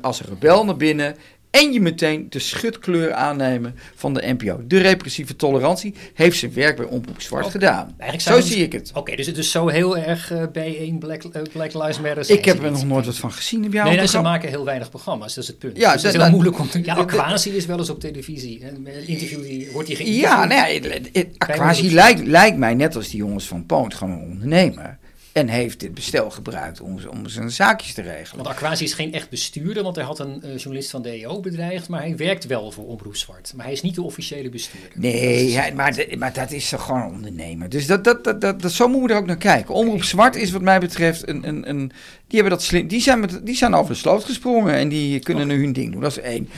als 0.00 0.20
rebel 0.20 0.64
naar 0.64 0.76
binnen. 0.76 1.16
En 1.52 1.72
je 1.72 1.80
meteen 1.80 2.26
de 2.30 2.38
schutkleur 2.38 3.12
aannemen 3.12 3.74
van 3.94 4.14
de 4.14 4.34
NPO. 4.38 4.60
De 4.66 4.78
repressieve 4.78 5.36
tolerantie 5.36 5.94
heeft 6.14 6.38
zijn 6.38 6.52
werk 6.52 6.76
bij 6.76 6.86
Omroep 6.86 7.20
Zwart 7.20 7.50
gedaan. 7.50 7.96
Zo 8.16 8.40
zie 8.40 8.62
ik 8.62 8.72
het. 8.72 8.90
Oké, 8.94 9.16
dus 9.16 9.26
het 9.26 9.38
is 9.38 9.50
zo 9.50 9.68
heel 9.68 9.98
erg 9.98 10.30
eh, 10.30 10.42
bijeen 10.52 10.98
Black, 10.98 11.22
eh, 11.22 11.42
Black 11.52 11.74
Lives 11.74 12.00
Matter. 12.00 12.30
Ik 12.30 12.44
heb 12.44 12.62
er 12.62 12.70
nog 12.70 12.84
nooit 12.84 13.06
wat 13.06 13.16
van 13.16 13.32
gezien. 13.32 13.62
Heb 13.62 13.72
jij 13.72 13.84
Nee, 13.84 13.98
een 13.98 14.08
ze 14.08 14.20
maken 14.20 14.48
heel 14.48 14.64
weinig 14.64 14.88
programma's, 14.88 15.34
dat 15.34 15.44
is 15.44 15.48
het 15.50 15.58
punt. 15.58 15.76
Ja, 15.76 15.92
dus 15.92 16.02
het 16.02 16.14
is 16.14 16.20
heel 16.20 16.30
moeilijk 16.30 16.58
om 16.58 16.68
te... 16.68 16.84
Ja, 16.84 16.94
Aquasi 17.02 17.56
is 17.56 17.66
wel 17.66 17.78
eens 17.78 17.90
op 17.90 18.00
televisie. 18.00 18.64
Een 18.64 19.06
interview 19.06 19.42
die, 19.42 19.70
wordt 19.72 19.88
die 19.88 19.96
geïnterviewd. 19.96 20.30
Ja, 20.30 20.44
nee, 20.44 21.28
Aquasi 21.38 21.94
lijkt, 21.94 22.26
lijkt 22.26 22.56
mij 22.56 22.74
net 22.74 22.96
als 22.96 23.08
die 23.08 23.18
jongens 23.18 23.46
van 23.46 23.66
Poont 23.66 23.94
gewoon 23.94 24.12
een 24.12 24.30
ondernemer. 24.30 24.98
En 25.32 25.48
heeft 25.48 25.80
dit 25.80 25.94
bestel 25.94 26.30
gebruikt 26.30 26.80
om, 26.80 26.98
om 27.10 27.28
zijn 27.28 27.50
zaakjes 27.50 27.94
te 27.94 28.02
regelen. 28.02 28.44
Want 28.44 28.56
Aquasi 28.56 28.84
is 28.84 28.94
geen 28.94 29.12
echt 29.12 29.30
bestuurder, 29.30 29.82
want 29.82 29.96
hij 29.96 30.04
had 30.04 30.18
een 30.18 30.42
eh, 30.42 30.56
journalist 30.56 30.90
van 30.90 31.02
de 31.02 31.10
EO 31.10 31.40
bedreigd, 31.40 31.88
maar 31.88 32.00
hij 32.00 32.16
werkt 32.16 32.46
wel 32.46 32.70
voor 32.70 32.86
Omroep 32.86 33.16
Zwart. 33.16 33.52
Maar 33.56 33.64
hij 33.64 33.74
is 33.74 33.82
niet 33.82 33.94
de 33.94 34.02
officiële 34.02 34.48
bestuurder. 34.48 34.90
Nee, 34.94 35.56
hij- 35.56 35.74
maar, 35.74 35.94
de- 35.94 36.14
maar 36.18 36.32
dat 36.32 36.50
is 36.50 36.68
toch 36.68 36.84
gewoon 36.84 37.00
een 37.02 37.12
ondernemer. 37.12 37.68
Dus 37.68 37.86
dat, 37.86 38.04
dat, 38.04 38.24
dat, 38.24 38.40
dat, 38.40 38.62
dat, 38.62 38.72
zo 38.72 38.88
moeten 38.88 39.06
we 39.08 39.12
er 39.14 39.20
ook 39.20 39.26
naar 39.26 39.36
kijken. 39.36 39.74
Omroep 39.74 40.02
Zwart 40.04 40.36
is 40.36 40.50
wat 40.50 40.62
mij 40.62 40.80
betreft 40.80 41.28
een... 41.28 41.48
een, 41.48 41.68
een 41.68 41.92
die, 42.26 42.40
hebben 42.40 42.58
dat 42.58 42.62
slim, 42.66 42.86
die, 42.88 43.00
zijn 43.00 43.20
met, 43.20 43.46
die 43.46 43.56
zijn 43.56 43.74
over 43.74 43.92
de 43.92 43.98
sloot 43.98 44.24
gesprongen 44.24 44.74
en 44.74 44.88
die 44.88 45.18
kunnen 45.20 45.46
nu 45.46 45.60
hun 45.62 45.72
ding 45.72 45.92
doen. 45.92 46.00
Dat 46.00 46.10
is 46.10 46.18
één. 46.22 46.48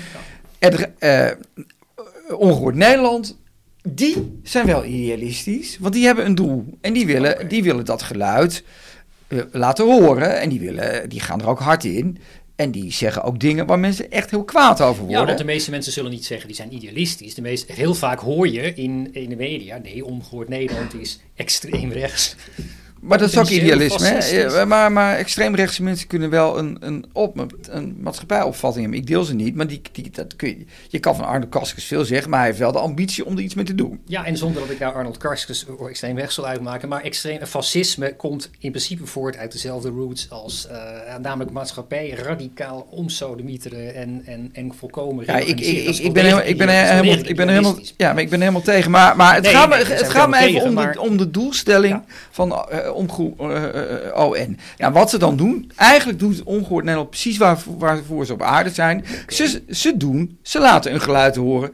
Het, 0.59 0.89
eh, 0.99 1.31
Ongehoord 2.37 2.75
Nederland, 2.75 3.37
die 3.89 4.41
zijn 4.43 4.67
wel 4.67 4.85
idealistisch. 4.85 5.79
Want 5.81 5.95
die 5.95 6.07
hebben 6.07 6.25
een 6.27 6.35
doel. 6.35 6.79
En 6.81 6.93
die 6.93 7.07
willen, 7.07 7.49
die 7.49 7.63
willen 7.63 7.85
dat 7.85 8.03
geluid 8.03 8.65
eh, 9.27 9.39
laten 9.53 9.85
horen. 9.85 10.41
En 10.41 10.49
die, 10.49 10.61
willen, 10.61 11.09
die 11.09 11.21
gaan 11.21 11.41
er 11.41 11.49
ook 11.49 11.61
hard 11.61 11.85
in. 11.85 12.19
En 12.57 12.71
die 12.71 12.93
zeggen 12.93 13.23
ook 13.23 13.41
dingen 13.41 13.67
waar 13.67 13.79
mensen 13.79 14.11
echt 14.11 14.31
heel 14.31 14.45
kwaad 14.45 14.81
over 14.81 15.01
worden. 15.03 15.21
Ja, 15.21 15.27
want 15.27 15.39
de 15.39 15.45
meeste 15.45 15.71
mensen 15.71 15.93
zullen 15.93 16.11
niet 16.11 16.25
zeggen 16.25 16.47
die 16.47 16.57
zijn 16.57 16.75
idealistisch. 16.75 17.35
De 17.35 17.43
meeste, 17.43 17.73
heel 17.73 17.95
vaak 17.95 18.19
hoor 18.19 18.49
je 18.49 18.75
in, 18.75 19.09
in 19.13 19.29
de 19.29 19.37
media, 19.37 19.79
nee, 19.79 20.05
Ongehoord 20.05 20.49
Nederland 20.49 20.95
is 20.95 21.21
extreem 21.35 21.93
rechts. 21.93 22.37
Maar 23.05 23.19
dat 23.19 23.29
is 23.29 23.39
ook 23.39 23.49
idealisme. 23.49 24.07
Hè? 24.07 24.67
Maar, 24.67 24.93
maar 24.93 25.17
extreemrechtse 25.17 25.83
mensen 25.83 26.07
kunnen 26.07 26.31
wel 26.31 26.59
een, 26.59 26.77
een, 26.81 27.05
op, 27.13 27.47
een 27.71 27.97
maatschappijopvatting 28.01 28.83
hebben. 28.83 29.01
Ik 29.01 29.07
deel 29.07 29.25
ze 29.25 29.35
niet, 29.35 29.55
maar 29.55 29.67
die, 29.67 29.81
die, 29.93 30.11
dat 30.11 30.37
kun 30.37 30.49
je, 30.49 30.65
je 30.89 30.99
kan 30.99 31.17
van 31.17 31.25
Arno 31.25 31.47
Kaskus 31.47 31.85
veel 31.85 32.05
zeggen, 32.05 32.31
maar 32.31 32.39
hij 32.39 32.49
heeft 32.49 32.59
wel 32.61 32.73
de 32.73 32.79
ambitie 32.79 33.25
om 33.25 33.37
er 33.37 33.43
iets 33.43 33.55
mee 33.55 33.65
te 33.65 33.75
doen. 33.75 34.01
Ja, 34.07 34.25
en 34.25 34.37
zonder 34.37 34.63
dat 34.63 34.71
ik 34.71 34.79
nou 34.79 34.95
Arnold 34.95 35.17
Karskens 35.17 35.67
extreem 35.89 36.19
rechts 36.19 36.35
zal 36.35 36.47
uitmaken, 36.47 36.89
maar 36.89 37.03
extreem 37.03 37.47
fascisme 37.47 38.17
komt 38.17 38.51
in 38.59 38.71
principe 38.71 39.07
voort 39.07 39.37
uit 39.37 39.53
dezelfde 39.53 39.89
roots 39.89 40.31
als 40.31 40.67
eh, 40.67 41.17
namelijk 41.21 41.51
maatschappij 41.51 42.11
radicaal 42.11 42.87
omsodemieteren 42.91 43.95
en, 43.95 44.23
en, 44.27 44.51
en 44.53 44.75
volkomen 44.75 45.25
Ja, 45.27 45.37
ik, 45.37 45.61
ik, 45.61 46.13
ben 46.13 46.25
helemaal, 46.25 46.45
ik 46.45 46.59
ben 46.59 46.69
helemaal, 46.69 47.05
wel 47.05 47.29
ik 47.29 47.37
ben 47.37 47.49
helemaal, 47.49 47.71
idealistisch. 47.71 47.95
ja, 47.97 48.13
maar 48.13 48.23
ik 48.23 48.31
ben 48.31 48.41
helemaal 48.41 48.63
tegen. 48.63 48.91
Maar, 48.91 49.17
maar 49.17 49.35
het 49.35 49.43
Nee, 49.43 49.53
gaat 49.53 49.69
me, 49.69 49.85
daar 49.85 49.97
het 49.97 50.09
gaat 50.09 50.29
me 50.29 50.39
even 50.39 50.63
om, 50.63 50.75
de, 50.75 51.01
om 51.01 51.17
de 51.17 51.31
doelstelling 51.31 52.03
van 52.31 52.69
eh, 52.95 54.25
ON. 54.27 54.59
Ja, 54.77 54.93
wat 54.93 55.11
ze 55.11 55.19
dan 55.19 55.37
doen, 55.37 55.73
eigenlijk 55.77 56.19
doet 56.19 56.43
Ongehoord 56.43 56.85
Nederland 56.85 57.11
precies 57.11 57.37
waar, 57.37 57.59
waarvoor 57.79 58.27
ze 58.27 58.33
op 58.33 58.43
aarde 58.43 58.71
zijn. 58.71 59.05
Ze, 59.29 59.63
ze 59.69 59.97
doen, 59.97 60.39
ze 60.43 60.61
laten 60.61 60.93
een 60.93 61.01
geluid 61.01 61.37
horen 61.37 61.73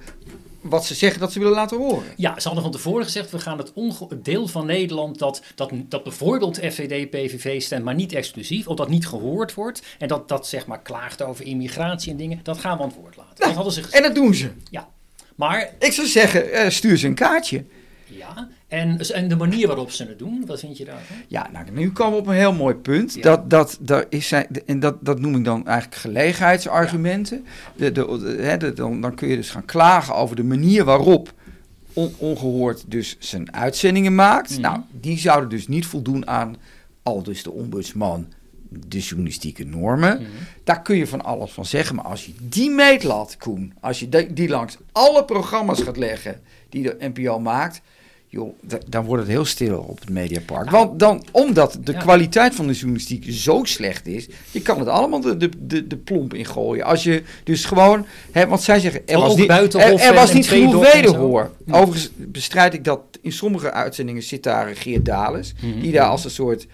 wat 0.60 0.84
ze 0.84 0.94
zeggen 0.94 1.20
dat 1.20 1.32
ze 1.32 1.38
willen 1.38 1.54
laten 1.54 1.78
horen. 1.78 2.04
Ja, 2.16 2.40
ze 2.40 2.44
hadden 2.44 2.62
van 2.62 2.72
tevoren 2.72 3.04
gezegd, 3.04 3.30
we 3.30 3.38
gaan 3.38 3.58
het, 3.58 3.72
deel 4.22 4.46
van 4.46 4.66
Nederland 4.66 5.18
dat, 5.18 5.42
dat, 5.54 5.70
dat 5.74 6.02
bijvoorbeeld 6.02 6.58
FVD, 6.58 7.10
PVV 7.10 7.62
stemt, 7.62 7.84
maar 7.84 7.94
niet 7.94 8.12
exclusief, 8.12 8.66
of 8.66 8.76
dat 8.76 8.88
niet 8.88 9.06
gehoord 9.06 9.54
wordt, 9.54 9.82
en 9.98 10.08
dat, 10.08 10.28
dat 10.28 10.46
zeg 10.46 10.66
maar 10.66 10.82
klaagt 10.82 11.22
over 11.22 11.44
immigratie 11.44 12.10
en 12.10 12.16
dingen, 12.16 12.40
dat 12.42 12.58
gaan 12.58 12.76
we 12.76 12.82
aan 12.82 12.88
het 12.88 12.98
woord 12.98 13.16
laten. 13.16 13.34
dat 13.36 13.54
hadden 13.54 13.72
ze 13.72 13.82
gezegd. 13.82 14.02
En 14.02 14.08
dat 14.08 14.22
doen 14.22 14.34
ze. 14.34 14.50
Ja, 14.70 14.88
maar 15.34 15.74
Ik 15.78 15.92
zou 15.92 16.06
zeggen, 16.06 16.52
eh, 16.52 16.70
stuur 16.70 16.96
ze 16.96 17.06
een 17.06 17.14
kaartje. 17.14 17.64
ja, 18.06 18.48
en, 18.70 18.98
en 18.98 19.28
de 19.28 19.36
manier 19.36 19.66
waarop 19.66 19.90
ze 19.90 20.04
het 20.04 20.18
doen, 20.18 20.42
wat 20.46 20.60
vind 20.60 20.76
je 20.78 20.84
daarvan? 20.84 21.16
Ja, 21.28 21.48
nou, 21.52 21.64
nu 21.72 21.92
komen 21.92 22.12
we 22.14 22.18
op 22.20 22.26
een 22.26 22.34
heel 22.34 22.52
mooi 22.52 22.74
punt. 22.74 23.14
Ja. 23.14 23.20
Dat, 23.22 23.50
dat, 23.50 23.78
dat, 23.80 24.06
is, 24.08 24.32
en 24.66 24.80
dat, 24.80 24.96
dat 25.04 25.20
noem 25.20 25.36
ik 25.36 25.44
dan 25.44 25.66
eigenlijk 25.66 26.00
gelegenheidsargumenten. 26.00 27.44
De, 27.76 27.92
de, 27.92 28.18
de- 28.18 28.42
hè, 28.42 28.56
de- 28.56 28.72
dan, 28.72 29.00
dan 29.00 29.14
kun 29.14 29.28
je 29.28 29.36
dus 29.36 29.50
gaan 29.50 29.64
klagen 29.64 30.14
over 30.14 30.36
de 30.36 30.44
manier 30.44 30.84
waarop 30.84 31.32
on- 31.92 32.14
ongehoord 32.18 32.84
dus 32.86 33.16
zijn 33.18 33.54
uitzendingen 33.54 34.14
maakt. 34.14 34.50
Mhm. 34.50 34.60
Nou, 34.60 34.80
die 34.92 35.18
zouden 35.18 35.48
dus 35.48 35.68
niet 35.68 35.86
voldoen 35.86 36.26
aan 36.28 36.56
al 37.02 37.22
dus 37.22 37.42
de 37.42 37.50
ombudsman, 37.52 38.26
de 38.68 38.98
journalistieke 38.98 39.64
normen. 39.64 40.16
Mhm. 40.16 40.30
Daar 40.64 40.82
kun 40.82 40.96
je 40.96 41.06
van 41.06 41.24
alles 41.24 41.50
van 41.50 41.64
zeggen. 41.66 41.96
Maar 41.96 42.04
als 42.04 42.26
je 42.26 42.32
die 42.42 42.70
meetlat, 42.70 43.36
Koen, 43.38 43.72
als 43.80 44.00
je 44.00 44.08
die, 44.08 44.32
die 44.32 44.48
langs 44.48 44.76
alle 44.92 45.24
programma's 45.24 45.82
gaat 45.82 45.96
leggen 45.96 46.40
die 46.68 46.82
de 46.82 46.96
NPO 47.14 47.38
maakt, 47.38 47.80
joh, 48.32 48.52
da- 48.60 48.78
dan 48.88 49.04
wordt 49.04 49.22
het 49.22 49.32
heel 49.32 49.44
stil 49.44 49.78
op 49.88 50.00
het 50.00 50.10
Mediapark. 50.10 50.70
Want 50.70 50.98
dan, 50.98 51.24
omdat 51.30 51.78
de 51.84 51.92
Ja. 51.92 51.98
kwaliteit 51.98 52.54
van 52.54 52.66
de 52.66 52.72
journalistiek 52.72 53.24
zo 53.28 53.60
slecht 53.64 54.06
is, 54.06 54.28
je 54.50 54.60
kan 54.62 54.78
het 54.78 54.88
allemaal 54.88 55.20
de, 55.20 55.36
de, 55.36 55.48
de, 55.58 55.86
de 55.86 55.96
plomp 55.96 56.34
ingooien. 56.34 56.84
Als 56.84 57.02
je 57.02 57.22
dus 57.44 57.64
gewoon, 57.64 58.06
hè, 58.32 58.46
want 58.46 58.62
zij 58.62 58.80
zeggen, 58.80 59.02
er 59.06 59.18
was 59.18 59.36
niet, 59.36 59.50
er, 59.50 59.74
er 60.00 60.14
was 60.14 60.32
niet 60.32 60.48
genoeg 60.48 60.92
wederhoor. 60.92 61.50
Overigens 61.70 62.10
bestrijd 62.16 62.74
ik 62.74 62.84
dat 62.84 63.00
in 63.20 63.32
sommige 63.32 63.70
uitzendingen 63.72 64.22
zit 64.22 64.42
daar 64.42 64.76
Geert 64.76 65.04
Dales, 65.04 65.52
Mhm. 65.62 65.80
die 65.80 65.92
daar 65.92 66.08
als 66.08 66.24
een 66.24 66.30
soort 66.30 66.66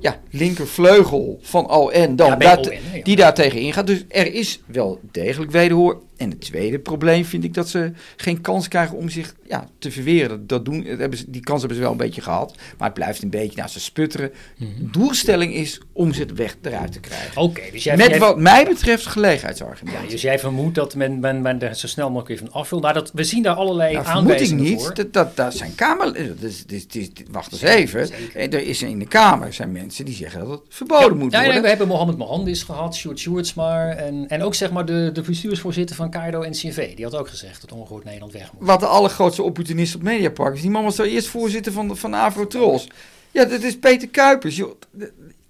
ja, 0.00 0.20
linkervleugel 0.30 1.38
van 1.42 1.70
ON 1.70 2.16
dan 2.16 2.34
Ja, 2.38 2.56
ON, 2.56 2.62
ja. 2.92 3.02
die 3.02 3.16
daar 3.16 3.34
tegen 3.34 3.60
ingaat. 3.60 3.86
Dus 3.86 4.04
er 4.08 4.34
is 4.34 4.60
wel 4.66 5.00
degelijk 5.12 5.50
wederhoor. 5.50 6.00
En 6.18 6.30
het 6.30 6.40
tweede 6.40 6.78
probleem 6.78 7.24
vind 7.24 7.44
ik 7.44 7.54
dat 7.54 7.68
ze 7.68 7.92
geen 8.16 8.40
kans 8.40 8.68
krijgen 8.68 8.96
om 8.96 9.08
zich 9.08 9.34
ja, 9.46 9.68
te 9.78 9.90
verweren. 9.90 10.28
Dat, 10.28 10.48
dat 10.48 10.64
doen, 10.64 10.84
dat 10.84 10.98
hebben 10.98 11.18
ze, 11.18 11.24
die 11.30 11.40
kans 11.40 11.58
hebben 11.58 11.76
ze 11.76 11.82
wel 11.82 11.92
een 11.92 11.98
beetje 11.98 12.20
gehad. 12.20 12.54
Maar 12.78 12.86
het 12.88 12.94
blijft 12.96 13.22
een 13.22 13.30
beetje, 13.30 13.56
nou 13.56 13.68
ze 13.68 13.80
sputteren. 13.80 14.32
Mhm. 14.56 14.68
Doelstelling 14.78 15.54
is 15.54 15.80
om 15.92 16.12
ze 16.12 16.26
weg 16.34 16.56
eruit 16.62 16.92
te 16.92 17.00
krijgen. 17.00 17.42
Oké, 17.42 17.60
dus 17.72 17.84
jij, 17.84 17.96
Met 17.96 18.08
jij- 18.08 18.18
wat 18.18 18.38
mij 18.38 18.64
betreft 18.64 19.04
ja, 19.04 19.10
gelegenheidsargumenten. 19.10 20.08
dus 20.08 20.22
jij 20.22 20.38
vermoedt 20.38 20.74
dat 20.74 20.94
men, 20.94 21.20
men, 21.20 21.42
men 21.42 21.60
er 21.62 21.74
zo 21.74 21.86
snel 21.86 22.10
mogelijk 22.10 22.40
weer 22.40 22.50
van 22.50 22.60
af 22.60 22.70
wil. 22.70 22.80
Nou, 22.80 22.94
dat, 22.94 23.10
we 23.14 23.24
zien 23.24 23.42
daar 23.42 23.54
allerlei 23.54 23.92
Nou, 23.92 24.04
vermoed 24.04 24.22
ik 24.22 24.30
aanwijzingen 24.30 24.64
niet. 24.64 24.80
voor. 24.82 24.94
Dat, 24.94 25.12
dat, 25.12 25.36
dat 25.36 25.54
zijn 25.54 25.74
kamer... 25.74 26.12
Dus, 26.40 26.66
dus, 26.66 26.88
dus, 26.88 27.08
wacht 27.30 27.52
eens 27.52 27.62
even. 27.62 28.06
zeker. 28.06 28.36
Eh, 28.36 28.52
Er 28.52 28.66
is 28.66 28.82
in 28.82 28.98
de 28.98 29.06
Kamer 29.06 29.52
zijn 29.52 29.72
mensen 29.72 30.04
die 30.04 30.14
zeggen 30.14 30.40
dat 30.40 30.48
het 30.50 30.60
verboden 30.68 31.16
moet 31.18 31.32
ja, 31.32 31.38
ja, 31.38 31.44
worden. 31.44 31.62
we 31.62 31.68
hebben 31.68 31.88
Mohammed 31.88 32.16
Mohandis 32.16 32.62
gehad, 32.62 32.96
Sjoerd 32.96 33.18
Sjoerdsma 33.18 33.88
en, 33.88 34.28
en 34.28 34.42
ook 34.42 34.54
zeg 34.54 34.70
maar 34.70 34.84
de, 34.86 35.10
de 35.12 35.20
bestuursvoorzitter 35.20 35.96
van 35.96 36.07
Cairo 36.10 36.44
NCV. 36.48 36.94
Die 36.94 37.04
had 37.04 37.14
ook 37.16 37.28
gezegd 37.28 37.60
dat 37.60 37.72
Ongehoord 37.72 38.04
Nederland 38.04 38.32
weg 38.32 38.52
moet. 38.52 38.66
Wat 38.66 38.80
de 38.80 38.86
allergrootste 38.86 39.42
opportunist 39.42 39.94
op 39.94 40.02
Mediapark 40.02 40.54
is. 40.54 40.60
Die 40.60 40.70
man 40.70 40.84
was 40.84 40.96
daar 40.96 41.06
eerst 41.06 41.28
voorzitter 41.28 41.72
van, 41.72 41.96
van 41.96 42.14
Avrotros. 42.14 42.86
Ja, 43.30 43.44
dat 43.44 43.62
is 43.62 43.78
Peter 43.78 44.08
Kuipers. 44.08 44.56
Joh. 44.56 44.74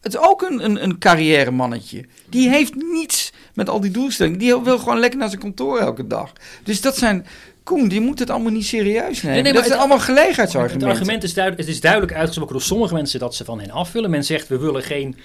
Het 0.00 0.12
is 0.14 0.18
ook 0.18 0.42
een, 0.42 0.64
een, 0.64 0.82
een 0.82 0.98
carrière 0.98 1.50
mannetje. 1.50 2.04
Die 2.28 2.48
heeft 2.48 2.74
niets 2.74 3.32
met 3.54 3.68
al 3.68 3.80
die 3.80 3.90
doelstellingen. 3.90 4.38
Die 4.38 4.56
wil 4.60 4.78
gewoon 4.78 4.98
lekker 4.98 5.18
naar 5.18 5.28
zijn 5.28 5.40
kantoor 5.40 5.78
elke 5.78 6.06
dag. 6.06 6.32
Dus 6.64 6.80
dat 6.80 6.96
zijn... 6.96 7.26
Koen, 7.62 7.88
die 7.88 8.00
moet 8.00 8.18
het 8.18 8.30
allemaal 8.30 8.52
niet 8.52 8.64
serieus 8.66 9.22
nemen. 9.22 9.22
Nee, 9.22 9.42
nee, 9.42 9.42
maar 9.42 9.52
dat 9.52 9.60
zijn 9.62 9.64
het- 9.64 9.78
allemaal 9.78 9.96
Het 9.96 10.06
gelegenheidsargumenten. 10.06 10.88
argument 10.88 11.22
is 11.22 11.34
duidelijk, 11.34 11.66
het 11.66 11.74
is 11.74 11.80
duidelijk 11.80 12.12
uitgesproken 12.14 12.52
door 12.52 12.62
sommige 12.62 12.94
mensen 12.94 13.20
dat 13.20 13.34
ze 13.34 13.44
van 13.44 13.60
hen 13.60 13.70
af 13.70 13.92
willen. 13.92 14.10
Men 14.10 14.24
zegt 14.24 14.48
we 14.48 14.58
willen 14.58 14.82
geen 14.82 15.16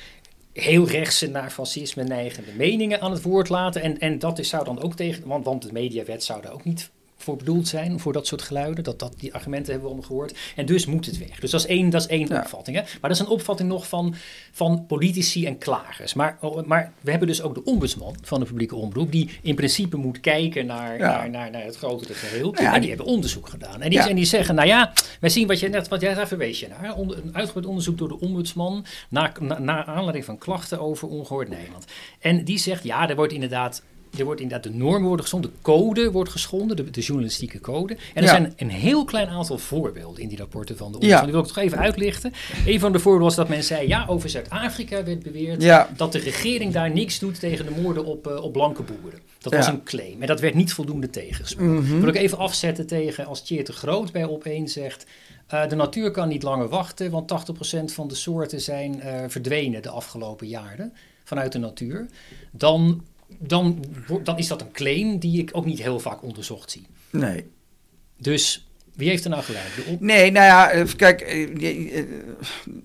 heel 0.53 0.87
rechtse 0.87 1.27
naar 1.27 1.49
fascisme 1.49 2.03
neigende 2.03 2.51
meningen 2.51 3.01
aan 3.01 3.11
het 3.11 3.21
woord 3.21 3.49
laten. 3.49 3.81
En, 3.81 3.99
en 3.99 4.19
dat 4.19 4.39
is, 4.39 4.49
zou 4.49 4.63
dan 4.63 4.81
ook 4.81 4.95
tegen, 4.95 5.27
want, 5.27 5.45
want 5.45 5.61
de 5.61 5.71
mediawet 5.71 6.23
zou 6.23 6.41
daar 6.41 6.53
ook 6.53 6.63
niet 6.63 6.91
voor 7.23 7.37
bedoeld 7.37 7.67
zijn, 7.67 7.99
voor 7.99 8.13
dat 8.13 8.27
soort 8.27 8.41
geluiden. 8.41 8.83
Dat, 8.83 8.99
dat, 8.99 9.13
die 9.17 9.33
argumenten 9.33 9.71
hebben 9.71 9.89
we 9.89 9.95
allemaal 9.95 10.09
gehoord. 10.09 10.37
En 10.55 10.65
dus 10.65 10.85
moet 10.85 11.05
het 11.05 11.17
weg. 11.17 11.39
Dus 11.39 11.51
dat 11.51 11.59
is 11.59 11.65
één, 11.67 11.89
dat 11.89 12.01
is 12.01 12.07
één 12.07 12.27
Ja. 12.27 12.39
opvatting. 12.41 12.77
Hè? 12.77 12.81
Maar 12.83 13.09
dat 13.09 13.11
is 13.11 13.19
een 13.19 13.27
opvatting 13.27 13.69
nog 13.69 13.87
van, 13.87 14.15
van 14.51 14.85
politici 14.85 15.45
en 15.45 15.57
klagers. 15.57 16.13
Maar, 16.13 16.37
oh, 16.41 16.65
maar 16.65 16.91
we 17.01 17.09
hebben 17.09 17.27
dus 17.27 17.41
ook 17.41 17.53
de 17.55 17.63
ombudsman 17.63 18.15
van 18.21 18.39
de 18.39 18.45
publieke 18.45 18.75
omroep, 18.75 19.11
die 19.11 19.29
in 19.41 19.55
principe 19.55 19.97
moet 19.97 20.19
kijken 20.19 20.65
naar, 20.65 20.97
Ja. 20.97 21.07
naar, 21.17 21.29
naar, 21.29 21.51
naar 21.51 21.63
het 21.63 21.75
grotere 21.77 22.13
geheel. 22.13 22.51
Ja, 22.55 22.65
en 22.65 22.71
die 22.71 22.79
die- 22.79 22.89
hebben 22.89 23.05
onderzoek 23.07 23.49
gedaan. 23.49 23.81
En 23.81 23.89
die, 23.89 23.99
en 23.99 24.15
die 24.15 24.25
zeggen, 24.25 24.55
nou 24.55 24.67
ja, 24.67 24.93
wij 25.19 25.29
zien 25.29 25.47
wat 25.47 25.59
je 25.59 25.69
net, 25.69 25.87
wat 25.87 26.01
jij 26.01 26.13
daar 26.13 26.27
verwees 26.27 26.59
je 26.59 26.67
naar. 26.67 26.95
Onder, 26.95 27.17
een 27.17 27.35
uitgebreid 27.35 27.67
onderzoek 27.67 27.97
door 27.97 28.07
de 28.07 28.19
ombudsman 28.19 28.85
naar 29.09 29.31
na, 29.39 29.59
naar 29.59 29.83
aanleiding 29.85 30.25
van 30.25 30.37
klachten 30.37 30.79
over 30.79 31.07
ongehoord 31.07 31.49
Nederland. 31.49 31.85
En 32.19 32.43
die 32.43 32.57
zegt, 32.57 32.83
ja, 32.83 33.09
er 33.09 33.15
wordt 33.15 33.33
inderdaad... 33.33 33.83
Er 34.17 34.25
wordt 34.25 34.41
inderdaad 34.41 34.71
de 34.71 34.77
normen 34.77 35.01
worden 35.07 35.21
geschonden, 35.21 35.51
de 35.51 35.55
code 35.61 36.11
wordt 36.11 36.29
geschonden, 36.31 36.75
de, 36.75 36.89
de 36.89 37.01
journalistieke 37.01 37.59
code. 37.59 37.93
En 37.93 37.99
er 38.13 38.23
Ja. 38.23 38.27
zijn 38.29 38.53
een 38.57 38.69
heel 38.69 39.05
klein 39.05 39.27
aantal 39.27 39.57
voorbeelden 39.57 40.21
in 40.21 40.27
die 40.27 40.37
rapporten 40.37 40.77
van 40.77 40.91
de. 40.91 40.97
Ja. 41.07 41.21
Die 41.21 41.31
wil 41.31 41.41
ik 41.41 41.47
toch 41.47 41.57
even 41.57 41.77
uitlichten. 41.79 42.33
Een 42.65 42.79
van 42.79 42.91
de 42.91 42.99
voorbeelden 42.99 43.27
was 43.27 43.35
dat 43.35 43.49
men 43.49 43.63
zei, 43.63 43.87
ja, 43.87 44.05
over 44.07 44.29
Zuid-Afrika 44.29 45.03
werd 45.03 45.23
beweerd 45.23 45.61
Ja. 45.61 45.89
dat 45.97 46.11
de 46.11 46.19
regering 46.19 46.73
daar 46.73 46.89
niks 46.91 47.19
doet 47.19 47.39
tegen 47.39 47.65
de 47.65 47.81
moorden 47.81 48.05
op, 48.05 48.27
eh, 48.27 48.43
op 48.43 48.53
blanke 48.53 48.83
boeren. 48.83 49.19
Dat 49.39 49.53
was 49.53 49.67
een 49.67 49.83
claim. 49.83 50.21
En 50.21 50.27
dat 50.27 50.39
werd 50.39 50.53
niet 50.53 50.73
voldoende 50.73 51.09
tegengesproken. 51.09 51.73
Mhm. 51.75 51.99
Wil 51.99 52.07
ik 52.09 52.15
even 52.15 52.37
afzetten 52.37 52.87
tegen 52.87 53.25
als 53.25 53.41
Tjeer 53.43 53.63
te 53.65 53.73
Groot 53.73 54.11
bij 54.11 54.27
Opeen 54.27 54.67
zegt... 54.67 55.05
eh, 55.47 55.67
de 55.69 55.75
natuur 55.75 56.11
kan 56.11 56.27
niet 56.27 56.43
langer 56.43 56.67
wachten, 56.69 57.11
want 57.11 57.27
80% 57.27 57.93
van 57.93 58.07
de 58.07 58.15
soorten 58.15 58.61
zijn 58.61 59.01
eh, 59.01 59.23
verdwenen 59.27 59.81
de 59.81 59.89
afgelopen 59.89 60.47
jaren 60.47 60.93
vanuit 61.23 61.51
de 61.51 61.59
natuur. 61.59 62.05
Dan, 62.51 63.03
dan, 63.39 63.83
dan 64.23 64.37
is 64.37 64.47
dat 64.47 64.61
een 64.61 64.71
claim 64.71 65.19
die 65.19 65.41
ik 65.41 65.49
ook 65.53 65.65
niet 65.65 65.81
heel 65.81 65.99
vaak 65.99 66.23
onderzocht 66.23 66.71
zie. 66.71 66.85
Nee. 67.09 67.45
Dus 68.17 68.67
wie 68.95 69.09
heeft 69.09 69.23
er 69.23 69.29
nou 69.29 69.43
gelijk? 69.43 69.71
De 69.75 69.91
op- 69.91 70.01
Nee, 70.01 70.31
nou 70.31 70.45
ja, 70.45 70.69
eh, 70.69 70.83
kijk, 70.95 71.21
eh, 71.21 71.39
je- 71.57 71.89
eh, 71.91 72.03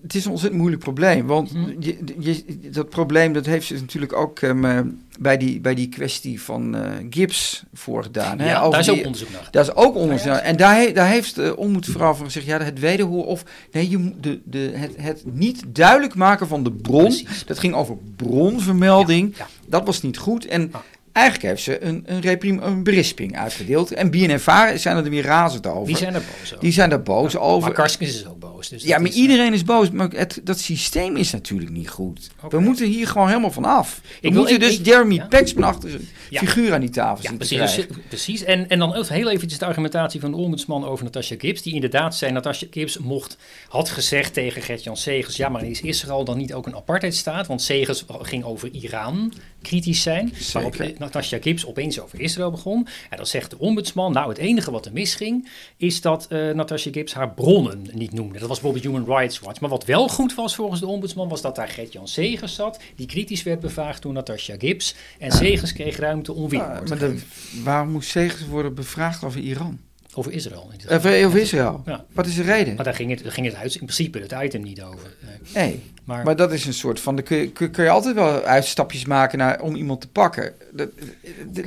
het 0.02 0.14
is 0.14 0.24
een 0.24 0.30
ontzettend 0.30 0.60
moeilijk 0.60 0.82
probleem. 0.82 1.26
Want 1.26 1.52
Mhm. 1.54 1.70
je, 1.78 1.98
je, 2.18 2.44
dat 2.70 2.88
probleem 2.88 3.32
dat 3.32 3.46
heeft 3.46 3.66
ze 3.66 3.74
natuurlijk 3.74 4.12
ook 4.12 4.38
ehm, 4.40 4.64
eh, 4.64 4.80
bij, 5.20 5.36
die, 5.36 5.60
bij 5.60 5.74
die 5.74 5.88
kwestie 5.88 6.42
van 6.42 6.76
eh, 6.76 6.90
Gibbs 7.10 7.62
voorgedaan. 7.74 8.38
hè, 8.38 8.48
ja, 8.50 8.58
over 8.58 8.70
daar 8.70 8.80
is 8.80 8.86
die- 8.86 8.94
ook 8.98 9.04
onderzoek 9.04 9.30
naar. 9.30 9.48
Daar 9.50 9.62
is 9.62 9.74
ook 9.74 9.94
onderzoek 9.94 10.26
naar. 10.32 10.40
En 10.40 10.56
daar, 10.56 10.92
daar 10.92 11.08
heeft 11.08 11.34
de 11.34 11.56
ombudsvrouw 11.56 12.14
van 12.14 12.24
gezegd, 12.26 12.46
ja, 12.46 12.60
het 12.60 12.78
wederhoor 12.80 13.26
of 13.26 13.42
nee, 13.72 13.88
je, 13.90 14.12
de, 14.20 14.40
de, 14.44 14.70
het, 14.74 14.92
het 14.96 15.22
niet 15.34 15.62
duidelijk 15.68 16.14
maken 16.14 16.48
van 16.48 16.64
de 16.64 16.72
bron. 16.72 17.02
Precies. 17.04 17.44
Dat 17.46 17.58
ging 17.58 17.74
over 17.74 17.96
bronvermelding. 18.16 19.36
Ja, 19.36 19.44
ja. 19.44 19.68
Dat 19.68 19.86
was 19.86 20.02
niet 20.02 20.18
goed. 20.18 20.46
En 20.46 20.68
Ah. 20.72 20.80
Eigenlijk 21.12 21.46
heeft 21.46 21.62
ze 21.62 21.82
een, 21.84 22.02
een, 22.06 22.20
reprim, 22.20 22.58
een 22.62 22.82
berisping 22.82 23.38
uitgedeeld. 23.38 23.92
En 23.92 24.10
BNNVARA 24.10 24.76
zijn 24.76 24.96
er 24.96 25.10
weer 25.10 25.24
razend 25.24 25.66
over. 25.66 25.86
Die 25.86 25.96
zijn 25.96 26.14
er 26.14 26.20
boos 26.20 26.44
over. 26.52 26.60
Die 26.60 26.72
zijn 26.72 26.90
daar 26.90 27.02
boos 27.02 27.36
over. 27.36 27.60
Maar 27.68 27.72
Karskens 27.76 28.10
is 28.14 28.26
ook 28.26 28.38
boos. 28.38 28.68
Dus 28.68 28.82
Ja, 28.82 28.98
maar 28.98 29.08
is, 29.08 29.14
eh, 29.14 29.20
iedereen 29.20 29.52
is 29.52 29.64
boos. 29.64 29.90
Maar 29.90 30.08
het, 30.10 30.40
dat 30.44 30.58
systeem 30.58 31.16
is 31.16 31.30
natuurlijk 31.32 31.70
niet 31.70 31.88
goed. 31.88 32.30
We 32.48 32.60
moeten 32.60 32.86
hier 32.86 33.06
gewoon 33.06 33.28
helemaal 33.28 33.50
van 33.50 33.64
af. 33.64 34.00
We 34.02 34.28
wil- 34.28 34.32
moeten 34.32 34.54
ik- 34.54 34.60
dus 34.60 34.78
ik- 34.78 34.86
Jeremy 34.86 35.14
ja. 35.14 35.26
Paxman 35.26 35.64
achter 35.68 35.90
Ja. 36.30 36.38
figuur 36.40 36.72
aan 36.74 36.80
die 36.80 36.90
tafel 36.90 37.22
Ja, 37.22 37.28
zien 37.28 37.38
precies. 37.38 37.56
krijgen. 37.56 37.88
Precies. 38.08 38.44
En, 38.44 38.68
en 38.68 38.78
dan 38.78 39.04
heel 39.08 39.30
eventjes 39.30 39.58
de 39.58 39.66
argumentatie 39.66 40.20
van 40.20 40.30
de 40.30 40.36
ombudsman 40.36 40.84
over 40.84 41.04
Natasja 41.04 41.36
Gibbs. 41.38 41.62
Die 41.62 41.74
inderdaad 41.74 42.16
zei, 42.16 42.32
Natasja 42.32 42.66
Gibbs 42.70 42.98
mocht, 42.98 43.36
had 43.68 43.88
gezegd 43.88 44.32
tegen 44.32 44.62
Gert-Jan 44.62 44.96
Segers... 44.96 45.36
ja, 45.36 45.48
maar 45.48 45.64
is 45.64 45.80
Israël 45.80 46.24
dan 46.24 46.36
niet 46.36 46.52
ook 46.54 46.66
een 46.66 46.76
apartheidstaat? 46.76 47.46
Want 47.46 47.62
Segers 47.62 48.04
ging 48.22 48.44
over 48.44 48.68
Iran 48.72 49.32
kritisch 49.62 50.02
zijn. 50.02 50.32
Waarop 50.52 50.74
Zeker. 50.74 50.94
Natasja 51.12 51.38
Gibbs 51.40 51.66
opeens 51.66 52.00
over 52.00 52.20
Israël 52.20 52.50
begon. 52.50 52.86
En 53.10 53.16
dan 53.16 53.26
zegt 53.26 53.50
de 53.50 53.58
ombudsman, 53.58 54.12
nou 54.12 54.28
het 54.28 54.38
enige 54.38 54.70
wat 54.70 54.86
er 54.86 54.92
misging... 54.92 55.48
is 55.76 56.00
dat 56.00 56.26
eh 56.28 56.50
Natasja 56.50 56.90
Gibbs 56.92 57.14
haar 57.14 57.30
bronnen 57.34 57.86
niet 57.92 58.12
noemde. 58.12 58.38
Dat 58.38 58.48
was 58.48 58.60
bijvoorbeeld 58.60 58.94
Human 58.94 59.16
Rights 59.18 59.38
Watch. 59.38 59.60
Maar 59.60 59.70
wat 59.70 59.84
wel 59.84 60.08
goed 60.08 60.34
was 60.34 60.54
volgens 60.54 60.80
de 60.80 60.86
ombudsman... 60.86 61.28
was 61.28 61.42
dat 61.42 61.56
daar 61.56 61.68
Gert-Jan 61.68 62.08
Segers 62.08 62.54
zat... 62.54 62.80
die 62.96 63.06
kritisch 63.06 63.42
werd 63.42 63.60
bevraagd 63.60 64.02
door 64.02 64.12
Natasja 64.12 64.54
Gibbs. 64.58 64.94
En 65.18 65.32
Segers 65.32 65.72
kreeg 65.72 65.96
ruimte 65.96 66.32
om 66.32 66.48
weer 66.48 66.62
Ah, 66.62 66.76
te 66.78 66.88
maar 66.88 66.98
de- 66.98 67.20
waarom 67.62 67.90
moest 67.90 68.10
Segers 68.10 68.46
worden 68.46 68.74
bevraagd 68.74 69.24
over 69.24 69.40
Iran? 69.40 69.78
Over 70.18 70.32
Israël. 70.32 70.70
Of, 70.88 71.04
eh, 71.04 71.26
over 71.26 71.40
Israël? 71.40 71.82
Ja. 71.86 72.04
Wat 72.12 72.26
is 72.26 72.34
de 72.34 72.42
reden? 72.42 72.74
Maar 72.74 72.84
daar 72.84 72.94
ging 72.94 73.10
het, 73.10 73.22
daar 73.22 73.32
ging 73.32 73.46
het 73.46 73.54
uit, 73.54 73.72
in 73.74 73.78
principe 73.78 74.18
het 74.18 74.34
item 74.44 74.62
niet 74.62 74.82
over. 74.82 75.14
Nee, 75.54 75.82
maar, 76.04 76.24
maar 76.24 76.36
dat 76.36 76.52
is 76.52 76.66
een 76.66 76.74
soort 76.74 77.00
van... 77.00 77.14
Dan 77.16 77.24
kun 77.24 77.36
je, 77.36 77.50
kun, 77.50 77.84
je 77.84 77.90
altijd 77.90 78.14
wel 78.14 78.42
uitstapjes 78.42 79.04
maken 79.04 79.38
naar, 79.38 79.60
om 79.60 79.74
iemand 79.74 80.00
te 80.00 80.08
pakken. 80.08 80.52
Dat, 80.72 80.88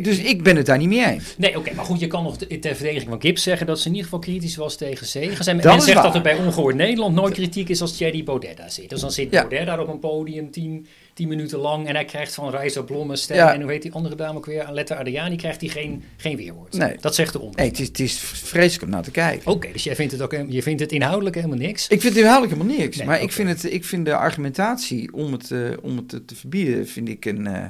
dus 0.02 0.18
ik 0.18 0.44
ben 0.44 0.56
het 0.56 0.66
daar 0.66 0.78
niet 0.78 0.88
mee 0.90 1.06
eens. 1.06 1.36
nee, 1.38 1.58
oké, 1.58 1.74
maar 1.74 1.86
goed, 1.86 2.00
je 2.00 2.08
kan 2.08 2.24
nog 2.24 2.38
te- 2.38 2.60
ter 2.60 2.76
verdediging 2.76 3.10
van 3.12 3.22
Gibbs 3.22 3.44
zeggen 3.44 3.68
dat 3.68 3.80
ze 3.80 3.86
in 3.88 3.92
ieder 3.96 4.10
geval 4.10 4.20
kritisch 4.20 4.56
was 4.56 4.76
tegen 4.76 5.08
Segers. 5.08 5.48
En 5.48 5.62
zegt 5.62 5.94
waar. 5.94 6.04
dat 6.04 6.16
er 6.16 6.22
bij 6.22 6.36
Ongehoord 6.36 6.76
Nederland 6.76 7.16
nooit 7.16 7.34
kritiek 7.34 7.70
is 7.70 7.82
als 7.82 7.98
Thierry 7.98 8.24
Baudet 8.24 8.58
daar 8.58 8.72
zit. 8.72 8.90
Dus 8.90 9.02
dan 9.02 9.12
zit 9.12 9.32
Ja. 9.32 9.40
Baudet 9.40 9.66
daar 9.66 9.80
op 9.80 9.88
een 9.88 10.00
podium 10.00 10.52
tien, 10.52 10.88
tien 11.22 11.30
minuten 11.30 11.60
lang 11.60 11.88
en 11.88 11.96
hij 11.96 12.06
krijgt 12.06 12.34
van 12.34 12.50
Reizer 12.50 12.84
Blommenstein 12.84 13.40
Ja. 13.40 13.54
en 13.54 13.62
hoe 13.62 13.72
heet 13.72 13.82
die 13.82 13.94
andere 13.94 14.16
dame 14.16 14.38
ook 14.38 14.46
weer, 14.46 14.64
Aletta 14.64 14.96
Adriani, 14.96 15.36
krijgt 15.36 15.62
hij 15.62 15.70
geen, 15.70 16.04
geen 16.18 16.38
weerwoord. 16.38 16.74
Nee. 16.74 16.96
Dat 17.00 17.16
zegt 17.16 17.34
de 17.34 17.40
ombudsman. 17.40 17.66
Nee, 17.66 17.72
het 17.72 17.82
is, 17.82 17.88
het 17.88 18.00
is 18.00 18.20
vreselijk 18.20 18.84
om 18.84 18.90
naar 18.90 19.04
te 19.04 19.12
kijken. 19.12 19.52
Oké, 19.52 19.72
dus 19.72 19.84
jij 19.84 19.96
vindt, 19.96 20.12
het 20.12 20.22
ook, 20.22 20.36
je 20.48 20.62
vindt 20.64 20.82
het 20.82 20.92
inhoudelijk 20.92 21.36
helemaal 21.36 21.58
niks? 21.58 21.88
Ik 21.88 22.02
vind 22.02 22.14
het 22.14 22.24
inhoudelijk 22.24 22.58
helemaal 22.58 22.78
niks. 22.78 22.98
Nee, 22.98 23.08
maar 23.08 23.22
ik, 23.22 23.32
vind 23.32 23.50
het, 23.50 23.74
ik 23.74 23.86
vind 23.86 24.06
de 24.06 24.16
argumentatie 24.16 25.14
om 25.14 25.32
het, 25.32 25.52
eh, 25.52 25.60
om 25.82 25.96
het 25.96 26.10
te, 26.10 26.26
te 26.26 26.36
verbieden... 26.36 26.88
vind 26.88 27.10
ik 27.10 27.26
een, 27.26 27.48
eh, 27.48 27.64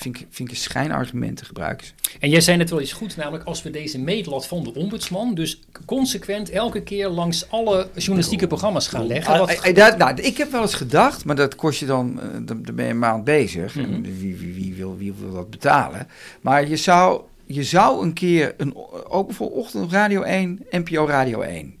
vind 0.00 0.16
ik, 0.20 0.26
vind 0.30 0.48
ik 0.48 0.54
een 0.54 0.60
schijnargumenten 0.60 1.46
gebruiken. 1.46 1.86
ze. 1.86 1.92
En 2.20 2.30
jij 2.30 2.40
zei 2.40 2.56
net 2.56 2.70
wel 2.70 2.80
iets 2.80 2.92
goed, 2.92 3.16
namelijk 3.16 3.44
als 3.44 3.62
we 3.62 3.70
deze 3.70 3.98
meetlat 3.98 4.46
van 4.46 4.62
de 4.62 4.74
ombudsman, 4.74 5.34
dus 5.34 5.60
consequent 5.86 6.50
elke 6.50 6.82
keer 6.82 7.08
langs 7.08 7.50
alle 7.50 7.88
journalistieke 7.94 8.46
programma's 8.46 8.88
gaan 8.88 9.06
leggen. 9.06 9.38
Wat- 9.38 9.70
dat- 9.74 9.98
nou, 9.98 10.20
ik 10.20 10.36
heb 10.36 10.50
wel 10.50 10.62
eens 10.62 10.74
gedacht, 10.74 11.24
maar 11.24 11.36
dat 11.36 11.54
kost 11.54 11.80
je 11.80 11.86
dan, 11.86 12.20
eh, 12.20 12.26
dan 12.32 12.62
dan 12.62 12.74
ben 12.74 12.84
je 12.84 12.90
een 12.90 12.98
maand 12.98 13.24
bezig. 13.24 13.74
Mhm. 13.74 13.92
En 13.92 14.02
wie, 14.02 14.36
wie, 14.36 14.54
wie, 14.54 14.74
wil, 14.74 14.96
wie 14.96 15.12
wil 15.20 15.32
dat 15.32 15.50
betalen? 15.50 16.08
Maar 16.40 16.68
je 16.68 16.76
zou, 16.76 17.20
je 17.44 17.64
zou 17.64 18.02
een 18.04 18.12
keer, 18.12 18.54
een, 18.56 18.74
ook 19.08 19.26
bijvoorbeeld 19.26 19.60
ochtend 19.60 19.92
Radio 19.92 20.22
1, 20.22 20.62
NPO 20.70 21.06
Radio 21.06 21.40
1. 21.40 21.78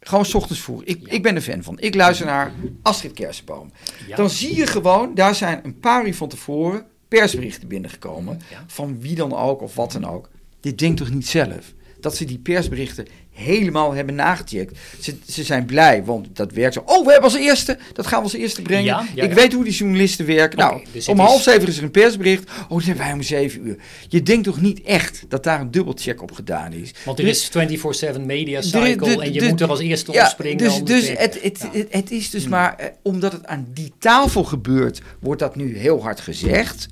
Gewoon 0.00 0.24
's 0.24 0.34
ochtends 0.34 0.60
vroeg. 0.62 0.82
Ik, 0.84 0.98
Ja. 1.00 1.10
ik 1.12 1.22
ben 1.22 1.34
er 1.34 1.40
fan 1.42 1.62
van. 1.62 1.78
Ik 1.80 1.94
luister 1.94 2.26
naar 2.26 2.52
Astrid 2.82 3.12
Kersenboom. 3.12 3.70
ja, 4.06 4.16
Dan 4.16 4.30
zie 4.30 4.56
je 4.56 4.66
gewoon, 4.66 5.14
daar 5.14 5.34
zijn 5.34 5.60
een 5.64 5.78
paar 5.80 6.06
uur 6.06 6.14
van 6.14 6.28
tevoren 6.28 6.86
persberichten 7.08 7.68
binnengekomen. 7.68 8.40
Ja. 8.50 8.64
Van 8.66 9.00
wie 9.00 9.14
dan 9.14 9.36
ook 9.36 9.62
of 9.62 9.74
wat 9.74 9.92
dan 9.92 10.04
ook. 10.06 10.28
Dit 10.60 10.78
denkt 10.78 10.96
toch 10.96 11.10
niet 11.10 11.26
zelf? 11.26 11.72
Dat 12.00 12.16
ze 12.16 12.24
die 12.24 12.38
persberichten 12.38 13.06
helemaal 13.30 13.92
hebben 13.92 14.14
nagecheckt. 14.14 14.78
Ze, 15.00 15.14
ze 15.28 15.42
zijn 15.44 15.64
blij, 15.64 16.04
want 16.04 16.26
dat 16.36 16.52
werkt 16.52 16.74
zo. 16.74 16.82
Oh, 16.86 17.04
we 17.04 17.10
hebben 17.12 17.30
als 17.30 17.38
eerste, 17.40 17.78
dat 17.92 18.06
gaan 18.06 18.18
we 18.18 18.24
als 18.24 18.32
eerste 18.34 18.62
brengen. 18.62 18.84
Ja, 18.84 19.06
ja, 19.14 19.24
ik 19.24 19.32
weet 19.32 19.52
hoe 19.52 19.64
die 19.64 19.72
journalisten 19.72 20.26
werken. 20.26 20.58
Nou, 20.58 20.82
dus 20.92 21.08
om 21.08 21.18
half 21.18 21.42
zeven 21.42 21.68
is 21.68 21.76
er 21.76 21.82
een 21.82 21.90
persbericht. 21.90 22.50
Oh, 22.62 22.68
dat 22.68 22.82
hebben 22.84 23.04
wij 23.04 23.12
om 23.12 23.22
zeven 23.22 23.66
uur. 23.66 23.76
Je 24.08 24.22
denkt 24.22 24.44
toch 24.44 24.60
niet 24.60 24.82
echt 24.82 25.24
dat 25.28 25.44
daar 25.44 25.60
een 25.60 25.70
dubbelcheck 25.70 26.22
op 26.22 26.32
gedaan 26.32 26.72
is? 26.72 26.90
want 27.04 27.18
er 27.18 27.24
Dus- 27.24 27.38
is 27.42 27.48
24-7 27.48 28.26
media 28.26 28.60
de- 28.60 28.66
cycle 28.66 29.16
de- 29.16 29.22
en 29.22 29.32
je 29.32 29.42
moet 29.42 29.60
er 29.60 29.68
als 29.68 29.80
eerste 29.80 30.12
ja, 30.12 30.22
opspringen. 30.24 30.58
dus, 30.58 30.74
dan 30.74 30.84
dus 30.84 31.08
het, 31.08 31.42
het, 31.42 31.58
Ja. 31.60 31.68
het, 31.78 31.86
het 31.90 32.10
is 32.10 32.30
dus 32.30 32.42
Hmm. 32.42 32.50
maar, 32.50 32.76
eh, 32.76 32.86
omdat 33.02 33.32
het 33.32 33.46
aan 33.46 33.66
die 33.74 33.92
tafel 33.98 34.44
gebeurt, 34.44 35.00
wordt 35.20 35.40
dat 35.40 35.56
nu 35.56 35.76
heel 35.78 36.02
hard 36.02 36.20
gezegd. 36.20 36.86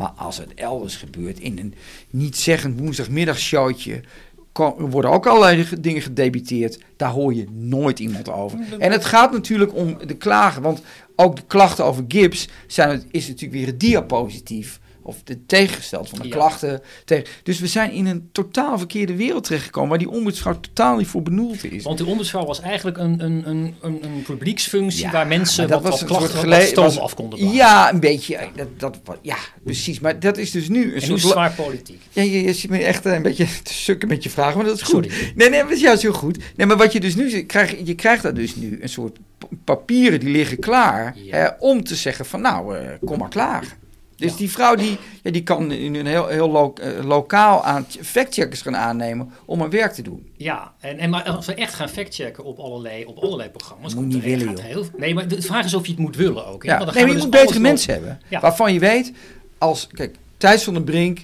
Maar 0.00 0.12
als 0.16 0.36
het 0.38 0.54
elders 0.54 0.96
gebeurt, 0.96 1.38
in 1.40 1.58
een 1.58 1.74
niet 2.10 2.36
zeggend 2.36 2.78
woensdagmiddagshowtje, 2.80 4.00
worden 4.78 5.10
ook 5.10 5.26
allerlei 5.26 5.64
ge- 5.64 5.80
dingen 5.80 6.02
gedebiteerd. 6.02 6.78
Daar 6.96 7.10
hoor 7.10 7.34
je 7.34 7.46
nooit 7.50 7.98
iemand 7.98 8.28
over. 8.28 8.58
En 8.78 8.92
het 8.92 9.04
gaat 9.04 9.32
natuurlijk 9.32 9.74
om 9.74 9.96
de 10.06 10.14
klagen, 10.16 10.62
want 10.62 10.82
ook 11.16 11.36
de 11.36 11.42
klachten 11.46 11.84
over 11.84 12.04
Gibbs 12.08 12.48
zijn, 12.66 13.02
is 13.10 13.26
natuurlijk 13.28 13.52
weer 13.54 13.66
het 13.66 13.80
diapositief. 13.80 14.80
Of 15.10 15.22
de 15.24 15.46
tegengesteld 15.46 16.08
van 16.08 16.18
de 16.18 16.24
Ja. 16.28 16.34
klachten. 16.34 16.80
Tegen. 17.04 17.24
Dus 17.42 17.58
we 17.60 17.66
zijn 17.66 17.92
in 17.92 18.06
een 18.06 18.28
totaal 18.32 18.78
verkeerde 18.78 19.16
wereld 19.16 19.44
terechtgekomen... 19.44 19.88
waar 19.88 19.98
die 19.98 20.10
ombudsvrouw 20.10 20.60
totaal 20.60 20.96
niet 20.96 21.06
voor 21.06 21.22
benoemd 21.22 21.64
is. 21.72 21.82
Want 21.84 21.98
de 21.98 22.04
ombudsvrouw 22.06 22.44
was 22.44 22.60
eigenlijk 22.60 22.98
een, 22.98 23.24
een, 23.24 23.48
een, 23.48 23.74
een, 23.80 24.04
een 24.04 24.22
publieksfunctie 24.22 25.04
Ja, 25.04 25.10
waar 25.10 25.26
mensen 25.26 25.68
maar 25.68 25.80
wat, 25.80 25.90
wat 25.90 26.00
een 26.00 26.06
klachten, 26.06 26.34
wat 26.34 26.40
gele- 26.54 26.66
stoom 26.66 26.84
was- 26.84 26.98
af 26.98 27.14
konden 27.14 27.38
blazen. 27.38 27.56
Ja, 27.56 27.92
een 27.92 28.00
beetje. 28.00 28.36
eh, 28.36 28.48
Dat, 28.56 28.68
dat, 29.04 29.18
ja, 29.22 29.36
precies. 29.64 30.00
Maar 30.00 30.20
dat 30.20 30.36
is 30.38 30.50
dus 30.50 30.68
nu 30.68 30.84
een 30.86 30.94
en 30.94 31.02
soort... 31.02 31.20
zwaar 31.20 31.52
politiek. 31.52 32.00
Ja, 32.10 32.22
je, 32.22 32.42
je 32.42 32.52
zit 32.52 32.70
me 32.70 32.78
echt 32.78 33.06
eh, 33.06 33.12
een 33.14 33.22
beetje 33.22 33.46
te 33.62 33.72
sukken 33.74 34.08
met 34.08 34.22
je 34.22 34.30
vragen, 34.30 34.56
maar 34.56 34.66
dat 34.66 34.76
is 34.76 34.82
goed. 34.82 35.04
Sorry. 35.04 35.32
Nee, 35.34 35.48
nee, 35.50 35.62
dat 35.62 35.70
is 35.70 35.80
juist 35.80 36.02
heel 36.02 36.12
goed. 36.12 36.38
Nee, 36.56 36.66
maar 36.66 36.76
wat 36.76 36.92
je 36.92 37.00
dus 37.00 37.14
nu 37.14 37.30
ziet, 37.30 37.46
krijg, 37.46 37.76
je 37.84 37.94
krijgt 37.94 38.22
daar 38.22 38.34
dus 38.34 38.56
nu 38.56 38.78
een 38.82 38.88
soort 38.88 39.18
papieren 39.64 40.20
die 40.20 40.28
liggen 40.30 40.58
klaar 40.58 41.16
Ja. 41.16 41.36
eh, 41.36 41.52
om 41.58 41.84
te 41.84 41.94
zeggen 41.94 42.26
van 42.26 42.40
nou, 42.40 42.76
eh, 42.76 42.88
kom 43.04 43.18
maar 43.18 43.28
klaar. 43.28 43.76
Dus 44.20 44.30
Ja. 44.30 44.36
die 44.36 44.50
vrouw 44.50 44.74
die, 44.74 44.98
ja, 45.22 45.30
die 45.30 45.42
kan 45.42 45.72
in 45.72 45.94
een 45.94 46.06
heel, 46.06 46.26
heel 46.26 46.50
lo- 46.50 46.72
eh, 46.80 47.04
lokaal 47.04 47.64
aan 47.64 47.86
factcheckers 48.02 48.62
gaan 48.62 48.76
aannemen 48.76 49.30
om 49.44 49.60
haar 49.60 49.70
werk 49.70 49.92
te 49.92 50.02
doen. 50.02 50.30
Ja, 50.36 50.72
en, 50.80 50.98
en 50.98 51.10
maar 51.10 51.22
als 51.22 51.46
we 51.46 51.54
echt 51.54 51.74
gaan 51.74 51.88
factchecken 51.88 52.44
op 52.44 52.58
allerlei, 52.58 53.04
op 53.04 53.18
allerlei 53.18 53.48
programma's... 53.50 53.94
Moet 53.94 54.02
komt 54.02 54.14
niet 54.14 54.24
willen, 54.24 54.54
joh. 54.54 54.64
heel, 54.64 54.84
nee, 54.96 55.14
maar 55.14 55.28
de 55.28 55.42
vraag 55.42 55.64
is 55.64 55.74
of 55.74 55.84
je 55.86 55.90
het 55.92 56.00
moet 56.00 56.16
willen 56.16 56.46
ook. 56.46 56.62
hè? 56.64 56.70
Ja. 56.70 56.78
Want 56.78 56.86
dan 56.86 56.94
Nee, 56.96 57.04
maar 57.06 57.16
je 57.16 57.22
moet 57.22 57.32
dus 57.32 57.40
betere 57.40 57.60
mensen 57.60 57.92
hebben. 57.92 58.20
Waarvan 58.40 58.72
je 58.72 58.78
weet, 58.78 59.12
als, 59.58 59.86
kijk, 59.92 60.16
Thijs 60.36 60.62
van 60.64 60.74
den 60.74 60.84
Brink 60.84 61.18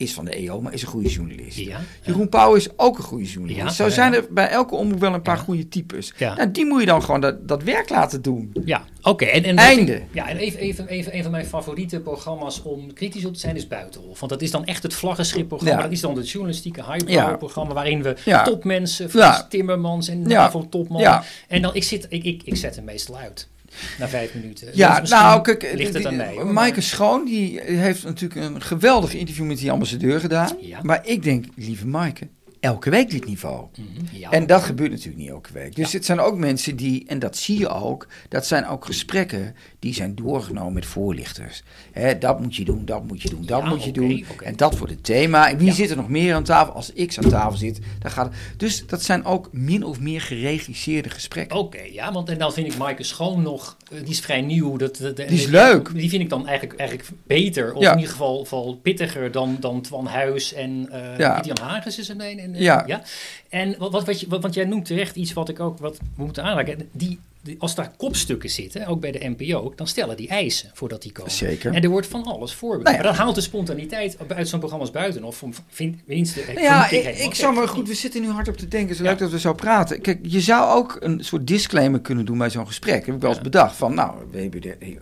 is 0.00 0.12
van 0.12 0.24
de 0.24 0.30
EO, 0.36 0.60
maar 0.60 0.72
is 0.72 0.82
een 0.82 0.88
goede 0.88 1.08
journalist. 1.08 1.56
Ja, 1.58 1.80
Jeroen 2.02 2.28
Pauw 2.28 2.54
is 2.54 2.68
ook 2.76 2.98
een 2.98 3.04
goede 3.04 3.24
journalist. 3.24 3.60
Ja, 3.78 3.84
Zo 3.84 3.88
zijn 3.88 4.14
er 4.14 4.26
bij 4.30 4.48
elke 4.48 4.74
omroep 4.74 5.00
wel 5.00 5.14
een 5.14 5.22
paar 5.22 5.38
goede 5.38 5.68
types. 5.68 6.12
Ja. 6.16 6.34
Nou, 6.36 6.50
die 6.50 6.64
moet 6.66 6.80
je 6.80 6.86
dan 6.86 7.02
gewoon 7.02 7.20
dat, 7.20 7.48
dat 7.48 7.62
werk 7.62 7.88
laten 7.88 8.22
doen. 8.22 8.52
Ja, 8.64 8.84
oké. 9.02 9.24
En, 9.24 9.44
en 9.44 9.56
Einde. 9.56 9.94
ik- 9.94 10.02
ja, 10.12 10.28
en 10.28 10.36
even, 10.36 10.58
even, 10.60 10.88
even 10.88 11.16
een 11.16 11.22
van 11.22 11.30
mijn 11.30 11.46
favoriete 11.46 12.00
programma's 12.00 12.62
om 12.62 12.92
kritisch 12.92 13.24
op 13.24 13.32
te 13.34 13.40
zijn 13.40 13.56
is 13.56 13.68
Buitenhof. 13.68 14.20
Want 14.20 14.32
dat 14.32 14.42
is 14.42 14.50
dan 14.50 14.64
echt 14.64 14.82
het 14.82 14.94
vlaggenschipprogramma. 14.94 15.82
Dat 15.82 15.92
is 15.92 16.00
dan 16.00 16.16
het 16.16 16.30
journalistieke 16.30 16.80
highbrow 16.84 17.08
Ja. 17.10 17.36
programma 17.36 17.74
waarin 17.74 18.02
we 18.02 18.40
topmensen, 18.44 19.10
Frans. 19.10 19.44
Timmermans 19.48 20.08
en 20.08 20.18
Ja. 20.28 20.42
NAVO-topman. 20.42 21.00
Ja. 21.00 21.22
En 21.48 21.62
dan, 21.62 21.74
ik, 21.74 21.82
zit, 21.84 22.06
ik, 22.08 22.24
ik, 22.24 22.42
ik 22.44 22.56
zet 22.56 22.76
hem 22.76 22.84
meestal 22.84 23.16
uit. 23.16 23.48
Na 23.98 24.08
vijf 24.08 24.34
minuten. 24.34 24.68
Ja, 24.74 25.00
Dus 25.00 25.10
nou, 25.10 25.42
kijk, 25.42 25.72
ligt 25.74 25.94
het 25.94 26.06
aan 26.06 26.16
mij. 26.16 26.34
hoor, 26.34 26.46
Maaike 26.46 26.74
maar- 26.74 26.82
Schoon, 26.82 27.24
die 27.24 27.60
heeft 27.60 28.04
natuurlijk 28.04 28.40
een 28.40 28.62
geweldig 28.62 29.14
interview 29.14 29.44
met 29.46 29.58
die 29.58 29.70
ambassadeur 29.70 30.20
gedaan. 30.20 30.56
Ja. 30.60 30.78
Maar 30.82 31.00
ik 31.06 31.22
denk, 31.22 31.44
lieve 31.56 31.86
Maaike, 31.86 32.28
elke 32.60 32.90
week 32.90 33.10
dit 33.10 33.26
niveau. 33.26 33.66
Mhm, 33.76 34.16
ja. 34.18 34.30
En 34.30 34.46
dat 34.46 34.62
gebeurt 34.62 34.90
natuurlijk 34.90 35.18
niet 35.18 35.28
elke 35.28 35.52
week. 35.52 35.76
Dus 35.76 35.92
het 35.92 36.04
zijn 36.04 36.20
ook 36.20 36.36
mensen 36.36 36.76
die, 36.76 37.04
en 37.06 37.18
dat 37.18 37.36
zie 37.36 37.58
je 37.58 37.68
ook, 37.68 38.06
dat 38.28 38.46
zijn 38.46 38.66
ook 38.66 38.84
gesprekken 38.84 39.54
die 39.78 39.94
zijn 39.94 40.14
doorgenomen 40.14 40.72
met 40.72 40.86
voorlichters. 40.86 41.62
Hè, 41.92 42.18
dat 42.18 42.40
moet 42.40 42.56
je 42.56 42.64
doen, 42.64 42.84
dat 42.84 43.06
moet 43.06 43.22
je 43.22 43.30
doen, 43.30 43.46
dat 43.46 43.62
Ja, 43.62 43.68
moet 43.68 43.84
je 43.84 43.92
doen. 43.92 44.24
En 44.44 44.56
dat 44.56 44.78
wordt 44.78 44.92
het 44.92 45.04
thema. 45.04 45.50
En 45.50 45.58
wie 45.58 45.72
zit 45.72 45.90
er 45.90 45.96
nog 45.96 46.08
meer 46.08 46.34
aan 46.34 46.44
tafel? 46.44 46.74
Als 46.74 46.92
ik 46.92 47.18
aan 47.18 47.30
tafel 47.30 47.58
zit, 47.58 47.78
dan 47.98 48.10
gaat 48.10 48.26
het. 48.26 48.34
Dus 48.56 48.86
dat 48.86 49.02
zijn 49.02 49.24
ook 49.24 49.48
min 49.52 49.84
of 49.84 50.00
meer 50.00 50.20
geregisseerde 50.20 51.10
gesprekken. 51.10 51.58
Oké, 51.58 51.82
ja, 51.92 52.12
want 52.12 52.28
en 52.28 52.38
dan 52.38 52.52
vind 52.52 52.66
ik 52.66 52.76
Maaike 52.78 53.02
Schoon 53.02 53.42
nog, 53.42 53.76
eh, 53.92 53.98
die 53.98 54.08
is 54.08 54.20
vrij 54.20 54.40
nieuw. 54.40 54.76
Dat, 54.76 54.96
dat, 54.96 55.16
Die 55.16 55.26
is 55.26 55.46
leuk. 55.46 55.90
Die 55.94 56.08
vind 56.08 56.22
ik 56.22 56.28
dan 56.28 56.46
eigenlijk, 56.46 56.78
eigenlijk 56.78 57.10
beter, 57.26 57.72
of 57.74 57.82
in 57.84 57.94
ieder 57.94 58.10
geval, 58.10 58.38
geval 58.38 58.74
pittiger 58.82 59.32
dan, 59.32 59.56
dan 59.60 59.80
Twan 59.80 60.06
Huis 60.06 60.52
en 60.52 60.88
eh 60.90 61.18
Ja. 61.18 61.34
Pieter-Jan 61.34 61.68
Hagens 61.68 61.98
is 61.98 62.08
er 62.08 62.16
een. 62.18 62.49
Ja. 62.54 63.02
En 63.48 63.74
wat, 63.78 64.04
wat, 64.04 64.20
je, 64.20 64.28
want 64.28 64.54
jij 64.54 64.64
noemt 64.64 64.84
terecht 64.84 65.16
iets 65.16 65.32
wat 65.32 65.48
ik 65.48 65.60
ook 65.60 65.78
wat 65.78 65.98
we 65.98 66.04
moeten 66.14 66.44
aanraken. 66.44 66.88
Die, 66.92 67.20
als 67.58 67.74
daar 67.74 67.92
kopstukken 67.96 68.50
zitten, 68.50 68.86
ook 68.86 69.00
bij 69.00 69.10
de 69.12 69.34
NPO, 69.36 69.72
dan 69.76 69.86
stellen 69.86 70.16
die 70.16 70.28
eisen 70.28 70.70
voordat 70.74 71.02
die 71.02 71.12
komen. 71.12 71.30
Zeker. 71.32 71.74
En 71.74 71.82
er 71.82 71.88
wordt 71.88 72.06
van 72.06 72.22
alles 72.24 72.52
voorbereid. 72.54 72.84
Nou 72.84 72.96
ja. 72.96 73.02
Maar 73.02 73.12
dat 73.12 73.20
haalt 73.22 73.34
de 73.34 73.40
spontaniteit 73.40 74.16
uit 74.28 74.48
zo'n 74.48 74.58
programma's 74.58 74.90
buiten. 74.90 75.24
Of 75.24 75.36
van, 75.36 75.54
vind, 75.68 75.96
winst, 76.06 76.36
Nou 76.46 76.60
ja, 76.60 76.90
ik, 76.90 77.18
ik 77.18 77.34
zou 77.34 77.54
maar 77.54 77.68
goed, 77.68 77.88
we 77.88 77.94
zitten 77.94 78.20
nu 78.22 78.28
hard 78.28 78.48
op 78.48 78.56
te 78.56 78.68
denken. 78.68 78.96
Zo 78.96 79.02
Ja. 79.02 79.08
leuk 79.10 79.18
dat 79.18 79.30
we 79.30 79.38
zo 79.38 79.52
praten. 79.52 80.00
Kijk, 80.00 80.18
je 80.22 80.40
zou 80.40 80.78
ook 80.78 80.96
een 81.00 81.24
soort 81.24 81.46
disclaimer 81.46 82.00
kunnen 82.00 82.24
doen 82.24 82.38
bij 82.38 82.50
zo'n 82.50 82.66
gesprek. 82.66 83.06
Heb 83.06 83.14
ik 83.14 83.20
wel 83.20 83.28
eens 83.30 83.38
Ja. 83.38 83.44
bedacht 83.44 83.76
van, 83.76 83.94
nou, 83.94 84.14
de, 84.32 84.98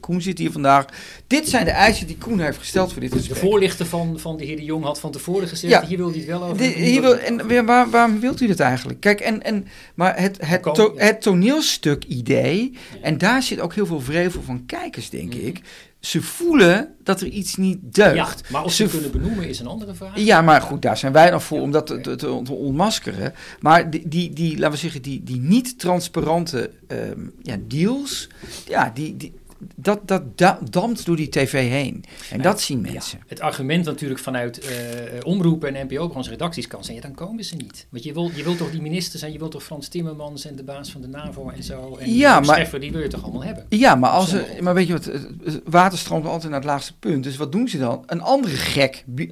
Koen 0.00 0.22
zit 0.22 0.38
hier 0.38 0.52
vandaag. 0.52 0.84
Dit 1.26 1.48
zijn 1.48 1.64
de 1.64 1.70
eisen 1.70 2.06
die 2.06 2.16
Koen 2.18 2.40
heeft 2.40 2.58
gesteld 2.58 2.92
voor 2.92 3.00
dit 3.00 3.10
De 3.12 3.16
gesprek. 3.18 3.38
voorlichter 3.38 3.86
van, 3.86 4.18
van 4.18 4.36
de 4.36 4.44
heer 4.44 4.56
De 4.56 4.64
Jong 4.64 4.84
had 4.84 5.00
van 5.00 5.10
tevoren 5.10 5.48
gezegd, 5.48 5.72
Ja. 5.72 5.86
hier 5.86 5.96
wil 5.96 6.08
hij 6.10 6.18
het 6.18 6.26
wel 6.26 6.42
over. 6.44 6.56
De- 6.56 6.64
hier 6.64 7.00
wil 7.00 7.10
het 7.10 7.20
en 7.22 7.66
waar, 7.66 7.90
waarom 7.90 8.20
wilt 8.20 8.40
u 8.40 8.46
dat 8.46 8.60
eigenlijk? 8.60 9.00
Kijk, 9.00 9.20
en, 9.20 9.42
en, 9.42 9.66
maar 9.94 10.20
het, 10.20 10.38
het, 10.46 10.60
Kom, 10.60 10.72
to- 10.72 10.92
het 10.96 11.22
toneelstuk 11.22 11.80
idee, 12.04 12.76
en 13.02 13.18
daar 13.18 13.42
zit 13.42 13.60
ook 13.60 13.74
heel 13.74 13.86
veel 13.86 14.00
vrevel 14.00 14.42
van 14.42 14.66
kijkers, 14.66 15.10
denk 15.10 15.34
ik. 15.34 15.60
Ze 16.00 16.22
voelen 16.22 16.94
dat 17.02 17.20
er 17.20 17.26
iets 17.26 17.56
niet 17.56 17.78
deugt. 17.82 18.16
Ja, 18.16 18.50
maar 18.50 18.64
of 18.64 18.72
Ze 18.72 18.84
ze 18.84 18.90
kunnen 18.90 19.10
benoemen 19.10 19.48
is 19.48 19.60
een 19.60 19.66
andere 19.66 19.94
vraag. 19.94 20.18
Ja, 20.18 20.42
maar 20.42 20.60
goed, 20.60 20.82
daar 20.82 20.96
zijn 20.96 21.12
wij 21.12 21.30
dan 21.30 21.40
voor 21.42 21.56
Ja, 21.58 21.62
om 21.62 21.70
dat 21.70 21.86
te, 21.86 21.92
oké. 21.92 22.02
te, 22.02 22.16
te, 22.16 22.40
te 22.44 22.52
ontmaskeren. 22.52 23.34
Maar 23.60 23.90
die, 23.90 24.08
die, 24.08 24.32
die, 24.32 24.58
laten 24.58 24.70
we 24.70 24.76
zeggen, 24.76 25.02
die, 25.02 25.22
die 25.22 25.40
niet 25.40 25.78
transparante 25.78 26.70
ehm, 26.88 27.20
ja, 27.42 27.56
deals, 27.68 28.28
ja, 28.66 28.90
die, 28.94 29.16
die, 29.16 29.32
dat, 29.76 30.00
dat 30.08 30.38
da- 30.38 30.58
dampt 30.70 31.06
door 31.06 31.16
die 31.16 31.28
tv 31.28 31.52
heen. 31.68 32.04
En 32.30 32.36
Ja, 32.36 32.42
dat 32.42 32.60
zien 32.60 32.84
Ja, 32.84 32.92
mensen. 32.92 33.20
het 33.26 33.40
argument 33.40 33.84
natuurlijk 33.84 34.20
vanuit 34.20 34.58
eh, 34.58 34.70
omroepen 35.22 35.74
en 35.74 35.86
NPO-programma's 35.86 36.28
redacties 36.28 36.66
kan 36.66 36.84
zijn, 36.84 36.96
ja, 36.96 37.02
dan 37.02 37.14
komen 37.14 37.44
ze 37.44 37.56
niet. 37.56 37.86
Want 37.90 38.04
je 38.04 38.12
wilt, 38.12 38.36
je 38.36 38.42
wilt 38.42 38.58
toch 38.58 38.70
die 38.70 38.80
ministers 38.82 39.22
en 39.22 39.32
je 39.32 39.38
wilt 39.38 39.50
toch 39.50 39.62
Frans 39.62 39.88
Timmermans 39.88 40.44
en 40.46 40.56
de 40.56 40.62
baas 40.64 40.90
van 40.90 41.00
de 41.00 41.06
NAVO 41.08 41.48
en 41.48 41.62
zo. 41.62 41.96
En 42.00 42.14
Ja, 42.14 42.36
die 42.38 42.46
maar- 42.46 42.56
Scheffer, 42.56 42.80
die 42.80 42.92
wil 42.92 43.00
je 43.00 43.08
toch 43.08 43.22
allemaal 43.22 43.44
hebben? 43.44 43.66
Ja, 43.68 43.94
maar, 43.94 44.10
als 44.10 44.32
er, 44.32 44.46
maar 44.60 44.74
weet 44.74 44.86
je 44.86 44.92
wat, 44.92 45.10
water 45.64 45.98
stroomt 45.98 46.26
altijd 46.26 46.50
naar 46.50 46.60
het 46.60 46.68
laagste 46.68 46.96
punt. 46.98 47.24
Dus 47.24 47.36
wat 47.36 47.52
doen 47.52 47.68
ze 47.68 47.78
dan? 47.78 48.02
Een 48.06 48.22
andere 48.22 48.56
gek 48.56 49.04
eh, 49.16 49.26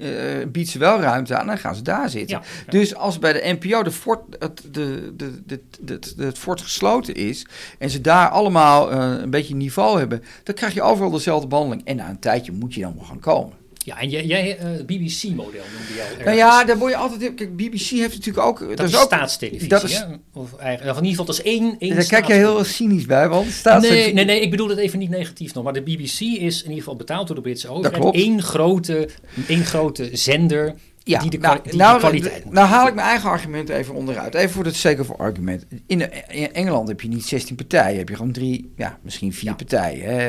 biedt 0.48 0.68
ze 0.68 0.78
wel 0.78 1.00
ruimte 1.00 1.34
aan 1.34 1.40
en 1.40 1.46
dan 1.46 1.58
gaan 1.58 1.74
ze 1.74 1.82
daar 1.82 2.10
zitten. 2.10 2.36
Ja, 2.36 2.42
ja. 2.66 2.70
Dus 2.70 2.94
als 2.94 3.18
bij 3.18 3.32
de 3.32 3.56
NPO 3.60 3.82
de 3.82 3.90
fort, 3.90 4.20
het, 4.38 4.62
de, 4.70 5.12
de, 5.16 5.42
de, 5.46 5.60
de, 5.80 5.98
de- 6.16 6.24
het 6.24 6.38
fort 6.38 6.60
gesloten 6.60 7.14
is 7.14 7.46
en 7.78 7.90
ze 7.90 8.00
daar 8.00 8.28
allemaal 8.28 8.90
eh, 8.90 9.20
een 9.22 9.30
beetje 9.30 9.54
niveau 9.54 9.98
hebben, 9.98 10.19
dan 10.42 10.54
krijg 10.54 10.74
je 10.74 10.82
overal 10.82 11.10
dezelfde 11.10 11.46
behandeling. 11.46 11.86
En 11.86 11.96
na 11.96 12.08
een 12.08 12.18
tijdje 12.18 12.52
moet 12.52 12.74
je 12.74 12.80
dan 12.80 12.94
wel 12.96 13.04
gaan 13.04 13.20
komen. 13.20 13.58
Ja, 13.84 14.00
en 14.00 14.08
jij, 14.08 14.24
jij 14.24 14.56
eh, 14.58 14.64
het 14.64 14.86
BBC-model 14.86 15.44
noemde 15.72 15.94
je 15.94 16.00
al 16.00 16.06
ergens. 16.08 16.24
Nou 16.24 16.36
ja, 16.36 16.64
daar 16.64 16.78
word 16.78 16.90
je 16.92 16.96
altijd. 16.98 17.34
Kijk, 17.34 17.56
BBC 17.56 17.80
heeft 17.88 18.14
natuurlijk 18.14 18.46
ook. 18.46 18.58
dat, 18.58 18.76
dat 18.76 18.88
is 18.88 18.96
ook, 18.96 19.02
staatstelevisie, 19.02 19.68
dat 19.68 19.82
is- 19.82 19.98
hè? 19.98 20.04
Of 20.32 20.56
eigenlijk, 20.56 20.98
in 20.98 21.04
ieder 21.04 21.18
geval, 21.18 21.24
dat 21.24 21.34
is 21.34 21.42
één, 21.42 21.76
één 21.78 21.94
Daar 21.94 22.04
kijk 22.04 22.26
je 22.26 22.32
heel 22.32 22.40
staatstelevisie. 22.42 22.74
cynisch 22.88 23.06
bij, 23.06 23.28
want 23.28 23.50
staat 23.50 23.82
Nee, 23.82 24.12
nee, 24.12 24.24
nee, 24.24 24.40
ik 24.40 24.50
bedoel 24.50 24.68
het 24.68 24.78
even 24.78 24.98
niet 24.98 25.10
negatief 25.10 25.54
nog. 25.54 25.64
Maar 25.64 25.72
de 25.72 25.82
BBC 25.82 26.20
is 26.20 26.58
in 26.58 26.62
ieder 26.68 26.78
geval 26.78 26.96
betaald 26.96 27.26
door 27.26 27.36
de 27.36 27.42
Britse 27.42 27.68
overheid. 27.68 28.00
klopt. 28.02 28.16
Eén 28.16 28.42
grote, 28.42 29.08
één 29.48 29.64
grote 29.64 30.08
zender 30.12 30.74
Ja, 31.02 31.20
die 31.20 31.30
de, 31.30 31.38
nou, 31.38 31.58
die 31.62 31.76
nou, 31.76 31.92
de 31.94 31.98
kwaliteit 32.00 32.44
moet 32.44 32.54
nou 32.54 32.66
haal 32.68 32.86
ik 32.88 32.94
mijn 32.94 33.06
eigen 33.06 33.30
argument 33.30 33.68
even 33.68 33.94
onderuit. 33.94 34.34
Even 34.34 34.50
voor 34.50 34.64
het 34.64 34.74
sake 34.76 35.00
of 35.00 35.10
argument. 35.18 35.66
In, 35.86 35.98
de- 35.98 36.10
in 36.28 36.52
Engeland 36.54 36.88
heb 36.88 37.00
je 37.00 37.08
niet 37.08 37.24
16 37.26 37.56
partijen. 37.56 37.98
Heb 37.98 38.08
je 38.08 38.16
gewoon 38.16 38.32
drie, 38.32 38.72
ja, 38.76 38.98
misschien 39.02 39.32
vier 39.32 39.48
Ja. 39.48 39.54
partijen. 39.54 40.04
Hè? 40.04 40.28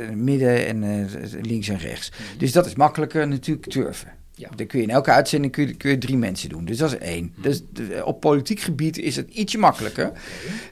Eh, 0.00 0.10
Midden 0.14 0.66
en 0.66 0.82
eh, 0.82 1.32
links 1.42 1.68
en 1.68 1.78
rechts. 1.78 2.10
Mhm. 2.10 2.38
Dus 2.38 2.52
dat 2.52 2.66
is 2.66 2.74
makkelijker 2.74 3.28
natuurlijk 3.28 3.66
turven. 3.66 4.08
Ja. 4.38 4.48
Dan 4.56 4.66
kun 4.66 4.78
je 4.78 4.84
in 4.84 4.90
elke 4.90 5.10
uitzending 5.10 5.52
kun 5.52 5.66
je, 5.66 5.74
kun 5.74 5.90
je 5.90 5.98
drie 5.98 6.16
mensen 6.16 6.48
doen. 6.48 6.64
Dus 6.64 6.78
dat 6.78 6.92
is 6.92 6.98
één. 6.98 7.32
Mhm. 7.34 7.42
Dus 7.42 7.62
op 8.04 8.20
politiek 8.20 8.60
gebied 8.60 8.98
is 8.98 9.16
het 9.16 9.30
ietsje 9.30 9.58
makkelijker. 9.58 10.12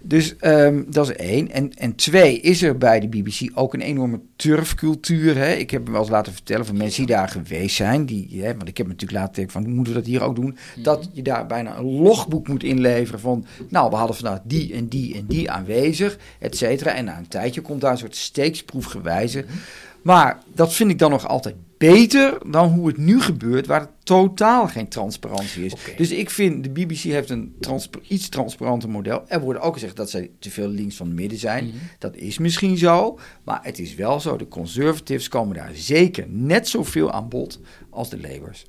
Dus 0.02 0.36
ehm, 0.36 0.82
dat 0.86 1.08
is 1.08 1.16
één. 1.16 1.50
En, 1.50 1.72
en 1.74 1.94
twee, 1.94 2.40
is 2.40 2.62
er 2.62 2.78
bij 2.78 3.00
de 3.00 3.08
BBC 3.08 3.50
ook 3.54 3.74
een 3.74 3.80
enorme 3.80 4.20
turfcultuur. 4.36 5.36
Hè? 5.36 5.52
Ik 5.52 5.70
heb 5.70 5.84
me 5.84 5.90
wel 5.90 6.00
eens 6.00 6.10
laten 6.10 6.32
vertellen 6.32 6.66
van 6.66 6.76
mensen 6.76 7.06
die 7.06 7.16
daar 7.16 7.28
geweest 7.28 7.76
zijn. 7.76 8.06
Die, 8.06 8.42
hè, 8.42 8.56
want 8.56 8.68
ik 8.68 8.76
heb 8.76 8.86
me 8.86 8.92
natuurlijk 8.92 9.20
laten 9.20 9.34
denken 9.34 9.52
van, 9.52 9.74
moeten 9.74 9.92
we 9.92 9.98
dat 9.98 10.08
hier 10.08 10.22
ook 10.22 10.36
doen? 10.36 10.56
Dat 10.76 11.08
je 11.12 11.22
daar 11.22 11.46
bijna 11.46 11.76
een 11.76 11.90
logboek 11.90 12.48
moet 12.48 12.62
inleveren 12.62 13.20
van... 13.20 13.46
nou, 13.68 13.90
we 13.90 13.96
hadden 13.96 14.16
vandaag 14.16 14.40
die 14.44 14.74
en 14.74 14.88
die 14.88 15.14
en 15.14 15.26
die 15.26 15.50
aanwezig, 15.50 16.18
et 16.38 16.56
cetera. 16.56 16.94
En 16.94 17.04
na 17.04 17.18
een 17.18 17.28
tijdje 17.28 17.60
komt 17.60 17.80
daar 17.80 17.92
een 17.92 17.98
soort 17.98 18.16
steeksproefgewijze... 18.16 19.44
Maar 20.04 20.38
dat 20.54 20.74
vind 20.74 20.90
ik 20.90 20.98
dan 20.98 21.10
nog 21.10 21.26
altijd 21.26 21.54
beter 21.78 22.38
dan 22.50 22.68
hoe 22.68 22.86
het 22.86 22.96
nu 22.96 23.20
gebeurt, 23.20 23.66
waar 23.66 23.80
er 23.80 23.90
totaal 24.02 24.68
geen 24.68 24.88
transparantie 24.88 25.64
is. 25.64 25.74
Dus 25.96 26.10
ik 26.10 26.30
vind, 26.30 26.64
de 26.64 26.70
BBC 26.70 26.98
heeft 26.98 27.30
een 27.30 27.54
iets 28.08 28.28
transparanter 28.28 28.90
model. 28.90 29.22
Er 29.28 29.40
wordt 29.40 29.60
ook 29.60 29.72
gezegd 29.72 29.96
dat 29.96 30.10
zij 30.10 30.30
te 30.38 30.50
veel 30.50 30.68
links 30.68 30.96
van 30.96 31.06
het 31.06 31.16
midden 31.16 31.38
zijn. 31.38 31.64
Mhm. 31.64 31.76
Dat 31.98 32.16
is 32.16 32.38
misschien 32.38 32.76
zo, 32.76 33.18
maar 33.44 33.60
het 33.62 33.78
is 33.78 33.94
wel 33.94 34.20
zo. 34.20 34.36
De 34.36 34.48
conservatives 34.48 35.28
komen 35.28 35.56
daar 35.56 35.70
zeker 35.74 36.24
net 36.28 36.68
zoveel 36.68 37.10
aan 37.10 37.28
bod 37.28 37.60
als 37.90 38.10
de 38.10 38.20
Labours. 38.20 38.64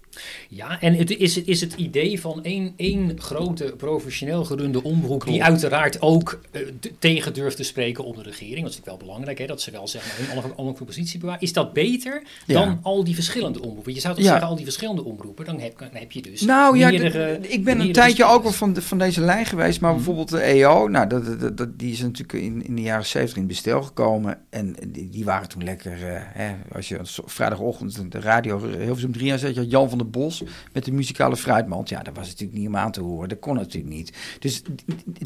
Ja, 0.50 0.82
en 0.82 0.94
het 0.96 1.18
is, 1.18 1.36
het 1.36 1.48
is 1.48 1.62
het 1.62 1.74
idee 1.74 2.22
van 2.22 2.44
één, 2.44 2.74
één 2.76 3.20
grote 3.20 3.74
professioneel 3.78 4.46
gerunde 4.46 4.84
omroep... 4.84 5.26
die 5.26 5.44
uiteraard 5.44 6.02
ook 6.02 6.40
eh, 6.52 6.62
tegen 7.00 7.34
durft 7.34 7.58
te 7.58 7.64
spreken 7.64 8.04
op 8.04 8.16
de 8.16 8.22
regering. 8.22 8.62
Dat 8.62 8.70
is 8.70 8.76
natuurlijk 8.78 8.88
wel 8.88 9.08
belangrijk, 9.08 9.38
hè, 9.38 9.46
dat 9.46 9.62
ze 9.62 9.72
wel 9.72 9.88
zeg 9.88 10.06
maar, 10.08 10.16
hun 10.28 10.38
onafhankelijke 10.38 10.84
positie 10.84 11.20
bewaren. 11.20 11.42
Is 11.42 11.54
dat 11.54 11.74
beter 11.74 12.24
Ja. 12.46 12.54
dan 12.66 12.80
al 12.82 13.04
die 13.04 13.16
verschillende 13.16 13.62
omroepen? 13.62 13.94
Je 13.94 14.00
zou 14.00 14.16
toch 14.16 14.24
Ja. 14.24 14.30
zeggen, 14.30 14.48
al 14.50 14.56
die 14.56 14.64
verschillende 14.66 15.04
omroepen, 15.04 15.46
dan 15.46 15.60
heb, 15.60 15.80
dan 15.80 15.90
heb 15.92 16.12
je 16.12 16.22
dus 16.22 16.42
Nou 16.42 16.78
ja, 16.78 16.90
meerdere, 16.90 17.40
de- 17.42 17.48
ik 17.48 17.64
ben 17.64 17.80
een 17.80 17.92
tijdje 17.92 18.26
ook 18.26 18.44
wel 18.44 18.52
van, 18.52 18.74
de- 18.74 18.82
van 18.82 18.98
deze 18.98 19.22
lijn 19.22 19.46
geweest, 19.46 19.80
maar 19.82 19.90
Mhm. 19.94 19.98
bijvoorbeeld 20.04 20.30
de 20.30 20.42
EO, 20.54 20.88
nou, 20.88 21.08
dat, 21.08 21.40
dat, 21.40 21.58
dat, 21.58 21.80
die 21.80 21.92
is 21.92 22.00
natuurlijk 22.02 22.34
in, 22.44 22.66
in 22.66 22.76
de 22.76 22.82
jaren 22.82 23.06
70 23.06 23.38
in 23.38 23.48
bestel 23.48 23.82
gekomen 23.84 24.38
en 24.50 24.76
die, 24.88 25.10
die 25.10 25.26
waren 25.26 25.50
toen 25.50 25.64
lekker, 25.64 25.92
eh, 25.92 26.22
hè, 26.24 26.56
als 26.72 26.88
je 26.88 27.00
vrijdagochtend 27.26 28.12
de 28.12 28.20
radio 28.20 28.60
Hilversum 28.78 29.12
3 29.12 29.32
aanzet, 29.32 29.54
je 29.54 29.60
had 29.60 29.72
Jan 29.72 29.90
van 29.90 29.98
der 29.98 30.05
Bos 30.06 30.44
met 30.74 30.86
de 30.86 30.92
muzikale 30.92 31.36
fruitmand, 31.36 31.90
ja, 31.90 32.04
dat 32.04 32.16
was 32.16 32.28
natuurlijk 32.28 32.58
niet 32.60 32.68
om 32.68 32.78
aan 32.78 32.92
te 32.92 33.02
horen, 33.02 33.30
dat 33.30 33.40
kon 33.40 33.56
natuurlijk 33.56 33.94
niet. 33.94 34.12
Dus 34.40 34.62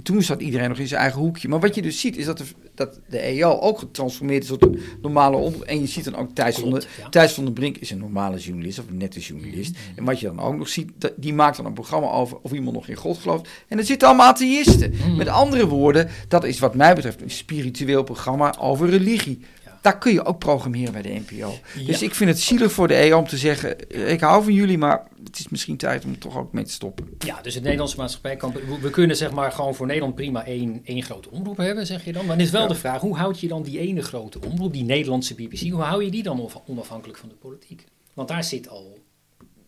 toen 0.03 0.21
zat 0.21 0.41
iedereen 0.41 0.69
nog 0.69 0.77
in 0.77 0.87
zijn 0.87 1.01
eigen 1.01 1.19
hoekje. 1.19 1.47
Maar 1.47 1.59
wat 1.59 1.75
je 1.75 1.81
dus 1.81 1.99
ziet, 1.99 2.17
is 2.17 2.25
dat 2.25 2.37
de, 2.37 2.43
dat 2.75 2.99
de 3.09 3.19
EO 3.19 3.59
ook 3.59 3.79
getransformeerd 3.79 4.43
is 4.43 4.49
tot 4.49 4.61
een 4.63 4.79
normale 5.01 5.37
om 5.37 5.53
en 5.63 5.79
je 5.79 5.87
ziet 5.87 6.03
dan 6.03 6.15
ook 6.15 6.29
Thijs 6.33 6.55
van 6.55 6.63
de, 6.63 6.69
Klopt, 6.69 6.87
ja. 7.01 7.09
Thijs 7.09 7.33
van 7.33 7.53
Brink 7.53 7.77
is 7.77 7.91
een 7.91 7.97
normale 7.97 8.37
journalist 8.37 8.79
of 8.79 8.87
een 8.87 8.97
nette 8.97 9.19
journalist. 9.19 9.71
Mhm. 9.71 9.81
En 9.99 10.03
wat 10.03 10.19
je 10.19 10.25
dan 10.25 10.39
ook 10.39 10.57
nog 10.57 10.67
ziet, 10.69 10.91
dat- 10.97 11.13
die 11.17 11.33
maakt 11.33 11.57
dan 11.57 11.65
een 11.65 11.73
programma 11.73 12.07
over 12.09 12.37
of 12.41 12.51
iemand 12.51 12.75
nog 12.75 12.87
in 12.87 12.95
God 12.95 13.17
gelooft. 13.17 13.49
En 13.67 13.77
er 13.77 13.83
zitten 13.85 14.07
allemaal 14.07 14.27
atheïsten. 14.27 14.91
Mhm. 14.93 15.15
Met 15.15 15.27
andere 15.27 15.67
woorden, 15.67 16.09
dat 16.27 16.43
is 16.43 16.59
wat 16.59 16.75
mij 16.75 16.95
betreft 16.95 17.21
een 17.21 17.29
spiritueel 17.31 18.03
programma 18.03 18.57
over 18.59 18.89
religie. 18.89 19.39
Daar 19.81 19.97
kun 19.97 20.13
je 20.13 20.25
ook 20.25 20.39
programmeren 20.39 20.93
bij 20.93 21.01
de 21.01 21.21
NPO. 21.27 21.53
Dus 21.85 22.01
ik 22.01 22.15
vind 22.15 22.29
het 22.29 22.39
zielig 22.39 22.71
voor 22.71 22.87
de 22.87 22.93
EO 22.93 23.17
om 23.17 23.27
te 23.27 23.37
zeggen, 23.37 23.89
eh, 23.89 24.11
ik 24.11 24.19
hou 24.19 24.43
van 24.43 24.53
jullie, 24.53 24.77
maar 24.77 25.07
het 25.23 25.39
is 25.39 25.49
misschien 25.49 25.77
tijd 25.77 26.05
om 26.05 26.11
er 26.11 26.17
toch 26.17 26.37
ook 26.37 26.53
mee 26.53 26.63
te 26.63 26.71
stoppen. 26.71 27.09
Ja, 27.25 27.41
dus 27.41 27.53
de 27.53 27.61
Nederlandse 27.61 27.97
maatschappij 27.97 28.35
kan... 28.35 28.53
We, 28.81 28.89
kunnen 28.89 29.15
zeg 29.17 29.31
maar 29.31 29.51
gewoon 29.51 29.75
voor 29.75 29.85
Nederland 29.85 30.15
prima 30.15 30.45
één, 30.45 30.81
één 30.83 31.03
grote 31.03 31.29
omroep 31.31 31.57
hebben, 31.57 31.85
zeg 31.85 32.05
je 32.05 32.11
dan. 32.13 32.25
Maar 32.25 32.37
dan 32.37 32.45
is 32.45 32.51
wel 32.51 32.61
Ja. 32.61 32.67
de 32.67 32.75
vraag, 32.75 33.01
hoe 33.01 33.15
houd 33.15 33.39
je 33.39 33.47
dan 33.47 33.63
die 33.63 33.79
ene 33.79 34.01
grote 34.01 34.39
omroep, 34.41 34.73
die 34.73 34.83
Nederlandse 34.83 35.33
BBC, 35.33 35.59
hoe 35.71 35.81
hou 35.81 36.03
je 36.03 36.11
die 36.11 36.23
dan 36.23 36.39
onaf- 36.39 36.61
onafhankelijk 36.67 37.17
van 37.19 37.29
de 37.29 37.35
politiek? 37.35 37.83
Want 38.13 38.27
daar 38.27 38.43
zit 38.43 38.69
al 38.69 38.97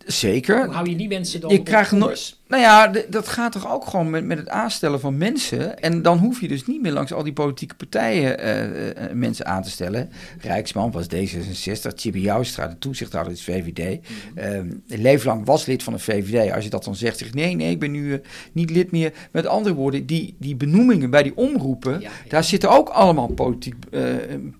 Zeker. 0.05 0.65
Hoe 0.65 0.73
hou 0.73 0.89
je 0.89 0.95
die 0.95 1.07
mensen 1.07 1.41
dan 1.41 1.49
Je 1.51 1.63
krijgt 1.63 1.91
no- 1.91 2.05
koers? 2.05 2.40
Nou 2.51 2.63
ja, 2.63 2.91
dat 3.09 3.27
gaat 3.27 3.51
toch 3.51 3.71
ook 3.71 3.85
gewoon 3.85 4.09
met, 4.09 4.25
met 4.25 4.37
het 4.37 4.49
aanstellen 4.49 4.99
van 4.99 5.17
mensen. 5.17 5.79
En 5.79 6.01
dan 6.01 6.17
hoef 6.17 6.41
je 6.41 6.47
dus 6.47 6.65
niet 6.65 6.81
meer 6.81 6.91
langs 6.91 7.13
al 7.13 7.23
die 7.23 7.33
politieke 7.33 7.75
partijen 7.75 8.39
eh, 8.39 8.89
eh, 8.89 9.11
mensen 9.13 9.45
aan 9.45 9.63
te 9.63 9.69
stellen. 9.69 10.09
Rijksman 10.39 10.91
was 10.91 11.05
D66, 11.05 11.95
Chibi 11.95 12.21
Joustra, 12.21 12.67
de 12.67 12.77
toezichthouder 12.77 13.33
is 13.33 13.43
VVD. 13.43 13.99
Ehm 14.35 14.67
Leeflang 14.87 15.45
was 15.45 15.65
lid 15.65 15.83
van 15.83 15.93
de 15.93 15.99
VVD. 15.99 16.51
Als 16.51 16.63
je 16.63 16.69
dat 16.69 16.83
dan 16.83 16.95
zegt, 16.95 17.17
zeg 17.17 17.33
nee, 17.33 17.55
nee, 17.55 17.71
ik 17.71 17.79
ben 17.79 17.91
nu 17.91 18.13
eh, 18.13 18.19
niet 18.51 18.69
lid 18.69 18.91
meer. 18.91 19.13
Met 19.31 19.45
andere 19.45 19.75
woorden, 19.75 20.05
die, 20.05 20.35
die 20.39 20.55
benoemingen 20.55 21.09
bij 21.09 21.23
die 21.23 21.37
omroepen, 21.37 21.91
Ja, 21.91 21.99
ja. 21.99 22.09
daar 22.27 22.43
zitten 22.43 22.69
ook 22.69 22.89
allemaal 22.89 23.27
politiek, 23.27 23.75
eh, 23.91 24.03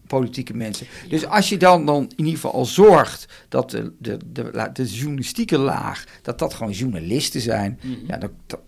politieke 0.07 0.53
mensen. 0.53 0.87
Dus 1.09 1.25
als 1.25 1.49
je 1.49 1.57
dan, 1.57 1.85
dan 1.85 2.03
in 2.03 2.11
ieder 2.15 2.33
geval 2.33 2.53
al 2.53 2.65
zorgt 2.65 3.25
dat 3.49 3.71
de, 3.71 3.91
de, 3.99 4.17
de, 4.33 4.69
de 4.73 4.85
journalistieke 4.85 5.57
laag, 5.57 6.03
dat 6.21 6.39
dat 6.39 6.53
gewoon 6.53 6.71
journalisten 6.71 7.41
zijn. 7.41 7.79
Mhm. 7.83 7.95
Ja, 8.07 8.17
dat, 8.17 8.31
dat- 8.47 8.59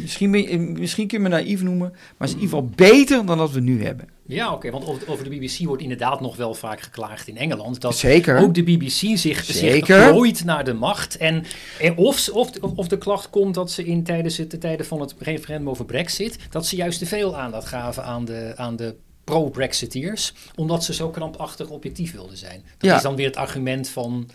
misschien, 0.00 0.30
misschien 0.78 1.06
kun 1.06 1.16
je 1.18 1.22
me 1.22 1.28
naïef 1.30 1.62
noemen, 1.62 1.90
maar 2.16 2.28
is 2.28 2.34
in 2.34 2.40
ieder 2.40 2.56
geval 2.58 2.70
beter 2.74 3.26
dan 3.26 3.38
dat 3.38 3.50
we 3.50 3.60
nu 3.60 3.84
hebben. 3.84 4.08
Ja, 4.28 4.52
oké, 4.52 4.70
want 4.70 5.06
over, 5.08 5.24
de 5.30 5.36
BBC 5.36 5.58
wordt 5.58 5.82
inderdaad 5.82 6.20
nog 6.20 6.36
wel 6.36 6.54
vaak 6.54 6.80
geklaagd 6.80 7.28
in 7.28 7.36
Engeland. 7.36 7.80
Dat 7.80 7.96
Zeker. 7.96 8.38
ook 8.38 8.54
de 8.54 8.62
BBC 8.62 8.90
zich, 8.90 9.18
zich 9.18 9.44
Zeker. 9.44 10.08
plooit 10.10 10.44
naar 10.44 10.64
de 10.64 10.72
macht. 10.72 11.16
En, 11.16 11.44
en 11.80 11.96
of, 11.96 12.28
of, 12.28 12.50
of 12.76 12.88
de 12.88 12.98
klacht 12.98 13.30
komt 13.30 13.54
dat 13.54 13.70
ze 13.70 13.84
in 13.84 14.02
tijdens 14.02 14.36
het, 14.36 14.50
de 14.50 14.58
tijden 14.58 14.86
van 14.86 15.00
het 15.00 15.14
referendum 15.18 15.68
over 15.68 15.84
Brexit, 15.84 16.38
dat 16.50 16.66
ze 16.66 16.76
juist 16.76 16.98
te 16.98 17.06
veel 17.06 17.36
aandacht 17.36 17.66
gaven 17.68 18.04
aan 18.04 18.24
de, 18.24 18.52
aan 18.56 18.76
de 18.76 18.94
pro-Brexiteers, 19.24 20.32
omdat 20.54 20.84
ze 20.84 20.94
zo 20.94 21.08
krampachtig 21.10 21.68
objectief 21.68 22.12
wilden 22.12 22.36
zijn. 22.36 22.62
Dat 22.78 22.90
Ja. 22.90 22.96
is 22.96 23.02
dan 23.02 23.16
weer 23.16 23.26
het 23.26 23.36
argument 23.36 23.88
van, 23.88 24.28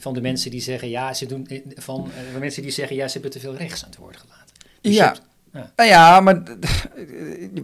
van 0.00 0.14
de 0.14 0.20
mensen 0.20 0.50
die 0.50 0.60
zeggen, 0.60 0.88
ja, 0.88 1.14
ze 1.14 1.26
doen, 1.26 1.46
eh, 1.46 1.60
van 1.76 2.10
eh, 2.16 2.32
de 2.34 2.38
mensen 2.38 2.62
die 2.62 2.70
zeggen, 2.70 2.96
ja, 2.96 3.06
ze 3.06 3.12
hebben 3.12 3.30
te 3.30 3.40
veel 3.40 3.56
rechts 3.56 3.82
aan 3.84 3.90
het 3.90 3.98
woord 3.98 4.16
gelaten. 4.16 4.54
Dus 4.80 4.94
Ja. 4.94 5.06
hebt- 5.06 5.22
ja. 5.52 5.72
Nou 5.76 5.88
ja, 5.88 6.20
maar 6.20 6.42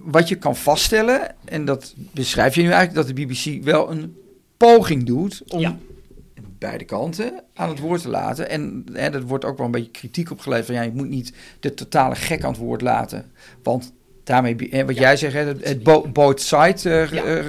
wat 0.04 0.28
je 0.28 0.34
kan 0.36 0.56
vaststellen, 0.56 1.34
en 1.44 1.64
dat 1.64 1.94
beschrijf 2.12 2.54
je 2.54 2.62
nu 2.62 2.70
eigenlijk, 2.70 3.06
dat 3.06 3.16
de 3.16 3.24
BBC 3.26 3.64
wel 3.64 3.90
een 3.90 4.16
poging 4.56 5.04
doet 5.04 5.42
om 5.48 5.60
Ja. 5.60 5.76
beide 6.58 6.84
kanten 6.84 7.42
aan 7.54 7.68
het 7.68 7.78
woord 7.78 8.02
te 8.02 8.08
laten. 8.08 8.48
En 8.50 8.84
hè, 8.92 9.00
er 9.10 9.22
wordt 9.26 9.44
ook 9.44 9.56
wel 9.56 9.66
een 9.66 9.72
beetje 9.72 9.90
kritiek 9.90 10.30
op 10.30 10.40
geleverd 10.40 10.66
van 10.66 10.74
ja, 10.74 10.82
je 10.82 10.90
moet 10.92 11.08
niet 11.08 11.32
de 11.60 11.74
totale 11.74 12.14
gek 12.14 12.44
aan 12.44 12.50
het 12.50 12.60
woord 12.60 12.80
laten. 12.80 13.30
Want 13.62 13.92
daarmee, 14.26 14.56
wat 14.56 14.94
Ja. 14.94 15.00
jij 15.00 15.16
zegt, 15.16 15.34
het, 15.34 15.64
het 15.68 15.82
bo- 15.82 16.08
both 16.12 16.40
side 16.40 16.90
eh, 16.90 17.10
Ja. 17.12 17.22
eh, 17.24 17.44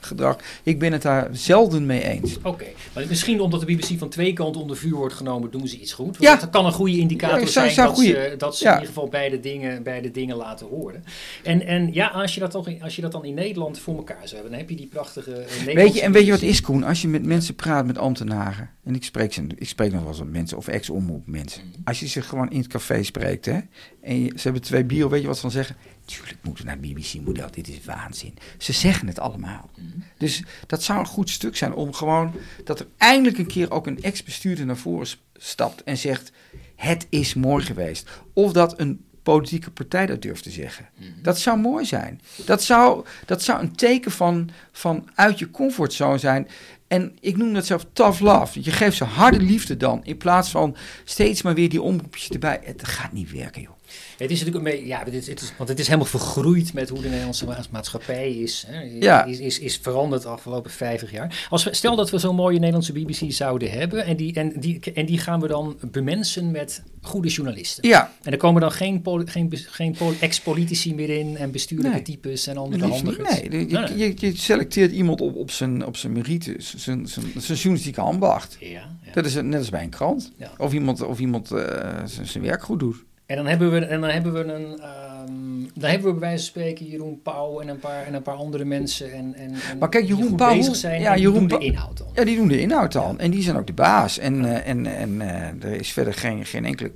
gedrag, 0.00 0.36
ik 0.62 0.78
ben 0.78 0.92
het 0.92 1.02
daar 1.02 1.28
zelden 1.32 1.86
mee 1.86 2.02
eens. 2.04 2.38
Oké, 2.42 2.64
maar 2.94 3.04
misschien 3.08 3.40
omdat 3.40 3.60
de 3.60 3.66
BBC 3.66 3.98
van 3.98 4.08
twee 4.08 4.32
kanten 4.32 4.60
onder 4.60 4.76
vuur 4.76 4.94
wordt 4.94 5.14
genomen, 5.14 5.50
doen 5.50 5.68
ze 5.68 5.78
iets 5.78 5.92
goed. 5.92 6.04
Want 6.06 6.18
Ja. 6.18 6.36
Dat 6.36 6.50
kan 6.50 6.66
een 6.66 6.72
goede 6.72 6.98
indicator 6.98 7.38
zou- 7.38 7.50
zijn 7.50 7.70
zou 7.70 7.86
dat, 7.86 7.96
goeie- 7.96 8.12
ze, 8.12 8.34
dat 8.38 8.56
ze 8.56 8.64
in 8.64 8.70
ieder 8.72 8.86
geval 8.86 9.08
beide 9.08 9.40
dingen, 9.40 9.82
beide 9.82 10.10
dingen 10.10 10.36
laten 10.36 10.66
horen. 10.66 11.04
En, 11.42 11.66
en 11.66 11.92
ja, 11.92 12.06
als 12.06 12.34
je, 12.34 12.40
dat 12.40 12.50
toch, 12.50 12.68
als 12.80 12.96
je 12.96 13.02
dat 13.02 13.12
dan 13.12 13.24
in 13.24 13.34
Nederland 13.34 13.78
voor 13.78 13.96
elkaar 13.96 14.16
zou 14.22 14.32
hebben, 14.34 14.50
dan 14.50 14.60
heb 14.60 14.70
je 14.70 14.76
die 14.76 14.86
prachtige 14.86 15.32
eh, 15.32 15.74
Weet 15.74 15.94
je, 15.94 16.00
en 16.00 16.12
weet 16.12 16.24
je 16.24 16.30
wat 16.30 16.42
is, 16.42 16.60
Koen? 16.60 16.84
Als 16.84 17.02
je 17.02 17.08
met 17.08 17.24
mensen 17.24 17.54
praat, 17.54 17.86
met 17.86 17.98
ambtenaren, 17.98 18.70
en 18.84 18.94
ik 18.94 19.04
spreek, 19.04 19.32
ze, 19.32 19.42
ik 19.56 19.68
spreek 19.68 19.92
nog 19.92 20.00
wel 20.00 20.10
eens 20.10 20.18
met 20.18 20.30
mensen, 20.32 20.56
of 20.56 20.68
ex-omroep 20.68 21.26
mensen. 21.26 21.62
Mhm. 21.70 21.80
Als 21.84 22.00
je 22.00 22.08
ze 22.08 22.20
gewoon 22.22 22.50
in 22.50 22.58
het 22.58 22.66
café 22.66 23.02
spreekt, 23.02 23.44
hè, 23.44 23.58
en 24.06 24.22
je- 24.22 24.32
ze 24.36 24.42
hebben 24.42 24.62
twee 24.62 24.84
bier, 24.84 25.08
weet 25.08 25.20
je 25.20 25.26
wat 25.26 25.36
ze 25.36 25.42
dan 25.42 25.50
zeggen? 25.50 25.76
Tuurlijk 26.04 26.36
moeten 26.42 26.64
we 26.64 26.70
naar 26.70 26.78
BBC-model, 26.80 27.50
dit 27.50 27.68
is 27.68 27.84
waanzin. 27.84 28.34
Ze 28.58 28.72
zeggen 28.72 29.06
het 29.08 29.18
allemaal. 29.18 29.70
Mhm. 29.76 29.86
Dus 30.18 30.42
dat 30.66 30.82
zou 30.82 30.98
een 30.98 31.06
goed 31.06 31.30
stuk 31.30 31.56
zijn 31.56 31.74
om 31.74 31.92
gewoon, 31.92 32.32
dat 32.64 32.80
er 32.80 32.86
eindelijk 32.96 33.38
een 33.38 33.46
keer 33.46 33.70
ook 33.70 33.86
een 33.86 34.02
ex-bestuurder 34.02 34.66
naar 34.66 34.76
voren 34.76 35.06
stapt 35.36 35.82
en 35.82 35.96
zegt, 35.96 36.32
het 36.76 37.06
is 37.08 37.34
mooi 37.34 37.64
geweest. 37.64 38.08
Of 38.32 38.52
dat 38.52 38.80
een 38.80 39.04
politieke 39.22 39.70
partij 39.70 40.06
dat 40.06 40.22
durft 40.22 40.42
te 40.42 40.50
zeggen. 40.50 40.88
Mhm. 40.96 41.08
Dat 41.22 41.38
zou 41.38 41.58
mooi 41.58 41.84
zijn. 41.84 42.20
Dat 42.44 42.62
zou, 42.62 43.04
dat 43.24 43.42
zou 43.42 43.60
een 43.60 43.76
teken 43.76 44.10
van, 44.10 44.50
van 44.72 45.08
uit 45.14 45.38
je 45.38 45.50
comfortzone 45.50 46.18
zijn. 46.18 46.48
En 46.88 47.16
ik 47.20 47.36
noem 47.36 47.52
dat 47.54 47.66
zelf 47.66 47.86
tough 47.92 48.20
love. 48.20 48.62
Je 48.62 48.70
geeft 48.70 48.96
ze 48.96 49.04
harde 49.04 49.40
liefde 49.40 49.76
dan. 49.76 50.00
In 50.04 50.16
plaats 50.16 50.50
van 50.50 50.76
steeds 51.04 51.42
maar 51.42 51.54
weer 51.54 51.68
die 51.68 51.82
omroepjes 51.82 52.28
erbij. 52.28 52.60
Het 52.64 52.84
gaat 52.88 53.12
niet 53.12 53.32
werken, 53.32 53.62
joh. 53.62 53.70
Het 54.18 54.30
is 54.30 54.38
natuurlijk 54.38 54.64
een 54.66 54.72
beetje, 54.72 54.86
ja, 54.86 55.04
het 55.04 55.14
is, 55.14 55.26
het 55.26 55.40
is, 55.40 55.52
want 55.56 55.68
het 55.68 55.78
is 55.78 55.86
helemaal 55.86 56.06
vergroeid 56.08 56.72
met 56.72 56.88
hoe 56.88 57.00
de 57.00 57.08
Nederlandse 57.08 57.44
ma- 57.46 57.64
maatschappij 57.70 58.30
is. 58.32 58.64
Hè, 58.66 58.80
Ja. 58.80 59.24
is, 59.24 59.38
is, 59.38 59.58
is 59.58 59.76
veranderd 59.82 60.22
de 60.22 60.28
afgelopen 60.28 60.70
50 60.70 61.10
jaar. 61.10 61.46
Als 61.50 61.64
we, 61.64 61.74
stel 61.74 61.96
dat 61.96 62.10
we 62.10 62.18
zo'n 62.18 62.34
mooie 62.34 62.58
Nederlandse 62.58 62.92
BBC 62.92 63.32
zouden 63.32 63.70
hebben 63.70 64.04
en 64.04 64.16
die, 64.16 64.34
en, 64.34 64.52
die, 64.60 64.80
en 64.94 65.06
die 65.06 65.18
gaan 65.18 65.40
we 65.40 65.48
dan 65.48 65.76
bemensen 65.90 66.50
met 66.50 66.82
goede 67.02 67.28
journalisten. 67.28 67.88
Ja, 67.88 68.12
En 68.22 68.32
er 68.32 68.38
komen 68.38 68.60
dan 68.60 68.72
geen, 68.72 69.02
poli- 69.02 69.26
geen, 69.26 69.52
geen 69.56 69.92
poli- 69.98 70.16
ex-politici 70.20 70.94
meer 70.94 71.10
in 71.10 71.36
en 71.36 71.50
bestuurlijke 71.50 71.94
Nee. 71.96 72.02
types 72.04 72.46
en 72.46 72.56
andere 72.56 72.86
handigers. 72.86 73.40
Nee, 73.48 73.68
je, 73.98 74.12
je, 74.16 74.36
selecteert 74.36 74.92
iemand 74.92 75.20
op, 75.20 75.36
op 75.36 75.50
zijn, 75.50 75.86
op 75.86 75.96
zijn 75.96 76.12
merites, 76.12 76.74
zijn, 76.76 77.08
zijn, 77.08 77.26
zijn 77.36 77.56
journalistieke 77.58 78.00
ambacht. 78.00 78.56
Ja, 78.60 78.68
ja. 78.68 79.12
Dat 79.12 79.26
is 79.26 79.34
net 79.34 79.54
als 79.58 79.68
bij 79.70 79.82
een 79.82 79.88
krant. 79.90 80.32
Ja. 80.36 80.52
Of 80.58 80.72
iemand, 80.72 81.02
of 81.02 81.18
iemand 81.18 81.50
eh, 81.50 81.58
zijn, 82.04 82.26
zijn 82.26 82.44
werk 82.44 82.62
goed 82.62 82.78
doet. 82.78 82.96
En 83.26 83.36
dan 83.36 83.46
hebben 83.46 83.70
we, 83.70 83.78
en 83.78 84.00
dan 84.00 84.10
hebben 84.10 84.32
we 84.32 84.52
een, 84.52 84.80
ehm, 84.80 85.80
dan 85.80 85.90
hebben 85.90 86.06
we 86.06 86.18
bij 86.18 86.28
wijze 86.28 86.36
van 86.36 86.62
spreken 86.62 86.86
Jeroen 86.86 87.20
Pauw 87.22 87.60
en 87.60 87.68
een 87.68 87.78
paar, 87.78 88.04
en 88.04 88.14
een 88.14 88.22
paar 88.22 88.34
andere 88.34 88.64
mensen. 88.64 89.12
En, 89.12 89.34
en, 89.34 89.54
en 89.70 89.78
Maar 89.78 89.88
kijk, 89.88 90.06
Jeroen 90.06 90.36
Pauw- 90.36 90.74
ja, 90.82 91.14
die 91.14 91.32
doen 91.32 91.48
de 91.48 91.58
inhoud 91.58 91.98
dan. 91.98 92.06
Ja, 92.14 92.24
die 92.24 92.36
doen 92.36 92.48
de 92.48 92.60
inhoud 92.60 92.92
dan. 92.92 93.18
En 93.18 93.30
die 93.30 93.42
zijn 93.42 93.56
ook 93.56 93.66
de 93.66 93.72
baas. 93.72 94.18
En, 94.18 94.44
eh, 94.44 94.68
en, 94.68 94.86
en 94.86 95.20
eh, 95.20 95.70
er 95.70 95.74
is 95.80 95.92
verder 95.92 96.14
geen, 96.14 96.46
geen 96.46 96.64
enkele 96.64 96.92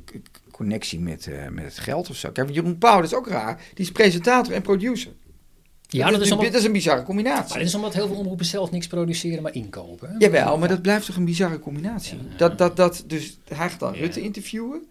connectie 0.50 1.00
met, 1.00 1.26
eh, 1.26 1.48
met 1.48 1.64
het 1.64 1.78
geld 1.78 2.10
of 2.10 2.16
zo. 2.16 2.30
Kijk, 2.30 2.50
Jeroen 2.50 2.78
Pauw, 2.78 2.96
dat 2.96 3.10
is 3.10 3.14
ook 3.16 3.28
raar. 3.28 3.60
Die 3.74 3.84
is 3.84 3.92
presentator 3.92 4.54
en 4.54 4.62
producer. 4.62 5.12
Ja, 5.88 6.10
dat 6.10 6.20
is, 6.20 6.30
omdat, 6.32 6.46
dit 6.46 6.54
is 6.60 6.64
een 6.64 6.72
bizarre 6.72 7.02
combinatie. 7.02 7.48
maar 7.48 7.58
dit 7.58 7.66
is 7.66 7.74
omdat 7.74 7.94
heel 7.94 8.06
veel 8.06 8.16
omroepen 8.16 8.44
zelf 8.46 8.70
niks 8.70 8.86
produceren, 8.86 9.42
maar 9.42 9.54
inkopen. 9.54 10.08
hè? 10.08 10.14
Jawel, 10.18 10.58
maar 10.58 10.68
dat 10.68 10.82
blijft 10.82 11.06
toch 11.06 11.16
een 11.16 11.24
bizarre 11.24 11.58
combinatie. 11.58 12.18
Dat, 12.36 12.58
dat, 12.58 12.76
dat, 12.76 13.04
dus 13.06 13.38
hij 13.48 13.68
gaat 13.68 13.80
dan. 13.80 13.94
Rutte 13.94 14.20
interviewen. 14.20 14.82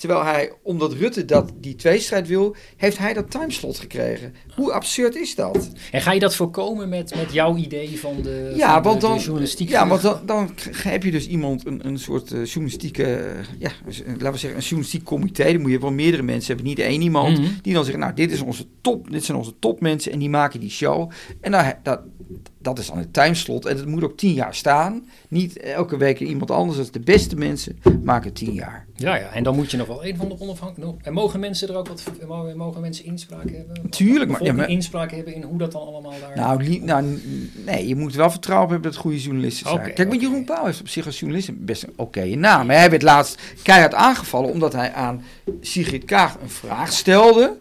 Terwijl 0.00 0.24
hij, 0.24 0.52
omdat 0.62 0.92
Rutte 0.92 1.24
dat, 1.24 1.52
die 1.54 1.74
tweestrijd 1.74 2.28
wil, 2.28 2.56
heeft 2.76 2.98
hij 2.98 3.12
dat 3.12 3.30
timeslot 3.30 3.78
gekregen. 3.78 4.34
Hoe 4.54 4.72
absurd 4.72 5.16
is 5.16 5.34
dat? 5.34 5.70
En 5.90 6.00
ga 6.00 6.12
je 6.12 6.20
dat 6.20 6.34
voorkomen 6.34 6.88
met, 6.88 7.14
met 7.14 7.32
jouw 7.32 7.56
idee 7.56 7.98
van 7.98 8.22
de, 8.22 8.52
Ja, 8.56 8.72
van 8.72 8.82
want 8.82 9.00
de 9.00 9.06
dan, 9.06 9.18
journalistiek? 9.18 9.68
ja, 9.68 9.86
want 9.86 10.02
dan, 10.26 10.50
heb 10.82 11.02
je 11.02 11.10
dus 11.10 11.26
iemand, 11.26 11.66
een, 11.66 11.86
een 11.86 11.98
soort 11.98 12.32
eh, 12.32 12.44
journalistieke, 12.44 13.04
eh, 13.04 13.44
ja, 13.58 13.70
laten 14.06 14.32
we 14.32 14.38
zeggen, 14.38 14.58
een 14.58 14.64
journalistiek 14.64 15.04
comité. 15.04 15.52
Dan 15.52 15.60
moet 15.60 15.70
je 15.70 15.80
wel 15.80 15.92
meerdere 15.92 16.22
mensen 16.22 16.46
hebben, 16.46 16.66
niet 16.66 16.78
één 16.78 17.00
iemand. 17.02 17.38
Mhm. 17.38 17.48
Die 17.62 17.74
dan 17.74 17.84
zeggen, 17.84 18.02
nou, 18.02 18.14
dit, 18.14 18.32
is 18.32 18.40
onze 18.40 18.66
top, 18.80 19.10
dit 19.10 19.24
zijn 19.24 19.38
onze 19.38 19.58
topmensen 19.58 20.12
en 20.12 20.18
die 20.18 20.30
maken 20.30 20.60
die 20.60 20.70
show. 20.70 21.10
En 21.40 21.50
dan, 21.50 21.72
dat, 21.82 22.00
dat 22.58 22.78
is 22.78 22.86
dan 22.86 22.98
het 22.98 23.12
timeslot 23.12 23.66
en 23.66 23.76
het 23.76 23.86
moet 23.86 24.04
ook 24.04 24.16
tien 24.16 24.32
jaar 24.32 24.54
staan. 24.54 25.08
Niet 25.28 25.56
elke 25.60 25.96
week 25.96 26.20
iemand 26.20 26.50
anders, 26.50 26.76
dat 26.76 26.86
is 26.86 26.92
de 26.92 27.00
beste 27.00 27.36
mensen 27.36 27.78
maken 28.02 28.32
tien 28.32 28.52
jaar. 28.52 28.86
Ja, 28.94 29.14
ja, 29.16 29.28
en 29.32 29.42
dan 29.42 29.54
moet 29.56 29.70
je 29.70 29.76
nog 29.76 29.86
wel 29.86 30.04
een 30.04 30.16
van 30.16 30.28
de 30.28 30.40
onafhankelijke... 30.40 31.04
En 31.04 31.12
mogen 31.12 31.40
mensen 31.40 31.68
er 31.68 31.76
ook 31.76 31.88
wat... 31.88 32.02
Mogen, 32.28 32.56
mogen 32.56 32.80
mensen 32.80 33.04
inspraak 33.04 33.50
hebben? 33.50 33.90
Tuurlijk, 33.90 34.30
maar- 34.30 34.44
ja, 34.44 34.52
maar- 34.52 34.68
inspraak 34.68 35.10
hebben 35.10 35.34
in 35.34 35.42
hoe 35.42 35.58
dat 35.58 35.72
dan 35.72 35.82
allemaal 35.86 36.12
daar... 36.20 36.36
Nou, 36.36 36.78
nou, 36.80 37.20
nee, 37.66 37.88
je 37.88 37.96
moet 37.96 38.14
wel 38.14 38.30
vertrouwen 38.30 38.70
hebben 38.70 38.90
dat 38.90 39.00
goede 39.00 39.20
journalisten 39.20 39.68
zijn. 39.68 39.92
Kijk, 39.92 40.08
maar. 40.08 40.16
Jeroen 40.18 40.44
Pauw 40.44 40.64
heeft 40.64 40.80
op 40.80 40.88
zich 40.88 41.06
als 41.06 41.18
journalist 41.18 41.64
best 41.64 41.82
een 41.82 41.92
oké 41.96 42.24
naam. 42.24 42.66
Maar 42.66 42.76
hij 42.76 42.90
werd 42.90 43.02
laatst 43.02 43.40
keihard 43.62 43.94
aangevallen 43.94 44.50
omdat 44.50 44.72
hij 44.72 44.92
aan 44.92 45.22
Sigrid 45.60 46.04
Kaag 46.04 46.36
een 46.42 46.50
vraag 46.50 46.92
stelde. 46.92 47.58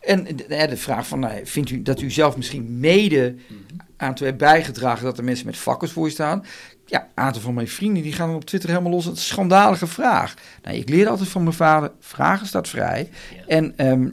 En 0.00 0.24
de, 0.24 0.34
de- 0.34 0.66
de 0.68 0.76
vraag 0.76 1.06
van, 1.06 1.18
nou, 1.20 1.40
vindt 1.44 1.70
u 1.70 1.82
dat 1.82 2.00
u 2.00 2.10
zelf 2.10 2.36
misschien 2.36 2.78
mede 2.80 3.34
Mhm. 3.48 3.58
Aan 4.02 4.14
heeft 4.18 4.36
bijgedragen 4.36 5.04
dat 5.04 5.18
er 5.18 5.24
mensen 5.24 5.46
met 5.46 5.56
vakkers 5.56 5.92
voor 5.92 6.06
je 6.06 6.12
staan? 6.12 6.44
Ja, 6.86 7.00
een 7.00 7.22
aantal 7.22 7.42
van 7.42 7.54
mijn 7.54 7.68
vrienden 7.68 8.02
die 8.02 8.12
gaan 8.12 8.34
op 8.34 8.44
Twitter 8.44 8.70
helemaal 8.70 8.92
los. 8.92 9.06
Een 9.06 9.16
schandalige 9.16 9.86
vraag. 9.86 10.34
Nou, 10.62 10.76
ik 10.76 10.88
leer 10.88 11.08
altijd 11.08 11.28
van 11.28 11.42
mijn 11.42 11.54
vader, 11.54 11.92
vragen 12.00 12.46
staat 12.46 12.68
vrij. 12.68 13.10
Ja. 13.36 13.46
En 13.46 13.76
ehm, 13.76 14.08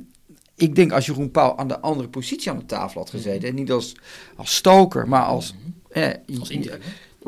ik 0.56 0.76
denk 0.76 0.92
als 0.92 1.06
Jeroen 1.06 1.32
Pauw 1.32 1.58
aan 1.58 1.68
de 1.68 1.80
andere 1.80 2.08
positie 2.08 2.52
aan 2.52 2.58
de 2.58 2.66
tafel 2.66 3.00
had 3.02 3.10
gezeten. 3.10 3.50
En 3.50 3.56
niet 3.56 3.72
als, 3.72 3.96
als 4.36 4.56
stoker, 4.56 5.08
maar 5.08 5.24
als, 5.24 5.54
eh, 5.90 6.04
Mhm. 6.04 6.40
Als 6.40 6.50
interview. 6.50 6.82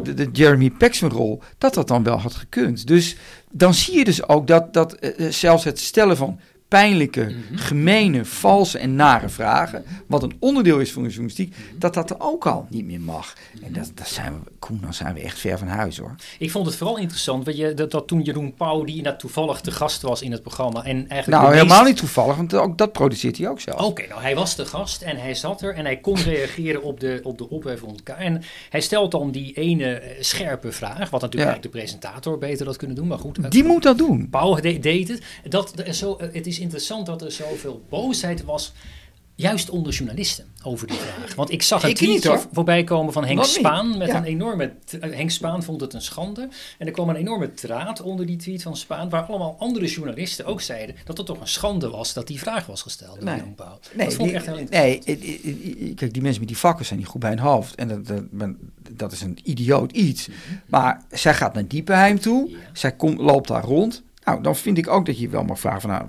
de, 0.04 0.14
de 0.14 0.30
Jeremy 0.32 0.70
Paxman 0.70 1.12
rol, 1.12 1.42
dat 1.58 1.74
dat 1.74 1.88
dan 1.88 2.04
wel 2.04 2.18
had 2.18 2.36
gekund. 2.36 2.88
Dus 2.88 3.16
dan 3.52 3.74
zie 3.74 3.98
je 3.98 4.04
dus 4.04 4.28
ook 4.28 4.48
dat, 4.48 4.74
dat 4.74 4.94
eh, 4.94 5.26
eh, 5.26 5.32
zelfs 5.32 5.64
het 5.64 5.80
stellen 5.80 6.18
van 6.18 6.40
pijnlijke, 6.76 7.22
Mhm. 7.24 7.58
gemene, 7.58 8.26
valse 8.26 8.78
en 8.78 8.96
nare 8.96 9.30
vragen, 9.30 9.84
wat 10.08 10.24
een 10.24 10.34
onderdeel 10.40 10.80
is 10.80 10.92
van 10.92 11.02
de 11.04 11.08
journalistiek, 11.10 11.56
dat 11.78 11.94
dat 11.94 12.10
er 12.10 12.16
ook 12.20 12.46
al 12.48 12.66
niet 12.70 12.86
meer 12.86 13.00
mag. 13.02 13.34
En 13.64 13.74
dat, 13.74 13.92
dat 13.96 14.08
zijn 14.08 14.34
we, 14.34 14.52
Koen, 14.60 14.80
dan 14.82 14.94
zijn 14.94 15.14
we 15.14 15.20
echt 15.22 15.40
ver 15.40 15.58
van 15.58 15.68
huis 15.68 15.98
hoor. 15.98 16.16
Ik 16.40 16.52
vond 16.52 16.66
het 16.66 16.76
vooral 16.76 16.98
interessant 16.98 17.46
weet 17.46 17.58
je, 17.58 17.74
dat, 17.74 17.92
dat 17.92 18.08
toen 18.08 18.22
Jeroen 18.22 18.54
Pauw, 18.54 18.84
die 18.84 18.96
inderdaad 18.98 19.20
toevallig 19.20 19.62
te 19.62 19.72
gast 19.72 20.02
was 20.02 20.22
in 20.22 20.32
het 20.32 20.42
programma. 20.42 20.84
En 20.84 21.10
eigenlijk 21.10 21.42
Nou, 21.44 21.54
helemaal 21.56 21.84
niet 21.84 21.98
toevallig, 21.98 22.36
want 22.36 22.54
ook 22.54 22.78
dat 22.78 22.92
produceert 22.92 23.38
hij 23.38 23.50
ook 23.50 23.60
zelf. 23.60 23.82
Oké, 23.82 24.08
nou 24.08 24.22
hij 24.22 24.36
was 24.36 24.56
de 24.56 24.66
gast 24.66 25.02
en 25.02 25.18
hij 25.18 25.34
zat 25.34 25.62
er 25.62 25.74
en 25.76 25.86
hij 25.86 25.98
kon 25.98 26.16
reageren 26.34 26.84
op 26.84 27.00
de, 27.00 27.20
op 27.24 27.38
de 27.38 27.50
ophef 27.50 27.82
rond 27.82 27.98
elkaar. 27.98 28.18
En 28.18 28.42
hij 28.70 28.82
stelt 28.82 29.12
dan 29.12 29.32
die 29.32 29.54
ene 29.54 29.94
eh, 29.94 30.22
scherpe 30.24 30.72
vraag, 30.72 31.10
wat 31.10 31.22
natuurlijk 31.22 31.34
Ja. 31.34 31.40
eigenlijk 31.46 31.64
de 31.74 31.80
presentator 31.80 32.38
beter 32.38 32.66
dat 32.66 32.78
kunnen 32.78 32.96
doen, 32.96 33.08
maar 33.08 33.20
goed. 33.20 33.38
eh, 33.38 33.50
Die 33.50 33.64
moet 33.64 33.84
dat 33.84 33.98
doen. 33.98 34.30
Pauw 34.30 34.56
de- 34.56 34.80
deed 34.80 35.08
het. 35.08 35.22
Dat, 35.50 35.74
zo, 35.92 36.16
eh, 36.16 36.28
het 36.34 36.48
is 36.48 36.60
interessant 36.62 37.06
dat 37.06 37.22
er 37.22 37.32
zoveel 37.32 37.86
boosheid 37.90 38.44
was, 38.44 38.74
juist 39.36 39.70
onder 39.70 39.94
journalisten, 39.94 40.46
over 40.64 40.88
die 40.88 40.98
vraag. 40.98 41.36
Want 41.36 41.52
ik 41.52 41.62
zag 41.62 41.84
een 41.84 41.94
tweetje 41.94 42.30
hoor. 42.30 42.46
voorbij 42.52 42.84
komen 42.84 43.14
van 43.14 43.26
Henk 43.26 43.38
Wat 43.38 43.48
niet? 43.48 43.56
Spaan 43.56 43.98
met 43.98 44.08
Ja. 44.08 44.16
een 44.18 44.24
enorme... 44.24 44.74
eh, 45.00 45.12
Henk 45.14 45.32
Spaan 45.32 45.64
vond 45.64 45.82
het 45.82 45.94
een 45.94 46.02
schande. 46.02 46.50
En 46.78 46.86
er 46.88 46.92
kwam 46.94 47.10
een 47.10 47.16
enorme 47.16 47.54
draad 47.54 48.02
onder 48.02 48.26
die 48.26 48.36
tweet 48.36 48.62
van 48.62 48.78
Spaan, 48.78 49.10
waar 49.10 49.22
allemaal 49.24 49.56
andere 49.60 49.86
journalisten 49.88 50.46
ook 50.46 50.62
zeiden 50.62 50.96
dat 51.06 51.18
het 51.18 51.26
toch 51.26 51.40
een 51.40 51.48
schande 51.48 51.90
was 51.90 52.14
dat 52.14 52.28
die 52.28 52.40
vraag 52.40 52.66
was 52.66 52.82
gesteld 52.82 53.22
Nee. 53.24 53.36
Nee, 53.36 53.44
dat 53.46 54.14
vond 54.14 54.18
ik 54.18 54.18
die- 54.18 54.34
echt 54.34 54.46
heel 54.46 54.58
interessant. 54.58 55.06
nee, 55.06 55.94
kijk, 55.96 56.14
die 56.14 56.22
mensen 56.22 56.40
met 56.40 56.50
die 56.50 56.58
vakken 56.58 56.86
zijn 56.86 57.00
niet 57.00 57.08
goed 57.08 57.22
bij 57.22 57.30
hun 57.30 57.40
hoofd. 57.40 57.76
En 57.76 58.04
dat, 58.04 58.22
dat, 58.92 59.12
is 59.12 59.22
een 59.22 59.38
idioot 59.44 59.92
iets. 59.92 60.28
Maar 60.68 61.04
zij 61.12 61.34
gaat 61.34 61.54
naar 61.54 61.68
Diepenheim 61.68 62.20
toe. 62.20 62.50
Ja. 62.50 62.58
Zij 62.74 62.92
komt, 62.96 63.18
loopt 63.20 63.48
daar 63.48 63.64
rond. 63.64 64.04
Nou, 64.24 64.44
dan 64.44 64.56
vind 64.56 64.78
ik 64.78 64.88
ook 64.88 65.06
dat 65.06 65.20
je 65.20 65.30
wel 65.30 65.44
mag 65.44 65.60
vragen 65.60 65.82
van, 65.82 65.90
nou, 65.90 66.06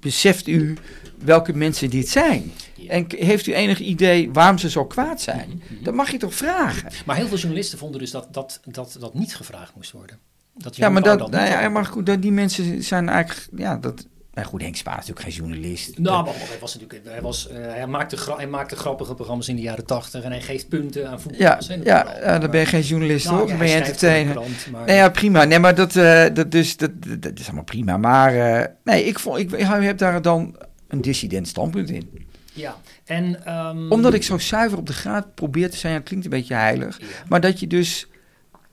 beseft 0.00 0.46
u 0.46 0.76
welke 1.18 1.56
mensen 1.56 1.90
dit 1.90 2.08
zijn? 2.08 2.52
En 2.88 3.06
heeft 3.08 3.46
u 3.46 3.54
enig 3.54 3.78
idee 3.78 4.32
waarom 4.32 4.58
ze 4.58 4.70
zo 4.70 4.84
kwaad 4.84 5.20
zijn? 5.20 5.62
Dat 5.82 5.94
mag 5.94 6.10
je 6.10 6.18
toch 6.18 6.34
vragen? 6.34 6.90
Maar 7.06 7.16
heel 7.16 7.28
veel 7.28 7.36
journalisten 7.36 7.78
vonden 7.78 8.00
dus 8.00 8.10
dat 8.10 8.34
dat, 8.34 8.60
dat, 8.64 8.96
dat 9.00 9.14
niet 9.14 9.34
gevraagd 9.34 9.74
moest 9.74 9.92
worden. 9.92 10.18
Dat 10.54 10.76
Ja, 10.76 10.88
maar, 10.88 11.02
dat, 11.02 11.20
niet 11.20 11.30
nou 11.30 11.48
ja, 11.48 11.68
maar 11.68 11.84
goed, 11.84 12.06
dat, 12.06 12.22
die 12.22 12.32
mensen 12.32 12.82
zijn 12.82 13.08
eigenlijk, 13.08 13.48
ja, 13.56 13.76
dat... 13.76 14.06
Nou 14.36 14.48
goed, 14.48 14.62
Henk 14.62 14.76
Spaan 14.76 14.98
is 14.98 15.06
natuurlijk 15.06 15.34
geen 15.34 15.44
journalist. 15.46 15.98
Nou, 15.98 16.24
maar 16.24 16.34
hij 16.36 16.58
was 16.60 16.74
natuurlijk, 16.78 17.08
hij, 17.08 17.20
was, 17.22 17.48
eh, 17.48 17.56
hij, 17.60 17.86
maakte 17.86 18.34
hij 18.36 18.46
maakte 18.46 18.76
grappige 18.76 19.14
programma's 19.14 19.48
in 19.48 19.56
de 19.56 19.62
jaren 19.62 19.86
tachtig 19.86 20.22
en 20.22 20.30
hij 20.30 20.40
geeft 20.40 20.68
punten 20.68 21.04
aan 21.06 21.10
ja, 21.12 21.18
voetballers. 21.18 21.66
ja, 21.66 22.16
ja, 22.22 22.38
dan 22.38 22.50
ben 22.50 22.60
je 22.60 22.66
geen 22.66 22.80
journalist, 22.82 23.24
Nou, 23.26 23.36
hoor. 23.36 23.44
ja, 23.46 23.50
Dan 23.50 23.58
ben 23.62 23.68
je 23.68 23.74
entertainer. 23.74 24.32
krant, 24.34 24.66
maar- 24.70 24.84
Nee, 24.86 24.96
ja, 24.96 25.08
prima. 25.08 25.44
Nee, 25.44 25.58
maar 25.58 25.74
dat, 25.74 25.96
eh, 25.96 26.24
dat, 26.34 26.50
dus, 26.50 26.76
dat, 26.76 26.90
dat, 27.06 27.22
dat 27.22 27.38
is 27.38 27.46
allemaal 27.46 27.64
prima. 27.64 27.96
Maar 27.96 28.34
eh, 28.34 28.66
nee, 28.84 29.04
ik, 29.04 29.18
vond, 29.18 29.38
ik, 29.38 29.52
ik 29.52 29.66
heb 29.66 29.98
daar 29.98 30.22
dan 30.22 30.56
een 30.88 31.00
dissident 31.00 31.48
standpunt 31.48 31.90
in. 31.90 32.26
Ja, 32.52 32.76
en... 33.04 33.44
ehm, 33.44 33.90
Omdat 33.92 34.14
ik 34.14 34.22
zo 34.22 34.38
zuiver 34.38 34.78
op 34.78 34.86
de 34.86 34.92
graad 34.92 35.34
probeer 35.34 35.70
te 35.70 35.76
zijn, 35.76 35.92
ja, 35.92 35.98
het 35.98 36.08
klinkt 36.08 36.24
een 36.24 36.30
beetje 36.30 36.54
heilig. 36.54 36.98
Ja. 37.00 37.06
Maar 37.28 37.40
dat 37.40 37.60
je 37.60 37.66
dus 37.66 38.06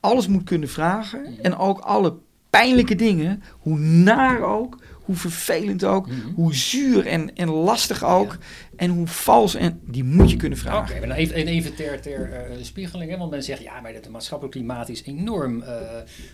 alles 0.00 0.26
moet 0.26 0.44
kunnen 0.44 0.68
vragen. 0.68 1.20
Mhm. 1.20 1.30
En 1.42 1.56
ook 1.56 1.78
alle 1.80 2.14
pijnlijke 2.50 2.94
dingen, 2.94 3.42
hoe 3.58 3.78
naar 3.78 4.40
ook, 4.42 4.78
hoe 5.04 5.16
vervelend 5.16 5.84
ook, 5.84 6.06
Mhm. 6.08 6.32
hoe 6.34 6.54
zuur 6.54 7.06
en, 7.06 7.34
en 7.36 7.48
lastig 7.48 8.04
ook. 8.04 8.38
En 8.76 8.90
hoe 8.90 9.06
vals, 9.06 9.54
en 9.54 9.80
die 9.86 10.04
moet 10.04 10.30
je 10.30 10.36
kunnen 10.36 10.58
Oké, 10.58 10.66
vragen. 10.68 10.98
maar 10.98 11.08
dan 11.08 11.16
even, 11.16 11.34
en 11.36 11.46
even 11.46 11.74
ter, 11.74 12.00
ter 12.00 12.32
eh, 12.32 12.56
spiegeling, 12.62 13.10
hè, 13.10 13.18
want 13.18 13.30
men 13.30 13.42
zegt 13.42 13.62
ja, 13.62 13.80
maar 13.80 13.92
het 13.94 14.08
maatschappelijk 14.08 14.56
klimaat 14.56 14.88
is 14.88 15.02
enorm 15.02 15.62
eh 15.62 15.80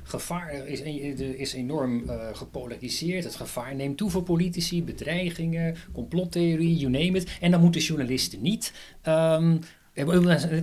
gevaar, 0.03 0.67
is, 0.67 0.81
is 1.37 1.53
enorm 1.53 2.09
eh, 2.09 2.17
gepolariseerd. 2.33 3.25
Het 3.25 3.35
gevaar 3.37 3.75
neemt 3.75 3.97
toe 3.97 4.11
voor 4.11 4.23
politici, 4.23 4.85
bedreigingen, 4.85 5.77
complottheorie, 5.93 6.77
you 6.77 6.91
name 6.93 7.19
it. 7.19 7.37
En 7.41 7.51
dan 7.51 7.61
moeten 7.61 7.81
journalisten 7.81 8.43
niet, 8.43 8.73
ehm, 9.03 9.57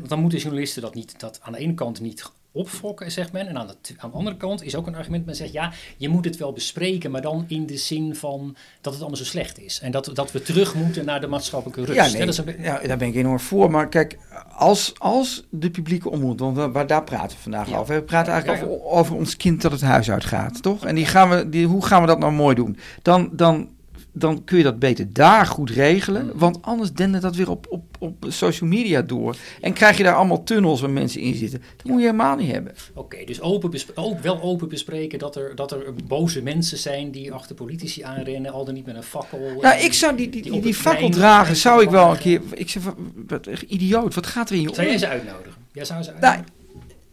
dan 0.08 0.20
moeten 0.20 0.40
journalisten 0.40 0.82
dat 0.82 0.96
niet, 0.96 1.20
dat 1.20 1.40
aan 1.42 1.52
de 1.54 1.60
ene 1.60 1.74
kant 1.74 2.02
niet 2.02 2.32
opfokken, 2.58 3.12
zegt 3.12 3.32
men. 3.32 3.48
En 3.48 3.58
aan 3.58 3.68
de, 3.68 3.94
aan 3.98 4.10
de 4.12 4.18
andere 4.18 4.38
kant 4.38 4.64
is 4.64 4.76
ook 4.76 4.88
een 4.88 4.96
argument, 4.96 5.26
men 5.26 5.36
zegt 5.36 5.52
ja, 5.52 5.72
je 5.98 6.10
moet 6.10 6.26
het 6.26 6.38
wel 6.38 6.54
bespreken, 6.54 7.12
maar 7.12 7.22
dan 7.22 7.46
in 7.48 7.66
de 7.66 7.78
zin 7.78 8.16
van 8.16 8.56
dat 8.82 8.92
het 8.94 9.02
allemaal 9.02 9.20
zo 9.20 9.26
slecht 9.26 9.60
is. 9.60 9.80
En 9.80 9.92
dat, 9.92 10.10
dat 10.14 10.32
we 10.32 10.42
terug 10.42 10.76
moeten 10.76 11.06
naar 11.06 11.22
de 11.22 11.28
maatschappelijke 11.28 11.86
rust. 11.86 11.96
Ja, 12.12 12.18
nee, 12.18 12.20
Dat 12.20 12.28
is 12.30 12.38
een 12.38 12.46
be- 12.46 12.56
ja, 12.62 12.80
daar 12.88 12.98
ben 12.98 13.08
ik 13.08 13.16
enorm 13.16 13.40
voor. 13.40 13.72
Maar 13.72 13.90
kijk, 13.90 14.18
als, 14.56 14.94
als 14.98 15.46
de 15.50 15.70
publieke 15.72 16.10
omroep, 16.10 16.40
want 16.40 16.58
waar, 16.58 16.72
waar 16.72 16.88
daar 16.88 17.04
praten 17.04 17.38
we 17.38 17.44
vandaag 17.44 17.70
Ja. 17.70 17.78
over. 17.78 17.96
We 17.96 18.04
praten 18.04 18.32
eigenlijk 18.34 18.62
Ja, 18.62 18.68
ja. 18.68 18.74
Over, 18.76 18.86
over 18.86 19.16
ons 19.16 19.38
kind 19.38 19.62
dat 19.62 19.72
het 19.72 19.82
huis 19.82 20.12
uitgaat, 20.12 20.62
toch? 20.62 20.86
En 20.86 20.96
die 20.96 21.06
gaan 21.06 21.30
we, 21.30 21.50
die, 21.50 21.66
hoe 21.68 21.86
gaan 21.86 22.02
we 22.02 22.08
dat 22.08 22.20
nou 22.20 22.32
mooi 22.32 22.56
doen? 22.56 22.78
Dan, 23.02 23.30
dan, 23.32 23.70
dan 24.12 24.44
kun 24.44 24.58
je 24.58 24.64
dat 24.64 24.80
beter 24.80 25.14
daar 25.14 25.46
goed 25.46 25.70
regelen. 25.70 26.26
Mm. 26.26 26.32
Want 26.36 26.62
anders 26.62 26.92
dende 26.94 27.20
dat 27.20 27.36
weer 27.36 27.50
op, 27.50 27.66
op, 27.70 27.84
op 28.00 28.26
social 28.28 28.70
media 28.70 29.02
door. 29.02 29.36
En 29.62 29.74
krijg 29.74 29.98
je 29.98 30.04
daar 30.04 30.16
allemaal 30.16 30.44
tunnels 30.44 30.82
waar 30.82 30.90
mensen 30.90 31.22
in 31.22 31.36
zitten. 31.36 31.62
Dat 31.78 31.86
moet 31.86 32.00
je 32.00 32.06
helemaal 32.06 32.36
niet 32.36 32.52
hebben. 32.52 32.74
Oké, 32.94 33.26
dus 33.26 33.42
open 33.42 33.80
ook 33.96 34.20
wel 34.20 34.42
open 34.42 34.70
bespreken 34.70 35.20
dat 35.20 35.36
er, 35.36 35.56
dat 35.56 35.72
er 35.72 35.94
boze 36.08 36.42
mensen 36.42 36.78
zijn 36.78 37.12
die 37.12 37.34
achter 37.34 37.56
politici 37.56 38.02
aanrennen, 38.02 38.52
al 38.52 38.66
dan 38.66 38.74
niet 38.74 38.86
met 38.86 38.96
een 38.96 39.04
fakkel. 39.04 39.40
Nou, 39.40 39.62
en- 39.78 39.84
ik 39.84 39.94
zou 39.94 40.16
die, 40.18 40.30
die, 40.30 40.42
die 40.42 40.62
die, 40.62 40.76
en 40.84 41.56
zou 41.56 41.84
ik 41.84 41.90
wel 41.90 42.12
een 42.12 42.18
keer... 42.18 42.42
Ik 42.54 42.70
zeg, 42.70 42.84
wat, 43.28 43.48
idioot, 43.68 44.14
wat 44.14 44.26
gaat 44.26 44.50
er 44.50 44.56
in 44.56 44.62
je 44.62 44.74
Zou 44.74 44.82
jij 44.86 44.94
om? 44.94 45.00
ze 45.00 45.08
uitnodigen? 45.08 45.62
Jij 45.72 45.86
zou 45.86 46.04
ze 46.04 46.10
Nou, 46.12 46.24
uitnodigen? 46.24 46.56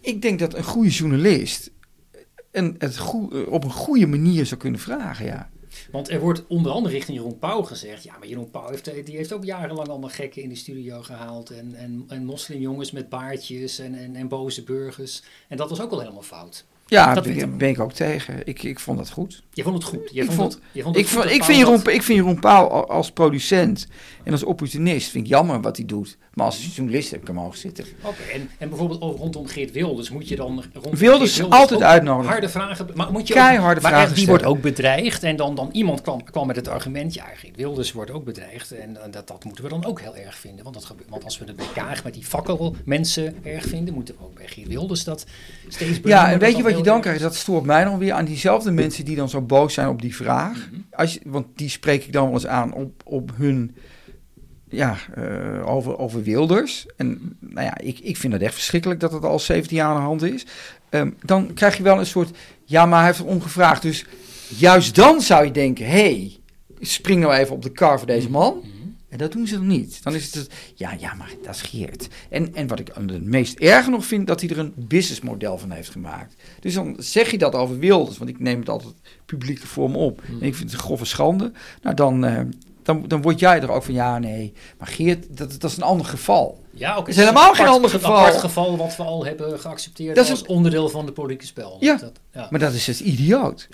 ik 0.01 0.23
denk 0.23 0.39
dat 0.39 0.55
een 0.55 0.65
goede 0.65 0.91
journalist 0.91 1.71
een, 2.51 2.75
het 2.79 2.99
goe- 2.99 3.47
op 3.51 3.65
een 3.65 3.71
goede 3.71 4.07
manier 4.07 4.47
zou 4.47 4.61
kunnen 4.61 4.81
vragen, 4.81 5.27
ja. 5.27 5.51
Want 5.95 6.11
er 6.11 6.21
wordt 6.21 6.47
onder 6.47 6.73
andere 6.73 6.95
richting 6.95 7.17
Jeroen 7.19 7.39
Pauw 7.39 7.63
gezegd, 7.63 8.05
ja, 8.05 8.19
maar 8.19 8.29
Jeroen 8.29 8.51
Pauw 8.51 8.69
heeft, 8.69 9.07
die 9.07 9.17
heeft 9.17 9.33
ook 9.33 9.45
jarenlang 9.45 9.89
allemaal 9.89 10.11
gekken 10.11 10.43
in 10.43 10.49
de 10.49 10.55
studio 10.55 11.03
gehaald 11.03 11.51
en, 11.51 11.75
en, 11.75 12.05
en 12.09 12.25
moslimjongens 12.25 12.91
met 12.91 13.09
baardjes 13.09 13.79
en, 13.79 13.95
en, 13.95 14.17
en 14.17 14.29
boze 14.29 14.63
burgers. 14.63 15.23
En 15.49 15.57
dat 15.57 15.71
was 15.71 15.81
ook 15.81 15.91
al 15.91 16.01
helemaal 16.01 16.23
fout. 16.23 16.65
Ja, 16.87 17.15
Dat 17.15 17.25
ben, 17.25 17.37
ik- 17.39 17.59
ben 17.59 17.69
ik 17.69 17.81
ook 17.81 17.93
tegen. 17.93 18.35
Ik, 18.47 18.63
ik 18.63 18.79
vond 18.81 18.99
dat 18.99 19.11
goed. 19.11 19.43
Je 19.53 19.63
vond 19.63 19.75
het 19.75 19.85
goed. 19.85 20.11
Je 20.13 20.21
Ik 20.21 20.27
vond, 20.27 20.37
vond- 20.39 20.53
het, 20.53 20.63
je 20.73 20.83
vond 20.83 20.97
Ik, 20.97 21.07
vond, 21.07 21.25
vind 21.25 21.59
Jeroen, 21.59 21.77
dat- 21.77 21.87
ik 21.95 22.03
vind 22.03 22.19
Jeroen 22.19 22.41
Pauw 22.41 22.67
al- 22.69 22.89
als 22.89 23.11
producent 23.11 23.87
en 24.25 24.33
als 24.33 24.45
opportunist 24.45 25.11
vind 25.11 25.25
ik 25.25 25.31
jammer 25.31 25.61
wat 25.61 25.77
hij 25.77 25.87
doet. 25.87 26.17
Maar 26.35 26.47
als 26.47 26.75
journalist 26.77 27.11
heb 27.11 27.21
ik 27.21 27.27
hem 27.27 27.37
hoog 27.37 27.57
zitten. 27.57 27.85
Oké, 28.03 28.23
en, 28.33 28.51
en 28.59 28.69
bijvoorbeeld 28.69 29.01
over 29.01 29.21
rondom 29.21 29.47
Geert 29.47 29.73
Wilders 29.73 30.11
moet 30.11 30.29
je 30.29 30.37
dan 30.37 30.65
rondom 30.73 30.97
Wilders 30.97 31.37
Geert 31.37 31.51
altijd 31.51 31.83
uitnodigen. 31.83 32.31
Harde 32.31 32.49
vragen, 32.49 32.87
maar 32.95 33.13
moet 33.13 33.29
je 33.29 33.35
Keiharde 33.35 33.77
ook, 33.77 33.83
maar 33.83 33.91
vragen 33.91 34.15
Die 34.15 34.23
stellen. 34.23 34.41
wordt 34.41 34.57
ook 34.57 34.63
bedreigd 34.63 35.23
en 35.23 35.37
dan, 35.37 35.55
dan 35.55 35.69
iemand 35.73 36.01
kwam, 36.01 36.25
kwam 36.25 36.47
met 36.47 36.57
het 36.57 36.69
argument, 36.69 37.15
ja, 37.15 37.25
Geert 37.35 37.57
Wilders 37.57 37.93
wordt 37.93 38.11
ook 38.11 38.25
bedreigd 38.25 38.73
en, 38.73 38.97
dat, 39.11 39.29
dat 39.29 39.45
moeten 39.45 39.65
we 39.65 39.71
dan 39.71 39.85
ook 39.85 40.01
heel 40.01 40.17
erg 40.17 40.37
vinden. 40.37 40.63
Want, 40.65 40.75
dat 40.77 40.85
gebeurt, 40.85 41.09
want 41.09 41.25
als 41.25 41.39
we 41.39 41.45
het 41.45 41.57
bij 41.57 41.67
Kaag 41.75 42.05
met 42.05 42.15
die 42.15 42.25
fakkelmensen 42.25 43.35
erg 43.43 43.65
vinden, 43.65 43.95
moeten 43.95 44.15
we 44.19 44.25
ook 44.25 44.35
bij 44.35 44.47
Geert 44.49 44.69
Wilders 44.69 45.05
dat 45.05 45.25
steeds 45.69 45.99
Ja, 46.05 46.33
en 46.33 46.39
weet 46.39 46.57
je 46.57 46.63
dat 46.63 46.74
wat 46.77 46.85
je 46.85 46.91
dan 46.91 47.01
krijgt? 47.01 47.21
Dat 47.21 47.35
stoort 47.35 47.65
mij 47.65 47.85
dan 47.85 47.99
weer 47.99 48.13
aan 48.13 48.25
diezelfde 48.25 48.71
mensen 48.71 49.05
die 49.05 49.17
dan 49.17 49.29
zo 49.29 49.41
boos 49.41 49.75
zijn 49.75 49.89
op 49.89 50.03
die 50.03 50.17
vraag. 50.17 50.69
Mhm. 50.71 50.81
Als 50.91 51.15
je, 51.15 51.21
want 51.25 51.47
die 51.55 51.69
spreek 51.69 52.05
ik 52.05 52.13
dan 52.13 52.25
wel 52.25 52.35
eens 52.35 52.47
aan 52.47 52.73
op, 52.73 53.03
op 53.05 53.31
hun, 53.37 53.77
ja, 54.69 54.97
eh, 55.15 55.69
over, 55.69 55.99
over 55.99 56.23
Wilders. 56.23 56.87
En 56.97 57.37
nou 57.41 57.67
ja, 57.67 57.79
ik, 57.79 57.99
ik 57.99 58.17
vind 58.17 58.33
het 58.33 58.43
echt 58.43 58.55
verschrikkelijk 58.55 59.01
dat 59.01 59.13
het 59.13 59.25
al 59.25 59.39
17 59.39 59.77
jaar 59.77 59.89
aan 59.89 59.97
de 59.97 60.03
hand 60.03 60.23
is. 60.23 60.47
Ehm, 60.89 61.11
dan 61.23 61.55
krijg 61.55 61.77
je 61.77 61.83
wel 61.83 61.99
een 61.99 62.07
soort, 62.07 62.37
ja, 62.65 62.87
maar 62.87 62.99
hij 62.99 63.07
heeft 63.07 63.19
er 63.19 63.27
om 63.27 63.41
gevraagd. 63.41 63.83
Dus 63.83 64.05
juist 64.49 64.95
dan 64.95 65.21
zou 65.21 65.45
je 65.45 65.51
denken, 65.51 65.87
hé, 65.87 65.91
hey, 65.93 66.37
spring 66.81 67.21
nou 67.21 67.35
even 67.35 67.55
op 67.55 67.63
de 67.63 67.73
kar 67.73 67.99
voor 67.99 68.07
deze 68.07 68.31
man. 68.31 68.63
En 69.15 69.21
dat 69.21 69.33
doen 69.33 69.47
ze 69.47 69.55
dan 69.55 69.67
niet. 69.67 70.03
Dan 70.03 70.15
is 70.15 70.25
het, 70.25 70.35
het, 70.35 70.51
ja, 70.75 70.95
ja, 70.99 71.15
maar 71.15 71.31
dat 71.43 71.55
is 71.55 71.63
Geert. 71.63 72.09
En, 72.31 72.55
en 72.55 72.67
wat 72.67 72.79
ik 72.79 72.91
het 72.95 73.25
meest 73.25 73.59
erger 73.59 73.91
nog 73.91 74.05
vind, 74.05 74.27
dat 74.27 74.41
hij 74.41 74.51
er 74.51 74.59
een 74.59 74.73
businessmodel 74.77 75.59
van 75.59 75.71
heeft 75.71 75.91
gemaakt. 75.91 76.35
Dus 76.61 76.75
dan 76.75 76.97
zeg 76.99 77.31
je 77.31 77.39
dat 77.39 77.55
over 77.55 77.79
Wilders, 77.79 78.19
want 78.19 78.31
ik 78.31 78.41
neem 78.41 78.59
het 78.59 78.69
altijd 78.69 78.95
publieke 79.27 79.67
vorm 79.67 79.97
op. 79.97 80.21
Mhm. 80.23 80.33
En 80.41 80.47
ik 80.47 80.55
vind 80.55 80.71
het 80.71 80.81
een 80.81 80.87
grove 80.87 81.05
schande. 81.05 81.53
Nou, 81.83 81.95
dan, 81.97 82.25
eh, 82.25 82.41
dan, 82.83 83.05
dan 83.09 83.23
word 83.23 83.39
jij 83.39 83.61
er 83.61 83.71
ook 83.71 83.83
van, 83.83 83.95
ja, 83.95 84.19
nee. 84.19 84.53
Maar 84.79 84.89
Geert, 84.89 85.37
dat, 85.37 85.61
dat 85.61 85.71
is 85.71 85.77
een 85.77 85.83
ander 85.83 86.07
geval. 86.07 86.63
Ja, 86.71 86.95
ook 86.95 87.09
is 87.09 87.17
helemaal 87.17 87.49
een 87.49 87.55
geen 87.55 87.65
apart- 87.67 87.77
ander 87.77 87.95
een 87.95 88.01
geval. 88.01 88.19
apart 88.19 88.37
geval 88.37 88.77
wat 88.77 88.97
we 88.97 89.03
al 89.03 89.25
hebben 89.25 89.61
geaccepteerd 89.61 90.17
Dat 90.17 90.25
is 90.25 90.31
als 90.31 90.43
onderdeel 90.47 90.89
van 90.89 91.05
het 91.05 91.15
politieke 91.15 91.47
spel. 91.47 91.77
Ja. 91.81 91.97
Dat, 91.97 92.13
ja. 92.33 92.47
Maar 92.51 92.61
dat 92.61 92.73
is 92.73 92.87
het 92.87 93.01
idioot. 93.01 93.69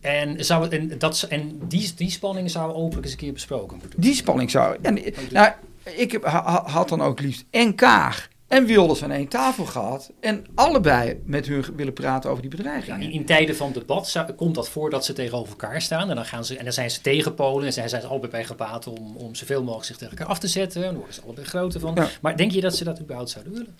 En, 0.00 0.44
zou 0.44 0.68
en, 0.68 0.98
dat, 0.98 1.26
en 1.28 1.60
die, 1.68 1.92
die 1.94 2.10
spanning 2.10 2.50
zou 2.50 2.72
openlijk 2.72 3.02
eens 3.04 3.12
een 3.12 3.18
keer 3.18 3.32
besproken 3.32 3.70
moeten 3.70 3.88
worden. 3.90 4.00
Die 4.00 4.14
spanning 4.14 4.50
zou... 4.50 4.76
En, 4.82 4.98
nou, 5.30 5.52
ik 5.84 6.18
ha- 6.22 6.62
had 6.66 6.88
dan 6.88 7.00
ook 7.00 7.20
liefst 7.20 7.44
en 7.50 7.74
Kaag 7.74 8.28
en 8.46 8.64
Wilders 8.66 9.02
aan 9.02 9.10
één 9.10 9.28
tafel 9.28 9.64
gehad. 9.64 10.10
En 10.20 10.44
allebei 10.54 11.20
met 11.24 11.46
hun 11.46 11.64
willen 11.76 11.92
praten 11.92 12.30
over 12.30 12.42
die 12.42 12.50
Ja, 12.50 12.56
bedreigingen. 12.56 13.00
in, 13.00 13.10
in 13.10 13.24
tijden 13.24 13.56
van 13.56 13.72
debat 13.72 14.08
zou- 14.08 14.32
komt 14.32 14.54
dat 14.54 14.68
voor 14.68 14.90
dat 14.90 15.04
ze 15.04 15.12
tegenover 15.12 15.48
elkaar 15.50 15.82
staan. 15.82 16.08
En 16.10 16.14
dan, 16.16 16.24
gaan 16.24 16.44
ze, 16.44 16.56
en 16.56 16.64
dan 16.64 16.72
zijn 16.72 16.90
ze 16.90 17.00
tegen 17.00 17.34
Polen. 17.34 17.66
En 17.66 17.72
zijn, 17.72 17.88
zijn 17.88 18.02
ze 18.02 18.08
allebei 18.08 18.30
bij 18.30 18.44
gebaat 18.44 18.86
om, 18.86 19.16
om 19.16 19.34
zoveel 19.34 19.62
mogelijk 19.62 19.86
zich 19.86 19.96
tegen 19.96 20.12
elkaar 20.16 20.32
af 20.32 20.38
te 20.38 20.48
zetten. 20.48 20.80
En 20.80 20.86
dan 20.88 20.96
worden 20.96 21.14
ze 21.14 21.22
allebei 21.22 21.46
groter 21.46 21.80
van. 21.80 21.94
Ja. 21.94 22.08
Maar 22.20 22.36
denk 22.36 22.50
je 22.50 22.60
dat 22.60 22.76
ze 22.76 22.84
dat 22.84 23.00
überhaupt 23.00 23.30
zouden 23.30 23.52
willen? 23.52 23.76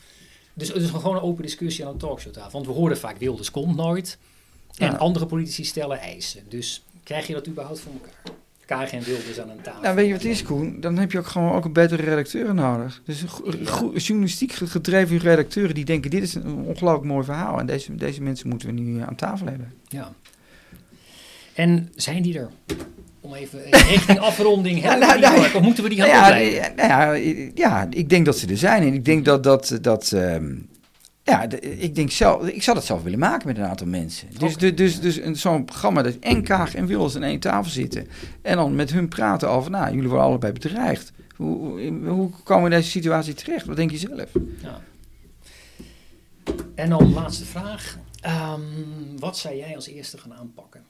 Dus 0.55 0.69
het 0.69 0.83
is 0.83 0.91
gewoon 0.91 1.17
een 1.17 1.23
open 1.23 1.43
discussie 1.43 1.87
aan 1.87 1.93
een 1.93 1.99
talkshowtafel. 1.99 2.51
Want 2.53 2.67
we 2.67 2.73
horen 2.73 2.99
vaak 2.99 3.19
Wilders 3.19 3.51
komt 3.51 3.77
nooit. 3.77 4.19
En 4.79 4.91
Ja. 4.91 4.97
andere 4.97 5.27
politici 5.27 5.65
stellen 5.65 6.01
eisen. 6.01 6.43
Dus 6.49 6.85
krijg 7.05 7.27
je 7.27 7.33
dat 7.33 7.49
überhaupt 7.49 7.81
voor 7.81 7.93
elkaar? 7.93 8.37
Kaag 8.67 8.93
en 8.93 9.03
Wilders 9.03 9.41
aan 9.41 9.51
een 9.51 9.61
tafel. 9.63 9.83
Nou, 9.83 9.95
weet 9.95 10.07
je 10.07 10.13
wat 10.13 10.23
het 10.23 10.31
is, 10.31 10.43
Koen? 10.43 10.81
Dan 10.81 10.99
heb 10.99 11.13
je 11.13 11.19
ook 11.19 11.27
gewoon 11.27 11.53
ook 11.53 11.65
een 11.65 11.73
betere 11.73 12.03
redacteuren 12.03 12.55
nodig. 12.55 13.03
Dus 13.05 13.21
Ja. 13.21 13.91
journalistiek 13.95 14.53
gedreven 14.53 15.19
redacteuren 15.19 15.75
die 15.75 15.85
denken, 15.85 16.11
dit 16.11 16.23
is 16.23 16.35
een 16.35 16.55
ongelooflijk 16.55 17.05
mooi 17.07 17.25
verhaal. 17.25 17.59
En 17.59 17.67
deze, 17.67 17.95
deze 17.95 18.23
mensen 18.23 18.49
moeten 18.49 18.69
we 18.69 18.81
nu 18.81 19.01
aan 19.01 19.15
tafel 19.15 19.47
hebben. 19.47 19.73
Ja. 19.89 20.13
En 21.55 21.93
zijn 21.95 22.23
die 22.23 22.39
er? 22.39 22.51
Om 23.21 23.35
even 23.35 23.61
richting 23.71 24.19
afronding, 24.19 24.81
helpen 24.83 25.01
nou, 25.01 25.13
die 25.21 25.29
nou? 25.29 25.41
Of 25.55 25.61
moeten 25.61 25.83
we 25.83 25.89
die 25.89 25.99
gaan 26.01 26.09
Nou 26.09 26.43
ja, 26.45 26.61
eh, 26.61 26.77
nou 26.77 26.89
ja, 27.17 27.51
ja, 27.55 27.87
ik 27.91 28.09
denk 28.09 28.25
dat 28.25 28.39
ze 28.39 28.47
er 28.47 28.57
zijn. 28.59 28.83
En 28.83 28.95
ik 28.95 29.05
denk 29.05 29.25
dat 29.25 29.43
dat. 29.43 29.79
dat 29.81 30.13
ehm, 30.13 30.55
ja, 31.29 31.47
de- 31.47 31.61
ik 31.61 31.95
denk 31.95 32.11
zelf, 32.11 32.47
ik 32.49 32.63
zou 32.63 32.77
dat 32.77 32.87
zelf 32.87 33.03
willen 33.03 33.19
maken 33.19 33.47
met 33.47 33.57
een 33.59 33.65
aantal 33.65 33.87
mensen. 33.87 34.29
Dus, 34.39 34.57
dus, 34.57 35.01
dus 35.01 35.17
een- 35.17 35.37
zo'n 35.37 35.65
programma 35.65 36.03
dat 36.03 36.15
en 36.21 36.43
Kaag 36.43 36.75
en 36.75 36.87
Wils 36.87 37.17
aan 37.17 37.23
één 37.23 37.41
tafel 37.41 37.71
zitten. 37.71 38.09
En 38.43 38.57
dan 38.57 38.75
met 38.75 38.93
hun 38.93 39.09
praten 39.09 39.49
over, 39.51 39.71
nou, 39.71 39.95
jullie 39.95 40.09
worden 40.09 40.27
allebei 40.27 40.53
bedreigd. 40.53 41.13
Hoe, 41.37 41.81
hoe, 42.07 42.31
komen 42.45 42.65
we 42.69 42.71
in 42.71 42.77
deze 42.77 42.91
situatie 42.91 43.35
terecht? 43.35 43.67
Wat 43.67 43.77
denk 43.77 43.91
je 43.91 43.99
zelf? 43.99 44.31
Ja. 44.63 44.81
En 46.75 46.89
dan 46.89 47.13
laatste 47.13 47.45
vraag. 47.45 47.99
Ehm, 48.21 48.61
wat 49.19 49.39
zou 49.39 49.57
jij 49.57 49.75
als 49.75 49.87
eerste 49.89 50.19
gaan 50.19 50.35
aanpakken 50.35 50.83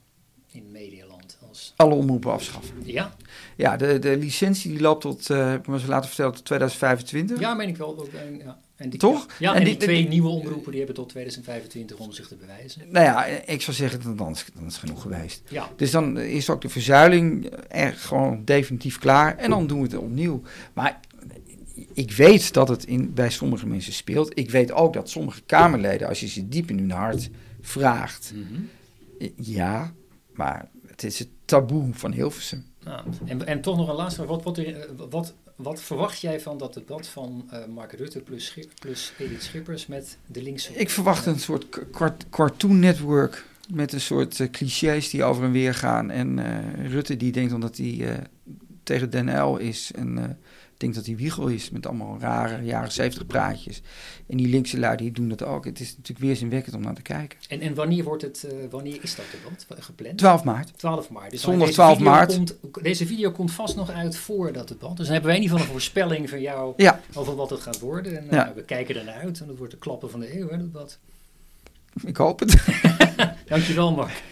in 0.53 0.65
Medialand? 0.73 1.39
Als... 1.49 1.73
Alle 1.77 1.95
omroepen 1.95 2.33
afschaffen. 2.33 2.75
Ja? 2.85 3.15
Ja, 3.57 3.77
de, 3.77 3.99
de 3.99 4.17
licentie 4.17 4.71
die 4.71 4.81
loopt 4.81 5.01
tot, 5.01 5.29
heb 5.29 5.59
ik 5.61 5.67
me 5.67 5.79
zo 5.81 5.89
laten 5.89 6.09
vertellen, 6.09 6.35
tot 6.35 6.45
2025. 6.45 7.41
ja, 7.41 7.55
meen 7.55 7.69
ik 7.69 7.77
wel. 7.77 7.99
Ook, 7.99 8.09
ja. 8.45 8.59
En 8.79 8.91
die, 8.91 8.99
Toch? 8.99 9.27
Ja, 9.39 9.51
En 9.53 9.59
en, 9.59 9.65
die- 9.65 9.77
die, 9.77 9.83
twee 9.89 10.09
nieuwe 10.09 10.29
omroepen 10.29 10.71
die 10.71 10.79
hebben 10.79 10.97
tot 10.97 11.09
2025 11.09 11.97
om 11.99 12.13
zich 12.13 12.29
te 12.29 12.37
bewijzen. 12.37 12.83
Nou 12.91 13.05
ja, 13.05 13.25
ik 13.25 13.63
zou 13.63 13.77
zeggen, 13.77 14.03
dan 14.03 14.17
dan 14.17 14.31
is, 14.33 14.45
dan 14.55 14.67
is 14.67 14.73
het 14.73 14.81
genoeg 14.85 15.03
geweest. 15.03 15.43
Ja, 15.49 15.69
Dus 15.77 15.91
dan 15.91 16.19
is 16.19 16.51
ook 16.51 16.61
de 16.61 16.69
verzuiling 16.69 17.45
echt 17.69 18.01
gewoon 18.01 18.45
definitief 18.45 18.99
klaar. 18.99 19.37
En 19.37 19.51
dan 19.51 19.67
doen 19.67 19.79
we 19.81 19.85
het 19.87 19.97
opnieuw. 19.97 20.43
Maar 20.73 21.01
ik 21.93 22.13
weet 22.13 22.53
dat 22.53 22.69
het 22.69 22.85
in, 22.85 23.15
bij 23.15 23.31
sommige 23.31 23.67
mensen 23.67 23.93
speelt. 23.93 24.39
Ik 24.39 24.51
weet 24.51 24.73
ook 24.73 24.93
dat 24.93 25.11
sommige 25.11 25.41
Kamerleden, 25.47 26.09
als 26.09 26.21
je 26.21 26.27
ze 26.29 26.49
diep 26.49 26.71
in 26.71 26.79
hun 26.79 26.91
hart 26.91 27.31
vraagt. 27.61 28.33
Mhm. 28.35 28.61
Ja, 29.37 29.93
maar 30.35 30.69
het 30.87 31.03
is 31.05 31.19
het 31.19 31.29
taboe 31.45 31.89
van 31.93 32.13
Hilversum. 32.13 32.65
Nou, 32.85 33.01
en, 33.27 33.47
en 33.47 33.61
toch 33.61 33.77
nog 33.77 33.89
een 33.89 33.95
laatste 33.95 34.15
vraag. 34.23 34.29
Wat, 34.29 34.43
wat, 34.45 34.59
er- 34.59 34.77
eh, 34.81 34.89
wat, 35.11 35.35
wat 35.59 35.81
verwacht 35.81 36.21
jij 36.21 36.41
van 36.41 36.59
dat 36.59 36.75
debat 36.75 37.07
van 37.07 37.45
eh, 37.51 37.65
Mark 37.65 37.93
Rutte 37.93 38.21
plus, 38.21 38.59
plus 38.81 39.13
Edith 39.19 39.43
Schippers 39.43 39.87
met 39.87 40.19
de 40.27 40.43
linkse... 40.43 40.75
Ik 40.75 40.91
verwacht 40.91 41.27
een 41.27 41.39
soort 41.39 41.79
cartoon 42.31 42.79
network. 42.79 43.45
Met 43.73 43.93
een 43.93 44.01
soort 44.01 44.41
eh, 44.41 44.51
clichés 44.51 45.11
die 45.11 45.25
over 45.25 45.45
en 45.45 45.53
weer 45.53 45.75
gaan. 45.75 46.11
En 46.11 46.39
eh, 46.39 46.91
Rutte 46.91 47.17
die 47.17 47.33
denkt 47.33 47.51
dan 47.51 47.61
dat 47.61 47.77
hij 47.77 48.27
tegen 48.83 49.11
Den 49.11 49.41
L 49.41 49.57
is. 49.57 49.91
En 49.95 50.39
denkt 50.79 50.97
dat 50.97 51.07
hij 51.07 51.17
wiegel 51.17 51.47
is. 51.49 51.71
Met 51.71 51.87
allemaal 51.87 52.17
rare 52.21 52.63
jaren 52.65 52.93
zeventig 52.93 53.27
praatjes. 53.27 53.83
En 54.27 54.37
die 54.37 54.49
linkse 54.49 54.79
lui 54.79 54.97
die 54.97 55.13
doen 55.13 55.29
dat 55.29 55.43
ook. 55.43 55.65
Het 55.65 55.81
is 55.81 55.89
natuurlijk 55.91 56.19
weerzinwekkend 56.27 56.75
om 56.77 56.83
naar 56.83 56.95
te 56.95 57.03
kijken. 57.03 57.39
En, 57.49 57.61
en 57.61 57.75
wanneer, 57.75 58.05
wordt 58.05 58.23
het, 58.23 58.45
eh, 58.45 58.53
wanneer 58.71 58.99
is 59.03 59.15
dat 59.15 59.25
debat 59.31 59.85
gepland? 59.85 60.19
12 60.19 60.45
maart. 60.45 60.79
12 60.79 61.11
maart. 61.11 61.31
Dus 61.31 61.41
Zondag 61.41 61.61
deze 61.67 61.73
12 61.73 61.97
video 61.97 62.11
maart. 62.11 62.35
Komt, 62.35 62.57
deze 62.83 63.07
video 63.07 63.31
komt 63.31 63.53
vast 63.53 63.77
nog 63.77 63.91
uit 63.91 64.17
voor 64.17 64.53
dat 64.53 64.69
debat. 64.69 64.97
Dus 64.97 65.05
dan 65.05 65.13
hebben 65.15 65.27
wij 65.27 65.37
in 65.37 65.43
ieder 65.43 65.57
geval 65.59 65.75
een 65.75 65.81
voorspelling 65.81 66.29
van 66.31 66.41
jou 66.41 66.73
Ja, 66.77 67.01
over 67.15 67.35
wat 67.37 67.51
het 67.51 67.61
gaat 67.61 67.79
worden. 67.81 68.19
En 68.19 68.27
Ja. 68.31 68.49
eh, 68.49 68.55
we 68.55 68.63
kijken 68.63 68.97
ernaar 68.97 69.15
uit. 69.23 69.41
En 69.41 69.47
dat 69.47 69.57
wordt 69.57 69.73
de 69.73 69.79
klappen 69.79 70.11
van 70.11 70.21
de 70.21 70.39
eeuw, 70.39 70.49
hè, 70.49 70.57
dat 70.57 70.67
debat. 70.73 70.99
ik 72.05 72.17
hoop 72.17 72.41
het. 72.41 72.57
Dankjewel, 73.49 73.93
Mark. 73.95 74.23